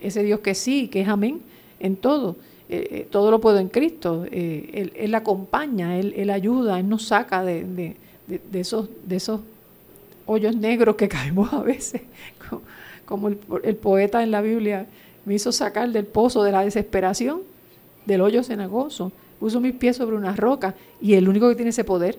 Ese 0.00 0.22
Dios 0.22 0.40
que 0.40 0.54
sí, 0.54 0.88
que 0.88 1.00
es 1.00 1.08
amén 1.08 1.40
en 1.80 1.96
todo. 1.96 2.36
Eh, 2.68 2.88
eh, 2.90 3.08
todo 3.10 3.30
lo 3.30 3.40
puedo 3.40 3.58
en 3.58 3.68
Cristo. 3.68 4.26
Eh, 4.30 4.70
él, 4.74 4.92
él, 4.96 5.14
acompaña, 5.14 5.98
él, 5.98 6.14
él, 6.16 6.30
ayuda, 6.30 6.80
Él 6.80 6.88
nos 6.88 7.04
saca 7.04 7.44
de, 7.44 7.64
de, 7.64 7.96
de, 8.26 8.60
esos, 8.60 8.88
de 9.04 9.16
esos 9.16 9.40
hoyos 10.26 10.56
negros 10.56 10.96
que 10.96 11.08
caemos 11.08 11.52
a 11.52 11.62
veces, 11.62 12.02
como 13.04 13.28
el, 13.28 13.38
el, 13.62 13.76
poeta 13.76 14.22
en 14.22 14.32
la 14.32 14.40
Biblia 14.40 14.86
me 15.24 15.34
hizo 15.34 15.52
sacar 15.52 15.90
del 15.90 16.06
pozo 16.06 16.42
de 16.42 16.52
la 16.52 16.62
desesperación, 16.62 17.42
del 18.04 18.20
hoyo 18.20 18.42
cenagoso, 18.42 19.12
puso 19.38 19.60
mis 19.60 19.74
pies 19.74 19.96
sobre 19.96 20.16
una 20.16 20.34
roca 20.34 20.74
y 21.00 21.14
el 21.14 21.28
único 21.28 21.48
que 21.48 21.54
tiene 21.54 21.70
ese 21.70 21.84
poder 21.84 22.18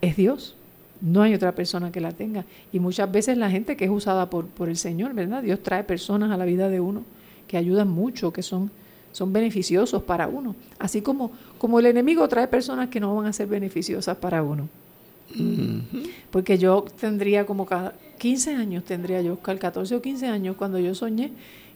es 0.00 0.16
Dios. 0.16 0.54
No 1.00 1.22
hay 1.22 1.34
otra 1.34 1.54
persona 1.54 1.92
que 1.92 2.00
la 2.00 2.10
tenga. 2.10 2.44
Y 2.72 2.80
muchas 2.80 3.10
veces 3.10 3.38
la 3.38 3.50
gente 3.50 3.76
que 3.76 3.84
es 3.84 3.90
usada 3.90 4.28
por, 4.30 4.46
por 4.46 4.68
el 4.68 4.76
Señor, 4.76 5.14
¿verdad? 5.14 5.42
Dios 5.42 5.62
trae 5.62 5.84
personas 5.84 6.32
a 6.32 6.36
la 6.36 6.44
vida 6.44 6.68
de 6.68 6.80
uno 6.80 7.04
que 7.46 7.56
ayudan 7.56 7.88
mucho, 7.88 8.32
que 8.32 8.42
son 8.42 8.72
son 9.18 9.32
beneficiosos 9.32 10.04
para 10.04 10.28
uno. 10.28 10.54
Así 10.78 11.02
como, 11.02 11.32
como 11.58 11.80
el 11.80 11.86
enemigo 11.86 12.28
trae 12.28 12.46
personas 12.46 12.88
que 12.88 13.00
no 13.00 13.16
van 13.16 13.26
a 13.26 13.32
ser 13.32 13.48
beneficiosas 13.48 14.16
para 14.16 14.44
uno. 14.44 14.68
Porque 16.30 16.56
yo 16.56 16.84
tendría 17.00 17.44
como 17.44 17.66
cada 17.66 17.94
15 18.18 18.54
años, 18.54 18.84
tendría 18.84 19.20
yo, 19.20 19.36
14 19.40 19.96
o 19.96 20.00
15 20.00 20.28
años, 20.28 20.54
cuando 20.56 20.78
yo 20.78 20.94
soñé 20.94 21.32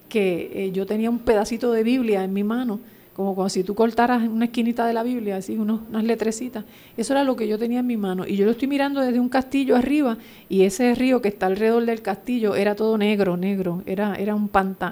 que 0.08 0.52
eh, 0.54 0.70
yo 0.72 0.86
tenía 0.86 1.10
un 1.10 1.18
pedacito 1.18 1.72
de 1.72 1.82
Biblia 1.82 2.22
en 2.22 2.32
mi 2.32 2.44
mano, 2.44 2.78
como 3.12 3.34
cuando 3.34 3.50
si 3.50 3.64
tú 3.64 3.74
cortaras 3.74 4.22
una 4.22 4.44
esquinita 4.44 4.86
de 4.86 4.92
la 4.92 5.02
Biblia, 5.02 5.36
así 5.36 5.56
unos, 5.56 5.80
unas 5.88 6.04
letrecitas. 6.04 6.64
Eso 6.96 7.12
era 7.12 7.24
lo 7.24 7.34
que 7.34 7.48
yo 7.48 7.58
tenía 7.58 7.80
en 7.80 7.86
mi 7.86 7.96
mano. 7.96 8.24
Y 8.24 8.36
yo 8.36 8.44
lo 8.44 8.52
estoy 8.52 8.68
mirando 8.68 9.00
desde 9.00 9.18
un 9.18 9.28
castillo 9.28 9.74
arriba 9.74 10.16
y 10.48 10.62
ese 10.62 10.94
río 10.94 11.20
que 11.20 11.28
está 11.28 11.46
alrededor 11.46 11.84
del 11.86 12.02
castillo 12.02 12.54
era 12.54 12.76
todo 12.76 12.96
negro, 12.96 13.36
negro, 13.36 13.82
era, 13.84 14.14
era 14.14 14.36
un, 14.36 14.48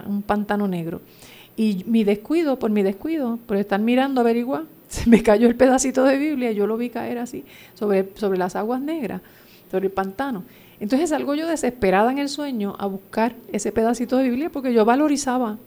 un 0.06 0.22
pantano 0.22 0.66
negro. 0.66 1.00
Y 1.56 1.84
mi 1.86 2.04
descuido, 2.04 2.58
por 2.58 2.70
mi 2.70 2.82
descuido, 2.82 3.38
por 3.46 3.56
estar 3.56 3.80
mirando, 3.80 4.20
averiguar, 4.20 4.64
se 4.88 5.08
me 5.08 5.22
cayó 5.22 5.48
el 5.48 5.56
pedacito 5.56 6.04
de 6.04 6.18
Biblia, 6.18 6.52
yo 6.52 6.66
lo 6.66 6.76
vi 6.76 6.90
caer 6.90 7.18
así, 7.18 7.44
sobre, 7.74 8.08
sobre 8.14 8.38
las 8.38 8.56
aguas 8.56 8.80
negras, 8.80 9.20
sobre 9.70 9.86
el 9.86 9.92
pantano. 9.92 10.44
Entonces 10.80 11.10
salgo 11.10 11.34
yo 11.34 11.46
desesperada 11.46 12.10
en 12.10 12.18
el 12.18 12.28
sueño 12.30 12.74
a 12.78 12.86
buscar 12.86 13.34
ese 13.52 13.70
pedacito 13.70 14.16
de 14.16 14.24
Biblia 14.28 14.50
porque 14.50 14.72
yo 14.72 14.84
valorizaba 14.86 15.58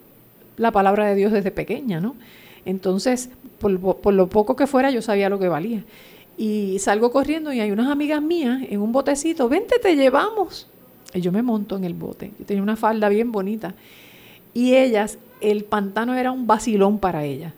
la 0.58 0.72
palabra 0.72 1.06
de 1.08 1.16
Dios 1.16 1.32
desde 1.32 1.52
pequeña, 1.52 2.00
¿no? 2.00 2.16
Entonces, 2.66 3.30
por, 3.60 3.80
por, 3.98 4.14
lo 4.14 4.28
poco 4.28 4.56
que 4.56 4.68
fuera, 4.68 4.90
yo 4.90 5.02
sabía 5.02 5.30
lo 5.30 5.38
que 5.38 5.48
valía. 5.48 5.84
Y 6.38 6.80
salgo 6.80 7.12
corriendo 7.12 7.54
y 7.54 7.60
hay 7.60 7.72
unas 7.72 7.90
amigas 7.90 8.22
mías 8.22 8.62
en 8.68 8.82
un 8.82 8.92
botecito, 8.92 9.50
vente, 9.50 9.78
te 9.80 9.96
llevamos. 9.96 10.68
Y 11.14 11.22
yo 11.22 11.32
me 11.32 11.44
monto 11.44 11.78
en 11.78 11.84
el 11.84 11.94
bote. 11.94 12.32
Yo 12.40 12.46
tenía 12.46 12.64
una 12.64 12.76
falda 12.76 13.10
bien 13.10 13.32
bonita. 13.32 13.76
Y 14.54 14.76
ellas 14.76 15.18
el 15.42 15.66
pantano 15.66 16.16
era 16.16 16.32
un 16.32 16.48
vacilón 16.48 17.00
para 17.00 17.26
ella. 17.26 17.54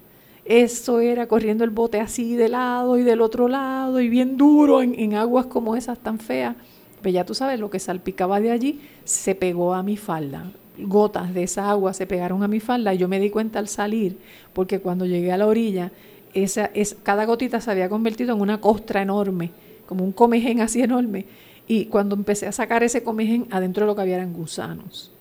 Eso 0.45 0.99
era 0.99 1.27
corriendo 1.27 1.63
el 1.63 1.71
bote 1.71 1.99
así 1.99 2.35
de 2.35 2.49
lado 2.49 2.97
y 2.97 3.03
del 3.03 3.21
otro 3.21 3.47
lado 3.47 3.99
y 3.99 4.09
bien 4.09 4.37
duro 4.37 4.81
en, 4.81 5.15
aguas 5.15 5.47
como 5.47 5.75
esas 5.75 5.99
tan 5.99 6.19
feas. 6.19 6.55
Pues 7.01 7.13
ya 7.13 7.25
tú 7.25 7.33
sabes, 7.33 7.59
lo 7.59 7.69
que 7.69 7.79
salpicaba 7.79 8.39
de 8.39 8.51
allí 8.51 8.81
se 9.03 9.33
pegó 9.35 9.73
a 9.73 9.83
mi 9.83 9.97
falda. 9.97 10.51
Gotas 10.77 11.33
de 11.33 11.43
esa 11.43 11.69
agua 11.69 11.93
se 11.93 12.05
pegaron 12.05 12.43
a 12.43 12.47
mi 12.47 12.59
falda 12.59 12.93
y 12.93 12.97
yo 12.97 13.07
me 13.07 13.19
di 13.19 13.29
cuenta 13.29 13.59
al 13.59 13.67
salir, 13.67 14.17
porque 14.53 14.79
cuando 14.79 15.05
llegué 15.05 15.31
a 15.31 15.37
la 15.37 15.47
orilla, 15.47 15.91
esa, 16.33 16.65
es, 16.73 16.97
cada 17.01 17.25
gotita 17.25 17.61
se 17.61 17.71
había 17.71 17.89
convertido 17.89 18.35
en 18.35 18.41
una 18.41 18.59
costra 18.59 19.01
enorme, 19.01 19.51
como 19.85 20.03
un 20.03 20.11
comején 20.11 20.61
así 20.61 20.81
enorme. 20.81 21.25
Y 21.67 21.85
cuando 21.85 22.15
empecé 22.15 22.45
a 22.45 22.51
sacar 22.51 22.83
ese 22.83 23.03
comején, 23.03 23.47
adentro 23.49 23.85
lo 23.85 23.95
que 23.95 24.01
había 24.01 24.15
eran 24.15 24.33
gusanos. 24.33 25.14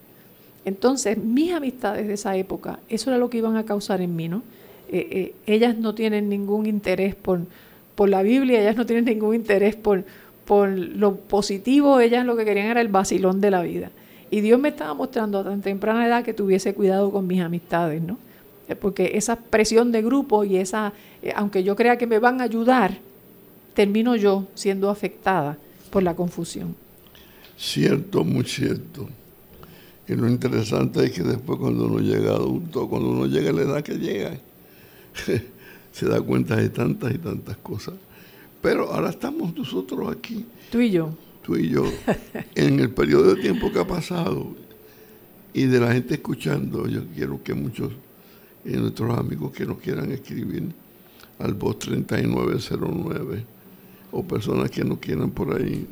Entonces, 0.65 1.19
mis 1.19 1.53
amistades 1.53 2.07
de 2.07 2.15
esa 2.15 2.37
época, 2.37 2.79
eso 2.89 3.11
era 3.11 3.19
lo 3.19 3.29
que 3.29 3.39
iban 3.39 3.57
a 3.57 3.65
causar 3.65 4.01
en 4.01 4.17
mí, 4.17 4.29
¿no? 4.29 4.43
Eh, 4.91 5.09
eh, 5.11 5.35
ellas 5.47 5.77
no 5.77 5.95
tienen 5.95 6.29
ningún 6.29 6.67
interés 6.67 7.15
por, 7.15 7.41
por 7.95 8.09
la 8.09 8.23
Biblia, 8.23 8.61
ellas 8.61 8.77
no 8.77 8.87
tienen 8.87 9.05
ningún 9.05 9.35
interés 9.35 9.77
por, 9.77 10.05
por 10.45 10.69
lo 10.69 11.17
positivo, 11.17 12.01
ellas 12.01 12.25
lo 12.25 12.37
que 12.37 12.45
querían 12.45 12.67
era 12.67 12.81
el 12.81 12.89
vacilón 12.89 13.41
de 13.41 13.51
la 13.51 13.63
vida. 13.63 13.91
Y 14.31 14.41
Dios 14.41 14.59
me 14.59 14.71
estaba 14.71 14.95
mostrando 14.95 15.39
a 15.39 15.45
tan 15.45 15.61
temprana 15.61 16.07
edad 16.07 16.25
que 16.25 16.33
tuviese 16.33 16.75
cuidado 16.75 17.11
con 17.13 17.27
mis 17.27 17.41
amistades, 17.41 18.03
¿no? 18.03 18.19
Eh, 18.69 18.75
porque 18.75 19.13
esa 19.15 19.37
presión 19.37 19.93
de 19.93 20.03
grupo 20.03 20.45
y 20.45 20.57
esa, 20.57 20.93
aunque 21.35 21.63
yo 21.63 21.77
crea 21.77 21.99
que 21.99 22.07
me 22.07 22.19
van 22.19 22.41
a 22.41 22.45
ayudar, 22.45 22.99
termino 23.75 24.17
yo 24.17 24.47
siendo 24.55 24.89
afectada 24.89 25.59
por 25.91 26.03
la 26.03 26.15
confusión. 26.15 26.75
Cierto, 27.57 28.25
muy 28.25 28.45
cierto. 28.45 29.09
Y 30.07 30.15
lo 30.15 30.29
interesante 30.29 31.05
es 31.05 31.13
que 31.13 31.23
después 31.23 31.59
cuando 31.59 31.87
uno 31.87 31.99
llega 31.99 32.33
adulto, 32.33 32.89
cuando 32.89 33.11
uno 33.11 33.27
llega 33.27 33.51
a 33.51 33.53
la 33.53 33.63
edad 33.63 33.83
que 33.83 33.95
llega, 33.95 34.39
se 35.93 36.07
da 36.07 36.21
cuenta 36.21 36.57
de 36.57 36.69
tantas 36.69 37.15
y 37.15 37.19
tantas 37.19 37.57
cosas. 37.59 37.95
Pero 38.61 38.93
ahora 38.93 39.11
estamos 39.11 39.55
nosotros 39.55 40.15
aquí. 40.15 40.45
Tú 40.71 40.81
y 40.81 40.91
yo. 40.91 41.17
Tú 41.43 41.57
y 41.57 41.71
yo. 41.71 41.85
en 42.55 42.81
el 42.81 42.91
periodo 42.91 43.35
de 43.35 43.43
tiempo 43.43 43.73
que 43.73 43.79
ha 43.79 43.87
pasado 43.87 44.55
y 45.55 45.65
de 45.65 45.81
la 45.81 45.93
gente 45.93 46.15
escuchando, 46.15 46.87
yo 46.87 47.07
quiero 47.15 47.43
que 47.43 47.55
muchos 47.55 47.93
de 48.65 48.77
nuestros 48.77 49.19
amigos 49.19 49.53
que 49.53 49.65
nos 49.65 49.79
quieran 49.79 50.11
escribir 50.11 50.65
al 51.39 51.55
voz 51.55 51.79
3909 51.79 53.45
o 54.13 54.23
personas 54.23 54.71
que 54.71 54.85
nos 54.85 54.99
quieran 54.99 55.31
por 55.31 55.57
ahí 55.57 55.87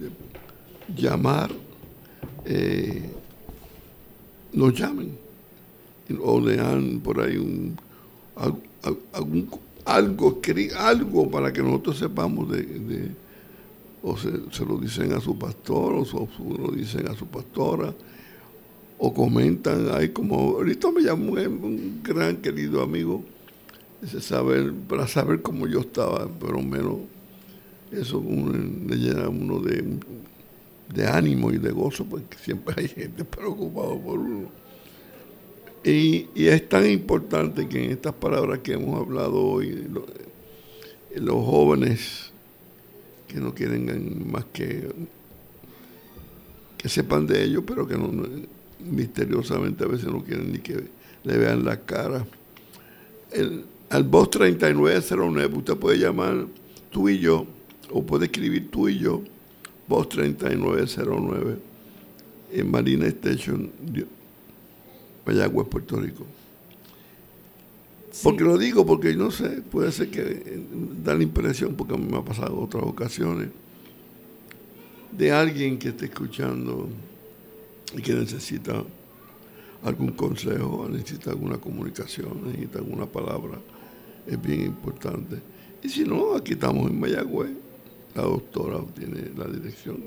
llamar. 0.97 1.51
Eh, 2.45 3.11
nos 4.53 4.79
llamen. 4.79 5.19
O 6.21 6.41
lean 6.41 7.01
por 7.01 7.21
ahí 7.21 7.37
un, 7.37 7.77
algún, 9.13 9.49
algo, 9.85 10.41
algo 10.77 11.31
para 11.31 11.53
que 11.53 11.63
nosotros 11.63 11.99
sepamos 11.99 12.51
de, 12.51 13.11
o 14.03 14.17
se, 14.17 14.65
lo 14.65 14.79
dicen 14.79 15.13
a 15.13 15.21
su 15.21 15.39
pastor 15.39 15.95
o 15.95 16.05
se 16.05 16.17
lo 16.59 16.73
dicen 16.73 17.09
a 17.09 17.15
su 17.15 17.27
pastora 17.27 17.95
o 18.99 19.15
comentan 19.15 19.89
ahí 19.93 20.11
como 20.11 20.37
ahorita 20.37 20.91
me 20.91 21.03
llamó 21.03 21.33
un, 21.33 22.01
gran 22.03 22.37
querido 22.37 22.83
amigo 22.83 23.23
ese 24.03 24.21
saber 24.21 24.73
para 24.89 25.07
saber 25.07 25.43
cómo 25.43 25.67
yo 25.67 25.81
estaba 25.81 26.29
pero 26.41 26.61
menos 26.63 26.97
eso 27.91 28.23
le 28.23 28.97
llena 28.97 29.29
uno 29.29 29.61
de 29.61 29.99
de 30.93 31.07
ánimo 31.07 31.51
y 31.51 31.59
de 31.59 31.71
gozo, 31.71 32.05
porque 32.05 32.37
siempre 32.39 32.75
hay 32.79 32.89
gente 32.89 33.25
preocupada 33.25 33.99
por 33.99 34.19
uno. 34.19 34.49
Y, 35.85 36.29
es 36.35 36.69
tan 36.69 36.89
importante 36.89 37.67
que 37.67 37.85
en 37.85 37.91
estas 37.91 38.15
palabras 38.15 38.61
que 38.61 38.75
hemos 38.75 39.01
hablado 39.01 39.35
hoy, 39.35 39.89
los 41.15 41.45
jóvenes 41.45 42.33
que 43.27 43.41
no 43.41 43.55
quieren 43.55 44.31
más 44.31 44.45
que 44.53 44.89
que 46.83 46.89
sepan 46.89 47.27
de 47.27 47.45
ellos, 47.45 47.63
pero 47.65 47.87
que 47.87 47.97
no, 47.97 48.11
misteriosamente 48.81 49.85
a 49.85 49.87
veces 49.87 50.07
no 50.07 50.25
quieren 50.25 50.51
ni 50.51 50.59
que 50.59 50.83
le 51.23 51.39
vean 51.39 51.65
la 51.65 51.81
cara. 51.81 52.27
El, 53.31 53.65
al 53.89 54.03
voz 54.03 54.31
3909 54.31 55.59
usted 55.59 55.77
puede 55.77 55.99
llamar 55.99 56.47
tú 56.91 57.09
y 57.09 57.21
yo, 57.21 57.47
o 57.91 58.05
puede 58.05 58.25
escribir 58.25 58.69
tú 58.71 58.89
y 58.89 58.99
yo, 58.99 59.23
Post 59.89 60.13
3909 60.13 61.59
en 62.53 62.71
Marina 62.71 63.07
Station, 63.07 63.71
Mayagüez, 65.27 65.69
Puerto 65.69 65.97
Rico. 65.97 66.27
Porque 68.23 68.45
lo 68.45 68.59
digo, 68.59 68.85
porque 68.85 69.15
no 69.15 69.31
sé, 69.31 69.63
puede 69.63 69.91
ser 69.91 70.11
que 70.11 70.21
eh, 70.21 70.67
da 71.03 71.15
la 71.15 71.23
impresión, 71.23 71.75
porque 71.75 71.95
a 71.95 71.97
mí 71.97 72.07
me 72.11 72.19
ha 72.19 72.25
pasado 72.25 72.61
otras 72.61 72.83
ocasiones, 72.85 73.49
de 75.11 75.33
alguien 75.33 75.79
que 75.79 75.89
esté 75.89 76.07
escuchando 76.07 76.89
y 77.97 78.03
que 78.03 78.15
necesita 78.15 78.85
algún 79.83 80.13
consejo, 80.13 80.89
necesita 80.91 81.31
alguna 81.31 81.57
comunicación, 81.57 82.45
necesita 82.45 82.79
alguna 82.79 83.07
palabra, 83.07 83.59
es 84.27 84.41
bien 84.41 84.63
importante. 84.63 85.41
Y 85.83 85.89
si 85.89 86.05
no, 86.05 86.37
aquí 86.37 86.53
estamos 86.53 86.91
en 86.91 87.01
Mayagüez 87.01 87.51
la 88.15 88.23
doctora 88.23 88.79
tiene 88.95 89.31
la 89.37 89.47
dirección. 89.47 90.03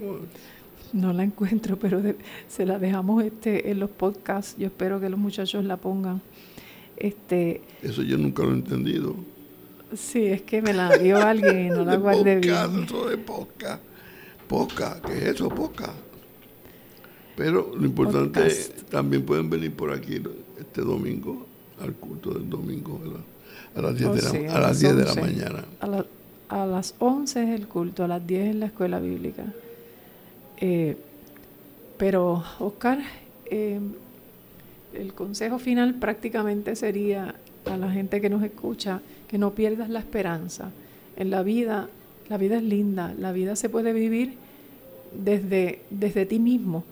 No 0.93 1.13
la 1.13 1.23
encuentro, 1.23 1.77
pero 1.79 2.01
se 2.47 2.65
la 2.65 2.79
dejamos 2.79 3.23
este 3.23 3.71
en 3.71 3.79
los 3.79 3.89
podcasts. 3.89 4.55
Yo 4.57 4.67
espero 4.67 4.99
que 4.99 5.09
los 5.09 5.19
muchachos 5.19 5.63
la 5.65 5.77
pongan. 5.77 6.21
Este, 6.97 7.61
Eso 7.81 8.03
yo 8.03 8.17
nunca 8.17 8.43
lo 8.43 8.51
he 8.51 8.55
entendido. 8.55 9.15
Sí, 9.93 10.25
es 10.25 10.41
que 10.41 10.61
me 10.61 10.73
la 10.73 10.97
dio 10.97 11.17
alguien 11.17 11.67
y 11.67 11.69
no 11.69 11.85
la 11.85 11.97
guardé 11.97 12.37
bien. 12.37 12.85
Eso 12.85 13.09
de 13.09 13.17
poca. 13.17 13.79
Poca, 14.47 15.01
¿qué 15.05 15.17
es 15.17 15.23
eso? 15.35 15.49
Poca. 15.49 15.91
Pero 17.35 17.73
lo 17.77 17.85
importante 17.85 18.47
es, 18.47 18.73
también 18.89 19.23
pueden 19.23 19.49
venir 19.49 19.73
por 19.73 19.91
aquí 19.91 20.21
este 20.57 20.81
domingo, 20.81 21.45
al 21.81 21.93
culto 21.93 22.31
del 22.31 22.49
domingo, 22.49 23.01
A 23.75 23.81
las 23.81 23.97
10, 23.97 24.13
de, 24.13 24.47
la, 24.47 24.55
a 24.55 24.59
las 24.61 24.79
10 24.79 24.95
de 24.95 25.03
la 25.03 25.15
mañana 25.15 25.65
a 25.81 26.05
las 26.49 26.95
11 26.99 27.43
es 27.43 27.59
el 27.59 27.67
culto, 27.67 28.03
a 28.03 28.07
las 28.07 28.25
10 28.25 28.49
es 28.49 28.55
la 28.55 28.67
escuela 28.67 28.99
bíblica. 28.99 29.43
Eh, 30.57 30.95
pero, 31.97 32.43
Oscar, 32.59 32.99
eh, 33.45 33.79
el 34.93 35.13
consejo 35.13 35.59
final 35.59 35.95
prácticamente 35.95 36.75
sería 36.75 37.35
a 37.65 37.77
la 37.77 37.91
gente 37.91 38.21
que 38.21 38.29
nos 38.29 38.43
escucha 38.43 39.01
que 39.27 39.37
no 39.37 39.51
pierdas 39.51 39.89
la 39.89 39.99
esperanza. 39.99 40.71
En 41.17 41.29
la 41.29 41.41
vida, 41.43 41.89
la 42.29 42.37
vida 42.37 42.57
es 42.57 42.63
linda, 42.63 43.13
la 43.17 43.31
vida 43.31 43.55
se 43.55 43.69
puede 43.69 43.93
vivir 43.93 44.35
desde, 45.13 45.81
desde 45.89 46.25
ti 46.25 46.39
mismo, 46.39 46.83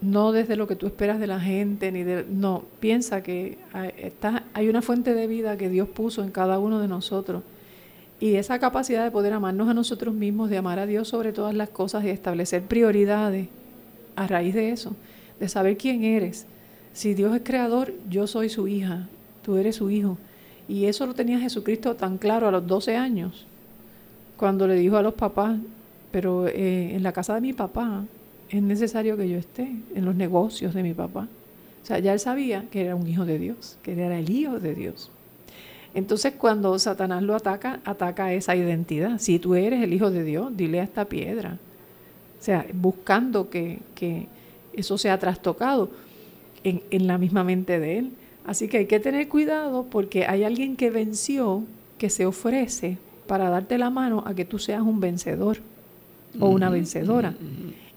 no 0.00 0.32
desde 0.32 0.56
lo 0.56 0.66
que 0.66 0.76
tú 0.76 0.86
esperas 0.86 1.18
de 1.20 1.26
la 1.26 1.40
gente, 1.40 1.90
ni 1.90 2.02
de, 2.02 2.24
no, 2.28 2.64
piensa 2.80 3.22
que 3.22 3.58
hay, 3.72 3.92
está, 3.96 4.44
hay 4.54 4.68
una 4.68 4.82
fuente 4.82 5.14
de 5.14 5.26
vida 5.26 5.56
que 5.56 5.68
Dios 5.68 5.88
puso 5.88 6.22
en 6.22 6.30
cada 6.30 6.58
uno 6.58 6.80
de 6.80 6.88
nosotros. 6.88 7.42
Y 8.20 8.34
esa 8.34 8.58
capacidad 8.58 9.04
de 9.04 9.10
poder 9.10 9.32
amarnos 9.32 9.68
a 9.68 9.74
nosotros 9.74 10.14
mismos, 10.14 10.50
de 10.50 10.58
amar 10.58 10.78
a 10.78 10.86
Dios 10.86 11.08
sobre 11.08 11.32
todas 11.32 11.54
las 11.54 11.68
cosas 11.68 12.04
y 12.04 12.10
establecer 12.10 12.62
prioridades 12.62 13.48
a 14.16 14.26
raíz 14.26 14.54
de 14.54 14.70
eso, 14.70 14.96
de 15.38 15.48
saber 15.48 15.76
quién 15.76 16.02
eres. 16.02 16.46
Si 16.92 17.14
Dios 17.14 17.34
es 17.34 17.42
creador, 17.44 17.94
yo 18.10 18.26
soy 18.26 18.48
su 18.48 18.66
hija, 18.66 19.06
tú 19.42 19.56
eres 19.56 19.76
su 19.76 19.90
hijo. 19.90 20.18
Y 20.66 20.86
eso 20.86 21.06
lo 21.06 21.14
tenía 21.14 21.38
Jesucristo 21.38 21.94
tan 21.94 22.18
claro 22.18 22.48
a 22.48 22.50
los 22.50 22.66
12 22.66 22.96
años, 22.96 23.46
cuando 24.36 24.66
le 24.66 24.74
dijo 24.74 24.96
a 24.96 25.02
los 25.02 25.14
papás, 25.14 25.56
pero 26.10 26.48
eh, 26.48 26.94
en 26.94 27.02
la 27.02 27.12
casa 27.12 27.34
de 27.34 27.40
mi 27.40 27.52
papá 27.52 28.04
es 28.50 28.62
necesario 28.62 29.16
que 29.16 29.28
yo 29.28 29.38
esté, 29.38 29.70
en 29.94 30.04
los 30.04 30.16
negocios 30.16 30.74
de 30.74 30.82
mi 30.82 30.94
papá. 30.94 31.28
O 31.82 31.86
sea, 31.86 32.00
ya 32.00 32.12
él 32.12 32.20
sabía 32.20 32.66
que 32.70 32.84
era 32.84 32.96
un 32.96 33.06
hijo 33.06 33.24
de 33.24 33.38
Dios, 33.38 33.78
que 33.82 33.92
era 33.92 34.18
el 34.18 34.28
hijo 34.30 34.58
de 34.58 34.74
Dios. 34.74 35.10
Entonces 35.94 36.34
cuando 36.36 36.78
Satanás 36.78 37.22
lo 37.22 37.34
ataca, 37.34 37.80
ataca 37.84 38.32
esa 38.32 38.54
identidad. 38.54 39.18
Si 39.18 39.38
tú 39.38 39.54
eres 39.54 39.82
el 39.82 39.92
hijo 39.92 40.10
de 40.10 40.24
Dios, 40.24 40.56
dile 40.56 40.80
a 40.80 40.84
esta 40.84 41.06
piedra. 41.06 41.58
O 42.38 42.42
sea, 42.42 42.66
buscando 42.72 43.50
que, 43.50 43.80
que 43.94 44.26
eso 44.72 44.98
sea 44.98 45.18
trastocado 45.18 45.90
en, 46.62 46.82
en 46.90 47.06
la 47.06 47.18
misma 47.18 47.44
mente 47.44 47.80
de 47.80 47.98
él. 47.98 48.12
Así 48.46 48.68
que 48.68 48.78
hay 48.78 48.86
que 48.86 49.00
tener 49.00 49.28
cuidado 49.28 49.86
porque 49.90 50.26
hay 50.26 50.44
alguien 50.44 50.76
que 50.76 50.90
venció, 50.90 51.64
que 51.98 52.10
se 52.10 52.26
ofrece 52.26 52.98
para 53.26 53.50
darte 53.50 53.76
la 53.76 53.90
mano 53.90 54.22
a 54.26 54.34
que 54.34 54.44
tú 54.44 54.58
seas 54.58 54.82
un 54.82 55.00
vencedor 55.00 55.58
o 56.40 56.48
una 56.48 56.70
vencedora. 56.70 57.34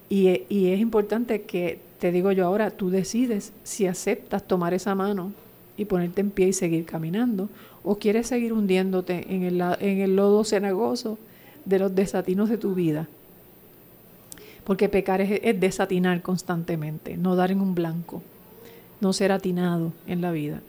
y, 0.10 0.44
y, 0.50 0.72
es 0.72 0.80
importante 0.80 1.44
que, 1.44 1.80
te 2.00 2.12
digo 2.12 2.32
yo 2.32 2.46
ahora, 2.46 2.72
tú 2.72 2.90
decides 2.90 3.54
si 3.64 3.86
aceptas 3.86 4.44
tomar 4.48 4.74
esa 4.74 4.96
mano 4.96 5.32
y 5.78 5.86
ponerte 5.86 6.22
en 6.22 6.32
pie 6.32 6.50
y 6.50 6.54
seguir 6.54 6.86
caminando, 6.86 7.50
o 7.84 7.98
quieres 7.98 8.28
seguir 8.28 8.54
hundiéndote 8.54 9.34
en 9.34 9.44
el, 9.44 9.62
en 9.80 10.00
el 10.00 10.16
lodo 10.16 10.44
cenagoso 10.44 11.18
de 11.66 11.80
los 11.80 11.96
desatinos 11.96 12.50
de 12.50 12.58
tu 12.58 12.76
vida. 12.76 13.08
Porque 14.64 14.90
pecar 14.90 15.22
es, 15.22 15.40
es 15.44 15.60
desatinar 15.60 16.22
constantemente, 16.22 17.18
no 17.18 17.36
dar 17.36 17.52
en 17.52 17.62
un 17.62 17.74
blanco, 17.74 18.22
no 19.00 19.14
ser 19.14 19.32
atinado 19.32 19.94
en 20.06 20.22
la 20.22 20.32
vida. 20.32 20.62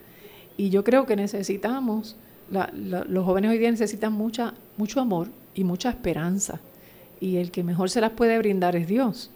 Y 0.57 0.71
yo 0.71 0.85
creo 0.85 1.07
que 1.07 1.17
necesitamos, 1.17 2.17
la, 2.51 2.73
la, 2.75 3.05
los 3.05 3.25
jóvenes 3.25 3.51
hoy 3.51 3.59
día 3.59 3.71
necesitan 3.71 4.13
mucha, 4.13 4.55
mucho 4.77 5.01
amor 5.01 5.29
y 5.55 5.65
mucha 5.65 5.91
esperanza 5.91 6.61
y 7.23 7.37
el 7.37 7.53
que 7.53 7.63
mejor 7.63 7.89
se 7.89 8.01
las 8.01 8.11
puede 8.11 8.37
brindar 8.37 8.75
es 8.75 8.89
Dios. 8.89 9.31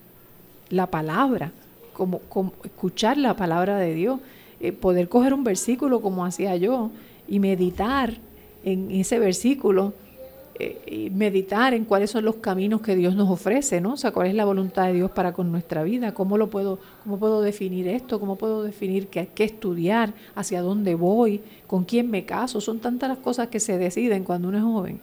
La 0.70 0.88
palabra, 0.88 1.52
como, 1.92 2.18
como 2.18 2.52
escuchar 2.64 3.16
la 3.16 3.36
palabra 3.36 3.78
de 3.78 3.94
Dios, 3.94 4.18
eh, 4.60 4.72
poder 4.72 5.08
coger 5.08 5.34
un 5.34 5.44
versículo 5.44 6.00
como 6.00 6.24
hacía 6.24 6.56
yo 6.56 6.90
y 7.28 7.40
meditar 7.40 8.14
en 8.64 8.90
ese 8.90 9.18
versículo, 9.18 9.92
eh, 10.58 10.80
y 10.86 11.10
meditar 11.10 11.74
en 11.74 11.84
cuáles 11.84 12.10
son 12.10 12.24
los 12.24 12.36
caminos 12.36 12.80
que 12.80 12.96
Dios 12.96 13.14
nos 13.14 13.28
ofrece, 13.28 13.80
¿no? 13.80 13.92
O 13.92 13.96
sea, 13.98 14.12
cuál 14.12 14.28
es 14.28 14.34
la 14.34 14.46
voluntad 14.46 14.86
de 14.86 14.94
Dios 14.94 15.10
para 15.10 15.34
con 15.34 15.52
nuestra 15.52 15.82
vida, 15.82 16.14
cómo 16.14 16.38
lo 16.38 16.48
puedo, 16.48 16.78
cómo 17.02 17.18
puedo 17.18 17.42
definir 17.42 17.86
esto, 17.88 18.18
cómo 18.18 18.36
puedo 18.36 18.62
definir 18.62 19.08
qué, 19.08 19.28
qué 19.34 19.44
estudiar, 19.44 20.14
hacia 20.34 20.62
dónde 20.62 20.94
voy, 20.94 21.42
con 21.66 21.84
quién 21.84 22.10
me 22.10 22.24
caso. 22.24 22.62
Son 22.62 22.78
tantas 22.78 23.10
las 23.10 23.18
cosas 23.18 23.48
que 23.48 23.60
se 23.60 23.76
deciden 23.76 24.24
cuando 24.24 24.48
uno 24.48 24.56
es 24.56 24.64
joven. 24.64 25.00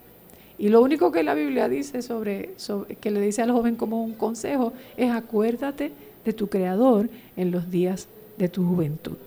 Y 0.58 0.70
lo 0.70 0.82
único 0.82 1.12
que 1.12 1.24
la 1.24 1.36
Biblia 1.36 1.70
dice 1.70 2.02
sobre, 2.02 2.52
sobre, 2.58 2.96
que 2.96 3.12
le 3.12 3.22
dice 3.22 3.44
al 3.44 3.52
joven 3.52 3.76
como 3.76 4.04
un 4.04 4.14
consejo 4.14 4.74
es 4.98 5.12
acuérdate 5.12 5.92
de 6.26 6.34
tu 6.34 6.48
creador 6.48 7.10
en 7.38 7.52
los 7.52 7.70
días 7.70 8.08
de 8.38 8.50
tu 8.50 8.66
juventud. 8.66 9.18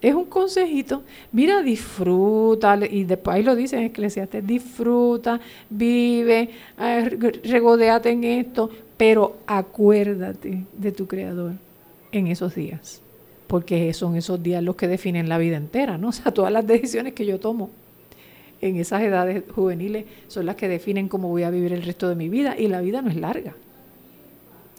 Es 0.00 0.14
un 0.14 0.26
consejito. 0.26 1.02
Mira, 1.32 1.62
disfruta, 1.62 2.78
y 2.88 3.04
después 3.04 3.36
ahí 3.36 3.42
lo 3.42 3.56
dice 3.56 3.76
en 3.76 3.84
Eclesiastes, 3.84 4.46
disfruta, 4.46 5.40
vive, 5.70 6.50
eh, 6.78 7.08
regodeate 7.44 8.10
en 8.10 8.24
esto, 8.24 8.70
pero 8.96 9.38
acuérdate 9.46 10.64
de 10.76 10.92
tu 10.92 11.06
creador 11.06 11.52
en 12.12 12.26
esos 12.26 12.54
días. 12.54 13.00
Porque 13.46 13.92
son 13.94 14.16
esos 14.16 14.42
días 14.42 14.62
los 14.62 14.76
que 14.76 14.88
definen 14.88 15.28
la 15.28 15.38
vida 15.38 15.56
entera, 15.56 15.98
¿no? 15.98 16.08
O 16.10 16.12
sea, 16.12 16.32
todas 16.32 16.52
las 16.52 16.66
decisiones 16.66 17.14
que 17.14 17.26
yo 17.26 17.40
tomo 17.40 17.70
en 18.60 18.76
esas 18.76 19.02
edades 19.02 19.44
juveniles 19.54 20.06
son 20.28 20.46
las 20.46 20.56
que 20.56 20.68
definen 20.68 21.08
cómo 21.08 21.28
voy 21.28 21.42
a 21.42 21.50
vivir 21.50 21.72
el 21.72 21.82
resto 21.82 22.08
de 22.08 22.16
mi 22.16 22.28
vida 22.28 22.56
y 22.58 22.68
la 22.68 22.80
vida 22.80 23.02
no 23.02 23.10
es 23.10 23.16
larga. 23.16 23.54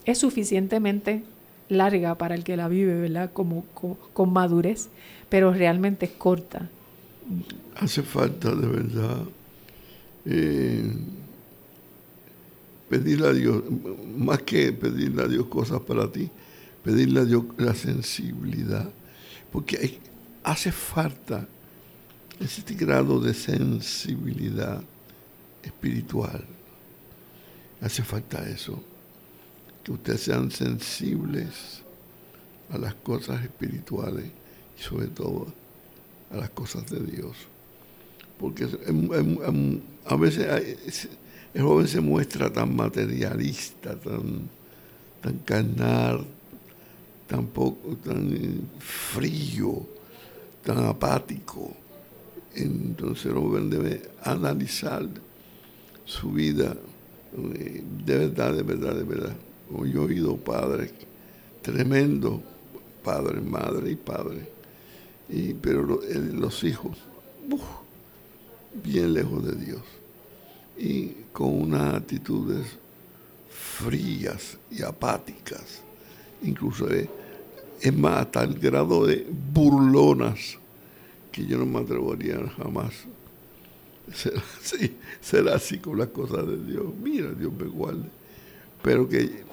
Es 0.06 0.20
suficientemente 0.20 1.24
larga 1.70 2.16
para 2.16 2.36
el 2.36 2.44
que 2.44 2.58
la 2.58 2.68
vive, 2.68 3.00
¿verdad? 3.00 3.32
Como, 3.34 3.66
con, 4.14 4.34
madurez, 4.34 4.90
pero 5.30 5.54
realmente 5.54 6.06
es 6.06 6.12
corta. 6.12 6.70
Hace 7.76 8.04
falta 8.04 8.56
de 8.56 8.68
verdad 8.68 9.24
eh, 10.26 10.94
pedirle 12.90 13.28
a 13.28 13.34
Dios, 13.34 13.64
más 14.18 14.42
que 14.44 14.72
pedirle 14.72 15.24
a 15.24 15.28
Dios 15.28 15.48
cosas 15.48 15.82
para 15.82 16.12
ti, 16.12 16.30
pedirle 16.84 17.22
a 17.22 17.26
Dios 17.26 17.46
la 17.58 17.76
sensibilidad, 17.76 18.90
porque 19.52 20.00
hace 20.44 20.72
falta 20.72 21.48
este 22.40 22.76
grado 22.76 23.20
de 23.20 23.34
sensibilidad 23.34 24.82
espiritual. 25.64 26.46
Hace 27.82 28.04
falta 28.04 28.48
eso, 28.50 28.82
que 29.88 29.94
ustedes 29.94 30.22
sean 30.22 30.52
sensibles 30.52 31.82
a 32.70 32.78
las 32.78 32.94
cosas 32.94 33.42
espirituales 33.42 34.26
y 34.78 34.82
sobre 34.84 35.08
todo 35.08 35.48
a 36.30 36.36
las 36.36 36.50
cosas 36.50 36.86
de 36.92 37.00
Dios. 37.00 37.38
Porque 38.38 38.68
a 40.06 40.16
veces 40.18 41.10
el 41.54 41.62
joven 41.64 41.88
se 41.88 42.02
muestra 42.02 42.52
tan 42.52 42.76
materialista, 42.76 43.96
tan, 43.96 44.50
tan 45.22 45.38
carnal, 45.40 46.26
tan, 47.26 47.48
tan 48.04 48.70
frío, 48.80 49.88
tan 50.64 50.86
apático 50.86 51.74
entonces 52.58 53.28
el 53.28 53.34
joven 53.34 53.70
debe 53.70 54.02
analizar 54.24 55.08
su 56.06 56.32
vida 56.32 56.76
eh, 57.54 57.84
de 58.06 58.18
verdad, 58.18 58.54
de 58.54 58.64
verdad, 58.64 58.96
de 58.96 59.04
verdad. 59.04 59.36
Yo 59.70 59.84
he 59.84 59.98
oído 59.98 60.38
padres, 60.38 60.94
tremendo 61.62 62.42
padre, 63.04 63.42
madre 63.42 63.92
y 63.92 63.96
padre, 63.96 64.50
y, 65.30 65.54
pero 65.54 65.84
los 65.84 66.64
hijos, 66.64 66.98
bien 68.84 69.14
lejos 69.14 69.46
de 69.46 69.66
Dios, 69.66 69.82
y 70.78 71.08
con 71.34 71.62
unas 71.62 71.96
actitudes 71.96 72.66
frías 73.50 74.58
y 74.72 74.84
apáticas, 74.84 75.82
incluso 76.44 76.90
es, 76.90 77.08
es 77.82 77.96
más 77.96 78.22
hasta 78.22 78.44
el 78.44 78.60
grado 78.60 79.06
de 79.06 79.26
burlonas 79.54 80.58
que 81.32 81.46
yo 81.46 81.58
no 81.58 81.66
me 81.66 81.80
atrevería 81.80 82.40
jamás. 82.58 82.94
Ser 84.14 84.42
así, 84.60 84.98
ser 85.22 85.48
así 85.50 85.80
con 85.80 85.98
las 85.98 86.08
cosas 86.08 86.48
de 86.48 86.58
Dios. 86.64 86.86
Mira, 87.02 87.32
Dios 87.32 87.54
me 87.54 87.68
guarde. 87.68 88.10
Pero 88.82 89.08
que 89.08 89.47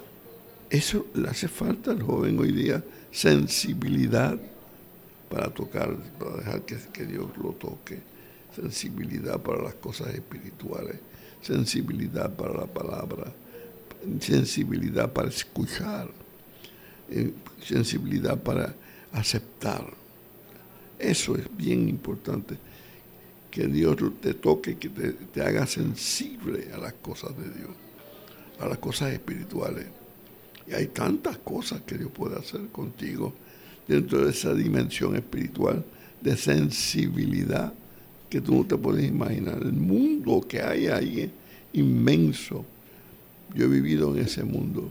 eso 0.71 1.07
le 1.15 1.29
hace 1.29 1.49
falta 1.49 1.91
al 1.91 2.03
joven 2.03 2.39
hoy 2.39 2.53
día, 2.53 2.83
sensibilidad 3.11 4.39
para 5.31 5.51
tocar, 5.51 5.97
para 6.19 6.37
dejar 6.37 6.63
que, 6.63 6.77
que 6.93 7.05
Dios 7.05 7.27
lo 7.43 7.53
toque, 7.53 8.01
sensibilidad 8.55 9.41
para 9.41 9.63
las 9.63 9.75
cosas 9.75 10.15
espirituales, 10.15 10.97
sensibilidad 11.41 12.31
para 12.35 12.55
la 12.55 12.67
palabra, 12.67 13.33
sensibilidad 14.21 15.13
para 15.13 15.29
escuchar, 15.29 16.09
eh, 17.11 17.33
sensibilidad 17.61 18.39
para 18.39 18.75
aceptar 19.13 20.05
eso 20.99 21.37
es 21.37 21.45
bien 21.57 21.89
importante, 21.89 22.57
que 23.51 23.67
Dios 23.67 23.97
te 24.21 24.35
toque, 24.35 24.77
que 24.79 24.89
te, 24.89 25.13
te 25.13 25.43
haga 25.43 25.67
sensible 25.67 26.71
a 26.73 26.79
las 26.79 26.95
cosas 26.95 27.37
de 27.37 27.51
Dios, 27.51 27.71
a 28.61 28.67
las 28.67 28.79
cosas 28.79 29.13
espirituales. 29.13 29.87
Y 30.67 30.75
hay 30.75 30.87
tantas 30.87 31.39
cosas 31.39 31.83
que 31.83 31.99
Dios 31.99 32.11
puede 32.11 32.37
hacer 32.37 32.69
contigo 32.69 33.33
dentro 33.87 34.25
de 34.25 34.31
esa 34.31 34.55
dimensión 34.55 35.15
espiritual 35.17 35.85
de 36.21 36.37
sensibilidad 36.37 37.73
que 38.31 38.41
tú 38.41 38.55
no 38.55 38.65
te 38.65 38.77
puedes 38.77 39.07
imaginar. 39.07 39.59
El 39.63 39.75
mundo 39.75 40.45
que 40.49 40.61
hay 40.61 40.87
ahí 40.87 41.21
es 41.21 41.31
inmenso. 41.75 42.65
Yo 43.55 43.67
he 43.67 43.69
vivido 43.69 44.15
en 44.15 44.25
ese 44.25 44.43
mundo 44.43 44.89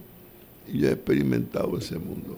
y 0.71 0.79
yo 0.79 0.89
he 0.89 0.93
experimentado 0.93 1.77
ese 1.77 1.97
mundo. 1.97 2.37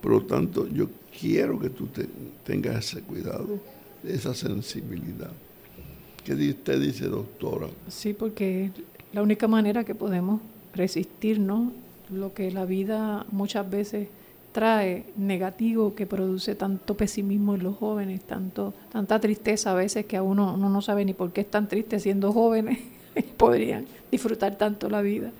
Por 0.00 0.12
lo 0.12 0.22
tanto, 0.22 0.66
yo 0.68 0.88
quiero 1.20 1.60
que 1.60 1.68
tú 1.68 1.86
te, 1.88 2.08
tengas 2.44 2.86
ese 2.86 3.02
cuidado 3.02 3.60
esa 4.04 4.34
sensibilidad. 4.34 5.30
¿Qué 6.24 6.32
usted 6.32 6.80
dice, 6.80 7.06
doctora? 7.06 7.68
Sí, 7.88 8.12
porque 8.12 8.70
la 9.12 9.22
única 9.22 9.48
manera 9.48 9.84
que 9.84 9.94
podemos 9.94 10.40
resistirnos 10.74 11.72
lo 12.12 12.34
que 12.34 12.50
la 12.50 12.64
vida 12.64 13.26
muchas 13.30 13.68
veces 13.68 14.08
trae 14.52 15.04
negativo 15.16 15.94
que 15.94 16.06
produce 16.06 16.54
tanto 16.54 16.96
pesimismo 16.96 17.54
en 17.54 17.62
los 17.62 17.76
jóvenes, 17.76 18.22
tanto 18.22 18.74
tanta 18.90 19.20
tristeza 19.20 19.72
a 19.72 19.74
veces 19.74 20.06
que 20.06 20.16
a 20.16 20.22
uno, 20.22 20.54
uno 20.54 20.68
no 20.68 20.82
sabe 20.82 21.04
ni 21.04 21.14
por 21.14 21.32
qué 21.32 21.42
están 21.42 21.68
tristes 21.68 22.02
siendo 22.02 22.32
jóvenes 22.32 22.78
podrían 23.36 23.86
disfrutar 24.10 24.56
tanto 24.56 24.88
la 24.88 25.02
vida. 25.02 25.30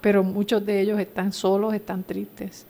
Pero 0.00 0.22
muchos 0.22 0.64
de 0.64 0.80
ellos 0.80 1.00
están 1.00 1.32
solos, 1.32 1.74
están 1.74 2.04
tristes. 2.04 2.66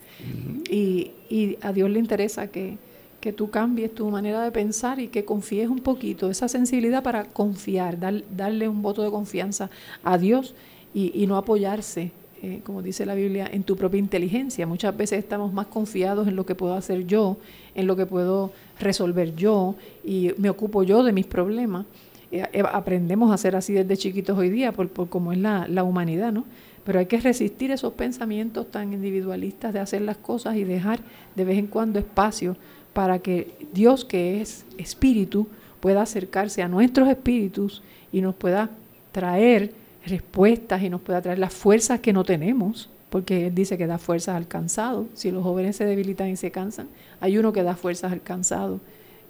y, 0.70 1.12
y, 1.28 1.59
a 1.61 1.72
Dios 1.72 1.90
le 1.90 1.99
interesa 1.99 2.49
que, 2.49 2.78
que, 3.20 3.32
tú 3.32 3.51
cambies 3.51 3.94
tu 3.94 4.09
manera 4.11 4.42
de 4.42 4.51
pensar 4.51 4.99
y 4.99 5.09
que 5.09 5.24
confíes 5.24 5.68
un 5.68 5.80
poquito, 5.80 6.30
esa 6.30 6.49
sensibilidad 6.49 7.03
para 7.03 7.24
confiar, 7.24 7.99
darle 7.99 8.68
un 8.68 8.80
voto 8.80 9.03
de 9.03 9.11
confianza 9.11 9.68
a 10.03 10.16
Dios 10.16 10.55
y, 10.94 11.12
y 11.22 11.26
no 11.26 11.36
apoyarse 11.36 12.12
eh, 12.43 12.61
como 12.64 12.82
dice 12.82 13.05
la 13.05 13.14
Biblia, 13.14 13.49
en 13.51 13.64
tu 13.64 13.76
propia 13.76 13.99
inteligencia. 13.99 14.66
Muchas 14.66 14.97
veces 14.97 15.18
estamos 15.18 15.53
más 15.53 15.66
confiados 15.66 16.28
en 16.28 16.36
lo 16.36 16.47
que 16.47 16.55
puedo 16.55 16.74
hacer 16.74 17.07
yo, 17.07 17.36
en 17.74 17.86
lo 17.86 17.97
que 17.97 18.07
puedo 18.07 18.53
resolver 18.78 19.34
yo 19.34 19.74
y 20.05 20.32
me 20.39 20.51
ocupo 20.51 20.82
yo 20.82 21.03
de 21.03 21.12
mis 21.12 21.26
problemas. 21.26 21.86
Eh, 22.30 22.45
eh, 22.53 22.62
aprendemos 22.72 23.32
a 23.32 23.39
ser 23.39 23.57
así 23.57 23.72
desde 23.72 23.97
chiquitos 23.97 24.39
hoy 24.39 24.51
día 24.51 24.72
por, 24.72 24.89
por 24.89 25.09
cómo 25.09 25.32
es 25.32 25.39
la, 25.39 25.66
la, 25.68 25.82
humanidad, 25.82 26.32
¿no? 26.32 26.45
Pero 26.84 26.99
hay 26.99 27.07
que 27.07 27.20
resistir 27.20 27.70
esos 27.70 27.95
pensamientos 27.95 28.70
tan 28.70 28.93
individualistas 28.93 29.72
de 29.72 29.80
hacer 29.80 30.03
las 30.03 30.16
cosas 30.16 30.57
y 30.57 30.64
dejar 30.64 31.01
de 31.34 31.45
vez 31.45 31.59
en 31.59 31.66
cuando 31.66 31.99
espacio 31.99 32.57
para 32.93 33.18
que 33.18 33.55
Dios, 33.72 34.05
que 34.05 34.41
es 34.41 34.64
espíritu, 34.76 35.49
pueda 35.80 36.03
acercarse 36.03 36.62
a 36.62 36.68
nuestros 36.68 37.09
espíritus 37.09 37.82
y 38.12 38.20
nos 38.20 38.34
pueda 38.34 38.70
traer 39.12 39.72
respuestas 40.09 40.83
y 40.83 40.91
nos 40.91 41.01
pueda 41.01 41.23
traer 41.23 41.39
las 41.39 41.53
fuerzas 41.53 42.01
que 42.01 42.13
no 42.13 42.25
tenemos, 42.25 42.89
porque 43.11 43.47
Él 43.47 43.55
dice 43.55 43.79
que 43.79 43.87
da 43.87 43.99
fuerzas 43.99 44.37
al 44.37 44.49
cansado. 44.49 45.07
Si 45.15 45.31
los 45.31 45.43
jóvenes 45.43 45.77
se 45.77 45.85
debilitan 45.85 46.29
y 46.29 46.37
se 46.37 46.51
cansan, 46.51 46.89
hay 47.21 47.39
uno 47.39 47.53
que 47.53 47.63
da 47.63 47.75
fuerzas 47.75 48.13
al 48.13 48.23
cansado, 48.23 48.81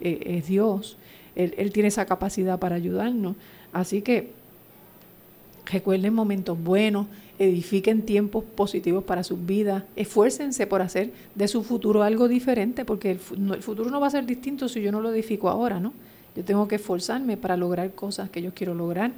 eh, 0.01 0.19
es 0.25 0.47
Dios. 0.47 0.97
Él, 1.35 1.53
él, 1.57 1.71
tiene 1.71 1.87
esa 1.87 2.05
capacidad 2.05 2.59
para 2.59 2.75
ayudarnos. 2.75 3.35
Así 3.71 4.01
que 4.01 4.31
recuerden 5.65 6.13
momentos 6.13 6.61
buenos, 6.61 7.07
edifiquen 7.37 8.01
tiempos 8.01 8.43
positivos 8.43 9.03
para 9.03 9.23
sus 9.23 9.45
vidas, 9.45 9.83
esfuércense 9.95 10.67
por 10.67 10.81
hacer 10.81 11.11
de 11.35 11.47
su 11.47 11.63
futuro 11.63 12.03
algo 12.03 12.27
diferente, 12.27 12.83
porque 12.83 13.11
el, 13.11 13.19
el 13.53 13.63
futuro 13.63 13.89
no 13.89 13.99
va 13.99 14.07
a 14.07 14.11
ser 14.11 14.25
distinto 14.25 14.67
si 14.67 14.81
yo 14.81 14.91
no 14.91 14.99
lo 14.99 15.13
edifico 15.13 15.47
ahora, 15.49 15.79
¿no? 15.79 15.93
Yo 16.35 16.43
tengo 16.43 16.67
que 16.67 16.75
esforzarme 16.75 17.37
para 17.37 17.55
lograr 17.55 17.91
cosas 17.91 18.29
que 18.29 18.41
yo 18.41 18.53
quiero 18.53 18.73
lograr 18.73 19.11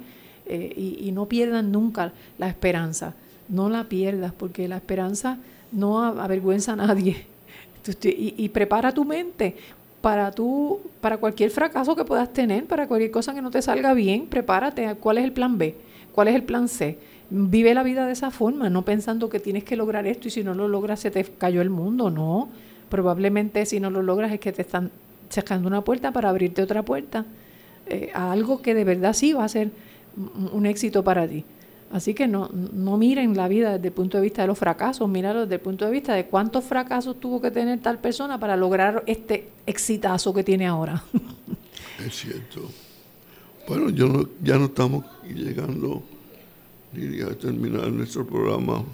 eh, 0.54 0.98
y, 1.00 1.10
no 1.12 1.24
pierdan 1.26 1.72
nunca 1.72 2.12
la 2.36 2.46
esperanza. 2.46 3.14
No 3.48 3.70
la 3.70 3.84
pierdas, 3.84 4.32
porque 4.32 4.68
la 4.68 4.76
esperanza 4.76 5.38
no 5.72 6.02
avergüenza 6.04 6.74
a 6.74 6.76
nadie. 6.76 7.26
Y, 8.04 8.48
prepara 8.50 8.92
tu 8.92 9.04
mente 9.04 9.56
para 10.00 10.30
tu, 10.30 10.78
para 11.00 11.16
cualquier 11.16 11.50
fracaso 11.50 11.96
que 11.96 12.04
puedas 12.04 12.32
tener, 12.32 12.64
para 12.66 12.86
cualquier 12.86 13.10
cosa 13.10 13.34
que 13.34 13.42
no 13.42 13.50
te 13.50 13.60
salga 13.60 13.92
bien, 13.92 14.26
prepárate. 14.26 14.94
¿Cuál 15.00 15.18
es 15.18 15.24
el 15.24 15.32
plan 15.32 15.58
B? 15.58 15.74
¿Cuál 16.12 16.28
es 16.28 16.36
el 16.36 16.44
plan 16.44 16.68
C? 16.68 16.96
Vive 17.30 17.74
la 17.74 17.82
vida 17.82 18.06
de 18.06 18.12
esa 18.12 18.30
forma, 18.30 18.70
no 18.70 18.84
pensando 18.84 19.28
que 19.28 19.40
tienes 19.40 19.64
que 19.64 19.74
lograr 19.74 20.06
esto 20.06 20.28
y 20.28 20.30
si 20.30 20.44
no 20.44 20.54
lo 20.54 20.68
logras 20.68 21.00
se 21.00 21.10
te 21.10 21.24
cayó 21.24 21.60
el 21.60 21.70
mundo. 21.70 22.08
No, 22.08 22.50
probablemente 22.88 23.66
si 23.66 23.80
no 23.80 23.90
lo 23.90 24.00
logras 24.00 24.30
es 24.30 24.38
que 24.38 24.52
te 24.52 24.62
están 24.62 24.92
sacando 25.28 25.66
una 25.66 25.82
puerta 25.82 26.12
para 26.12 26.28
abrirte 26.28 26.62
otra 26.62 26.84
puerta 26.84 27.24
eh, 27.86 28.12
a 28.14 28.30
algo 28.30 28.62
que 28.62 28.74
de 28.74 28.84
verdad 28.84 29.12
sí 29.12 29.32
va 29.32 29.44
a 29.44 29.48
ser 29.48 29.70
un 30.16 30.66
éxito 30.66 31.02
para 31.02 31.26
ti. 31.28 31.44
Así 31.92 32.14
que 32.14 32.26
no, 32.26 32.48
no 32.52 32.96
miren 32.96 33.36
la 33.36 33.48
vida 33.48 33.74
desde 33.74 33.88
el 33.88 33.92
punto 33.92 34.16
de 34.16 34.22
vista 34.22 34.40
de 34.42 34.48
los 34.48 34.58
fracasos, 34.58 35.06
míralo 35.08 35.42
desde 35.42 35.56
el 35.56 35.60
punto 35.60 35.84
de 35.84 35.90
vista 35.90 36.14
de 36.14 36.24
cuántos 36.24 36.64
fracasos 36.64 37.20
tuvo 37.20 37.40
que 37.40 37.50
tener 37.50 37.80
tal 37.80 37.98
persona 37.98 38.40
para 38.40 38.56
lograr 38.56 39.04
este 39.06 39.50
exitazo 39.66 40.32
que 40.32 40.42
tiene 40.42 40.66
ahora. 40.66 41.04
Es 42.04 42.16
cierto. 42.16 42.68
Bueno, 43.68 43.90
yo 43.90 44.28
ya 44.42 44.58
no 44.58 44.64
estamos 44.64 45.04
llegando 45.22 46.02
diría, 46.92 47.26
a 47.26 47.34
terminar 47.34 47.92
nuestro 47.92 48.26
programa, 48.26 48.84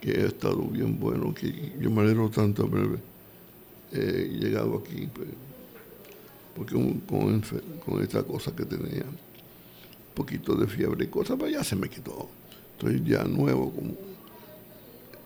que 0.00 0.12
ha 0.12 0.26
estado 0.28 0.62
bien 0.62 0.98
bueno, 0.98 1.34
que 1.34 1.72
yo 1.78 1.90
me 1.90 2.00
alegro 2.02 2.30
tanto 2.30 2.62
haber 2.64 2.98
eh, 3.92 4.38
llegado 4.40 4.78
aquí, 4.78 5.08
pues, 5.12 5.28
porque 6.56 6.74
con 7.84 8.02
esta 8.02 8.22
cosa 8.22 8.54
que 8.54 8.64
tenía 8.64 9.04
poquito 10.20 10.54
de 10.54 10.66
fiebre 10.66 11.04
y 11.04 11.08
cosas, 11.08 11.36
pero 11.38 11.50
ya 11.50 11.64
se 11.64 11.76
me 11.76 11.88
quitó. 11.88 12.28
Estoy 12.72 13.02
ya 13.04 13.24
nuevo, 13.24 13.72
como 13.72 13.92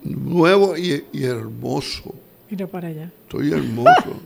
nuevo 0.02 0.76
y, 0.76 1.02
hermoso. 1.24 2.14
Mira 2.48 2.66
para 2.68 2.88
allá. 2.88 3.10
Estoy 3.24 3.52
hermoso. 3.52 4.20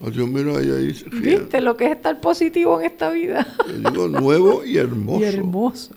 Yo 0.12 0.26
miro 0.26 0.56
ahí, 0.56 0.70
ahí 0.70 0.94
¿Viste 1.20 1.60
lo 1.60 1.76
que 1.76 1.86
es 1.86 1.96
estar 1.96 2.20
positivo 2.20 2.78
en 2.80 2.86
esta 2.86 3.10
vida? 3.10 3.46
Yo 3.66 3.90
digo 3.90 4.08
nuevo 4.08 4.64
y 4.64 4.78
hermoso. 4.78 5.20
Y 5.20 5.24
hermoso. 5.24 5.94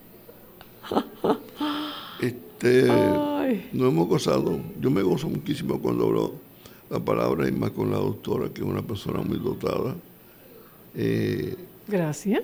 Este, 2.20 2.86
no 3.74 3.88
hemos 3.88 4.08
gozado. 4.08 4.60
Yo 4.80 4.92
me 4.92 5.02
gozo 5.02 5.28
muchísimo 5.28 5.82
cuando 5.82 6.06
hablo 6.06 6.36
la 6.92 7.00
palabra 7.00 7.48
y 7.48 7.52
más 7.52 7.72
con 7.72 7.90
la 7.90 7.98
doctora, 7.98 8.50
que 8.50 8.62
es 8.62 8.68
una 8.68 8.84
persona 8.84 9.22
muy 9.22 9.40
dotada. 9.40 9.96
Eh, 10.94 11.56
Gracias 11.88 12.44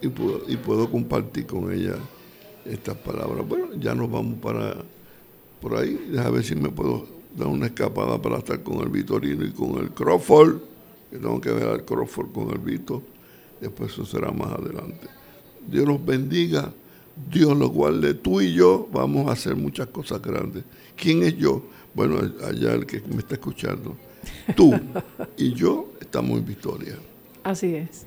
y 0.00 0.08
puedo, 0.08 0.42
y 0.48 0.56
puedo 0.56 0.90
compartir 0.90 1.46
con 1.46 1.72
ella 1.72 1.94
estas 2.64 2.96
palabras. 2.96 3.46
Bueno, 3.46 3.68
ya 3.78 3.94
nos 3.94 4.10
vamos 4.10 4.38
para 4.40 4.76
por 5.60 5.76
ahí. 5.76 6.12
a 6.18 6.30
ver 6.30 6.42
si 6.42 6.54
me 6.54 6.70
puedo 6.70 7.06
dar 7.36 7.48
una 7.48 7.66
escapada 7.66 8.20
para 8.20 8.38
estar 8.38 8.62
con 8.62 8.80
el 8.80 8.88
Vitorino 8.88 9.44
y 9.44 9.52
con 9.52 9.78
el 9.78 9.90
Crawford. 9.90 10.58
Que 11.10 11.18
tengo 11.18 11.40
que 11.40 11.50
ver 11.50 11.68
al 11.68 11.84
Crawford 11.84 12.32
con 12.32 12.50
el 12.50 12.58
Vito. 12.58 13.02
Después 13.60 13.92
eso 13.92 14.06
será 14.06 14.30
más 14.30 14.52
adelante. 14.52 15.08
Dios 15.66 15.86
los 15.86 16.04
bendiga. 16.04 16.72
Dios 17.30 17.56
los 17.56 17.70
guarde. 17.70 18.14
Tú 18.14 18.40
y 18.40 18.54
yo 18.54 18.88
vamos 18.92 19.28
a 19.28 19.32
hacer 19.32 19.56
muchas 19.56 19.88
cosas 19.88 20.22
grandes. 20.22 20.64
¿Quién 20.96 21.22
es 21.22 21.36
yo? 21.36 21.62
Bueno, 21.94 22.18
allá 22.46 22.74
el 22.74 22.86
que 22.86 23.00
me 23.00 23.18
está 23.18 23.34
escuchando. 23.34 23.96
Tú 24.56 24.72
y 25.36 25.52
yo 25.52 25.92
estamos 26.00 26.38
en 26.38 26.46
victoria. 26.46 26.96
Así 27.42 27.74
es. 27.74 28.06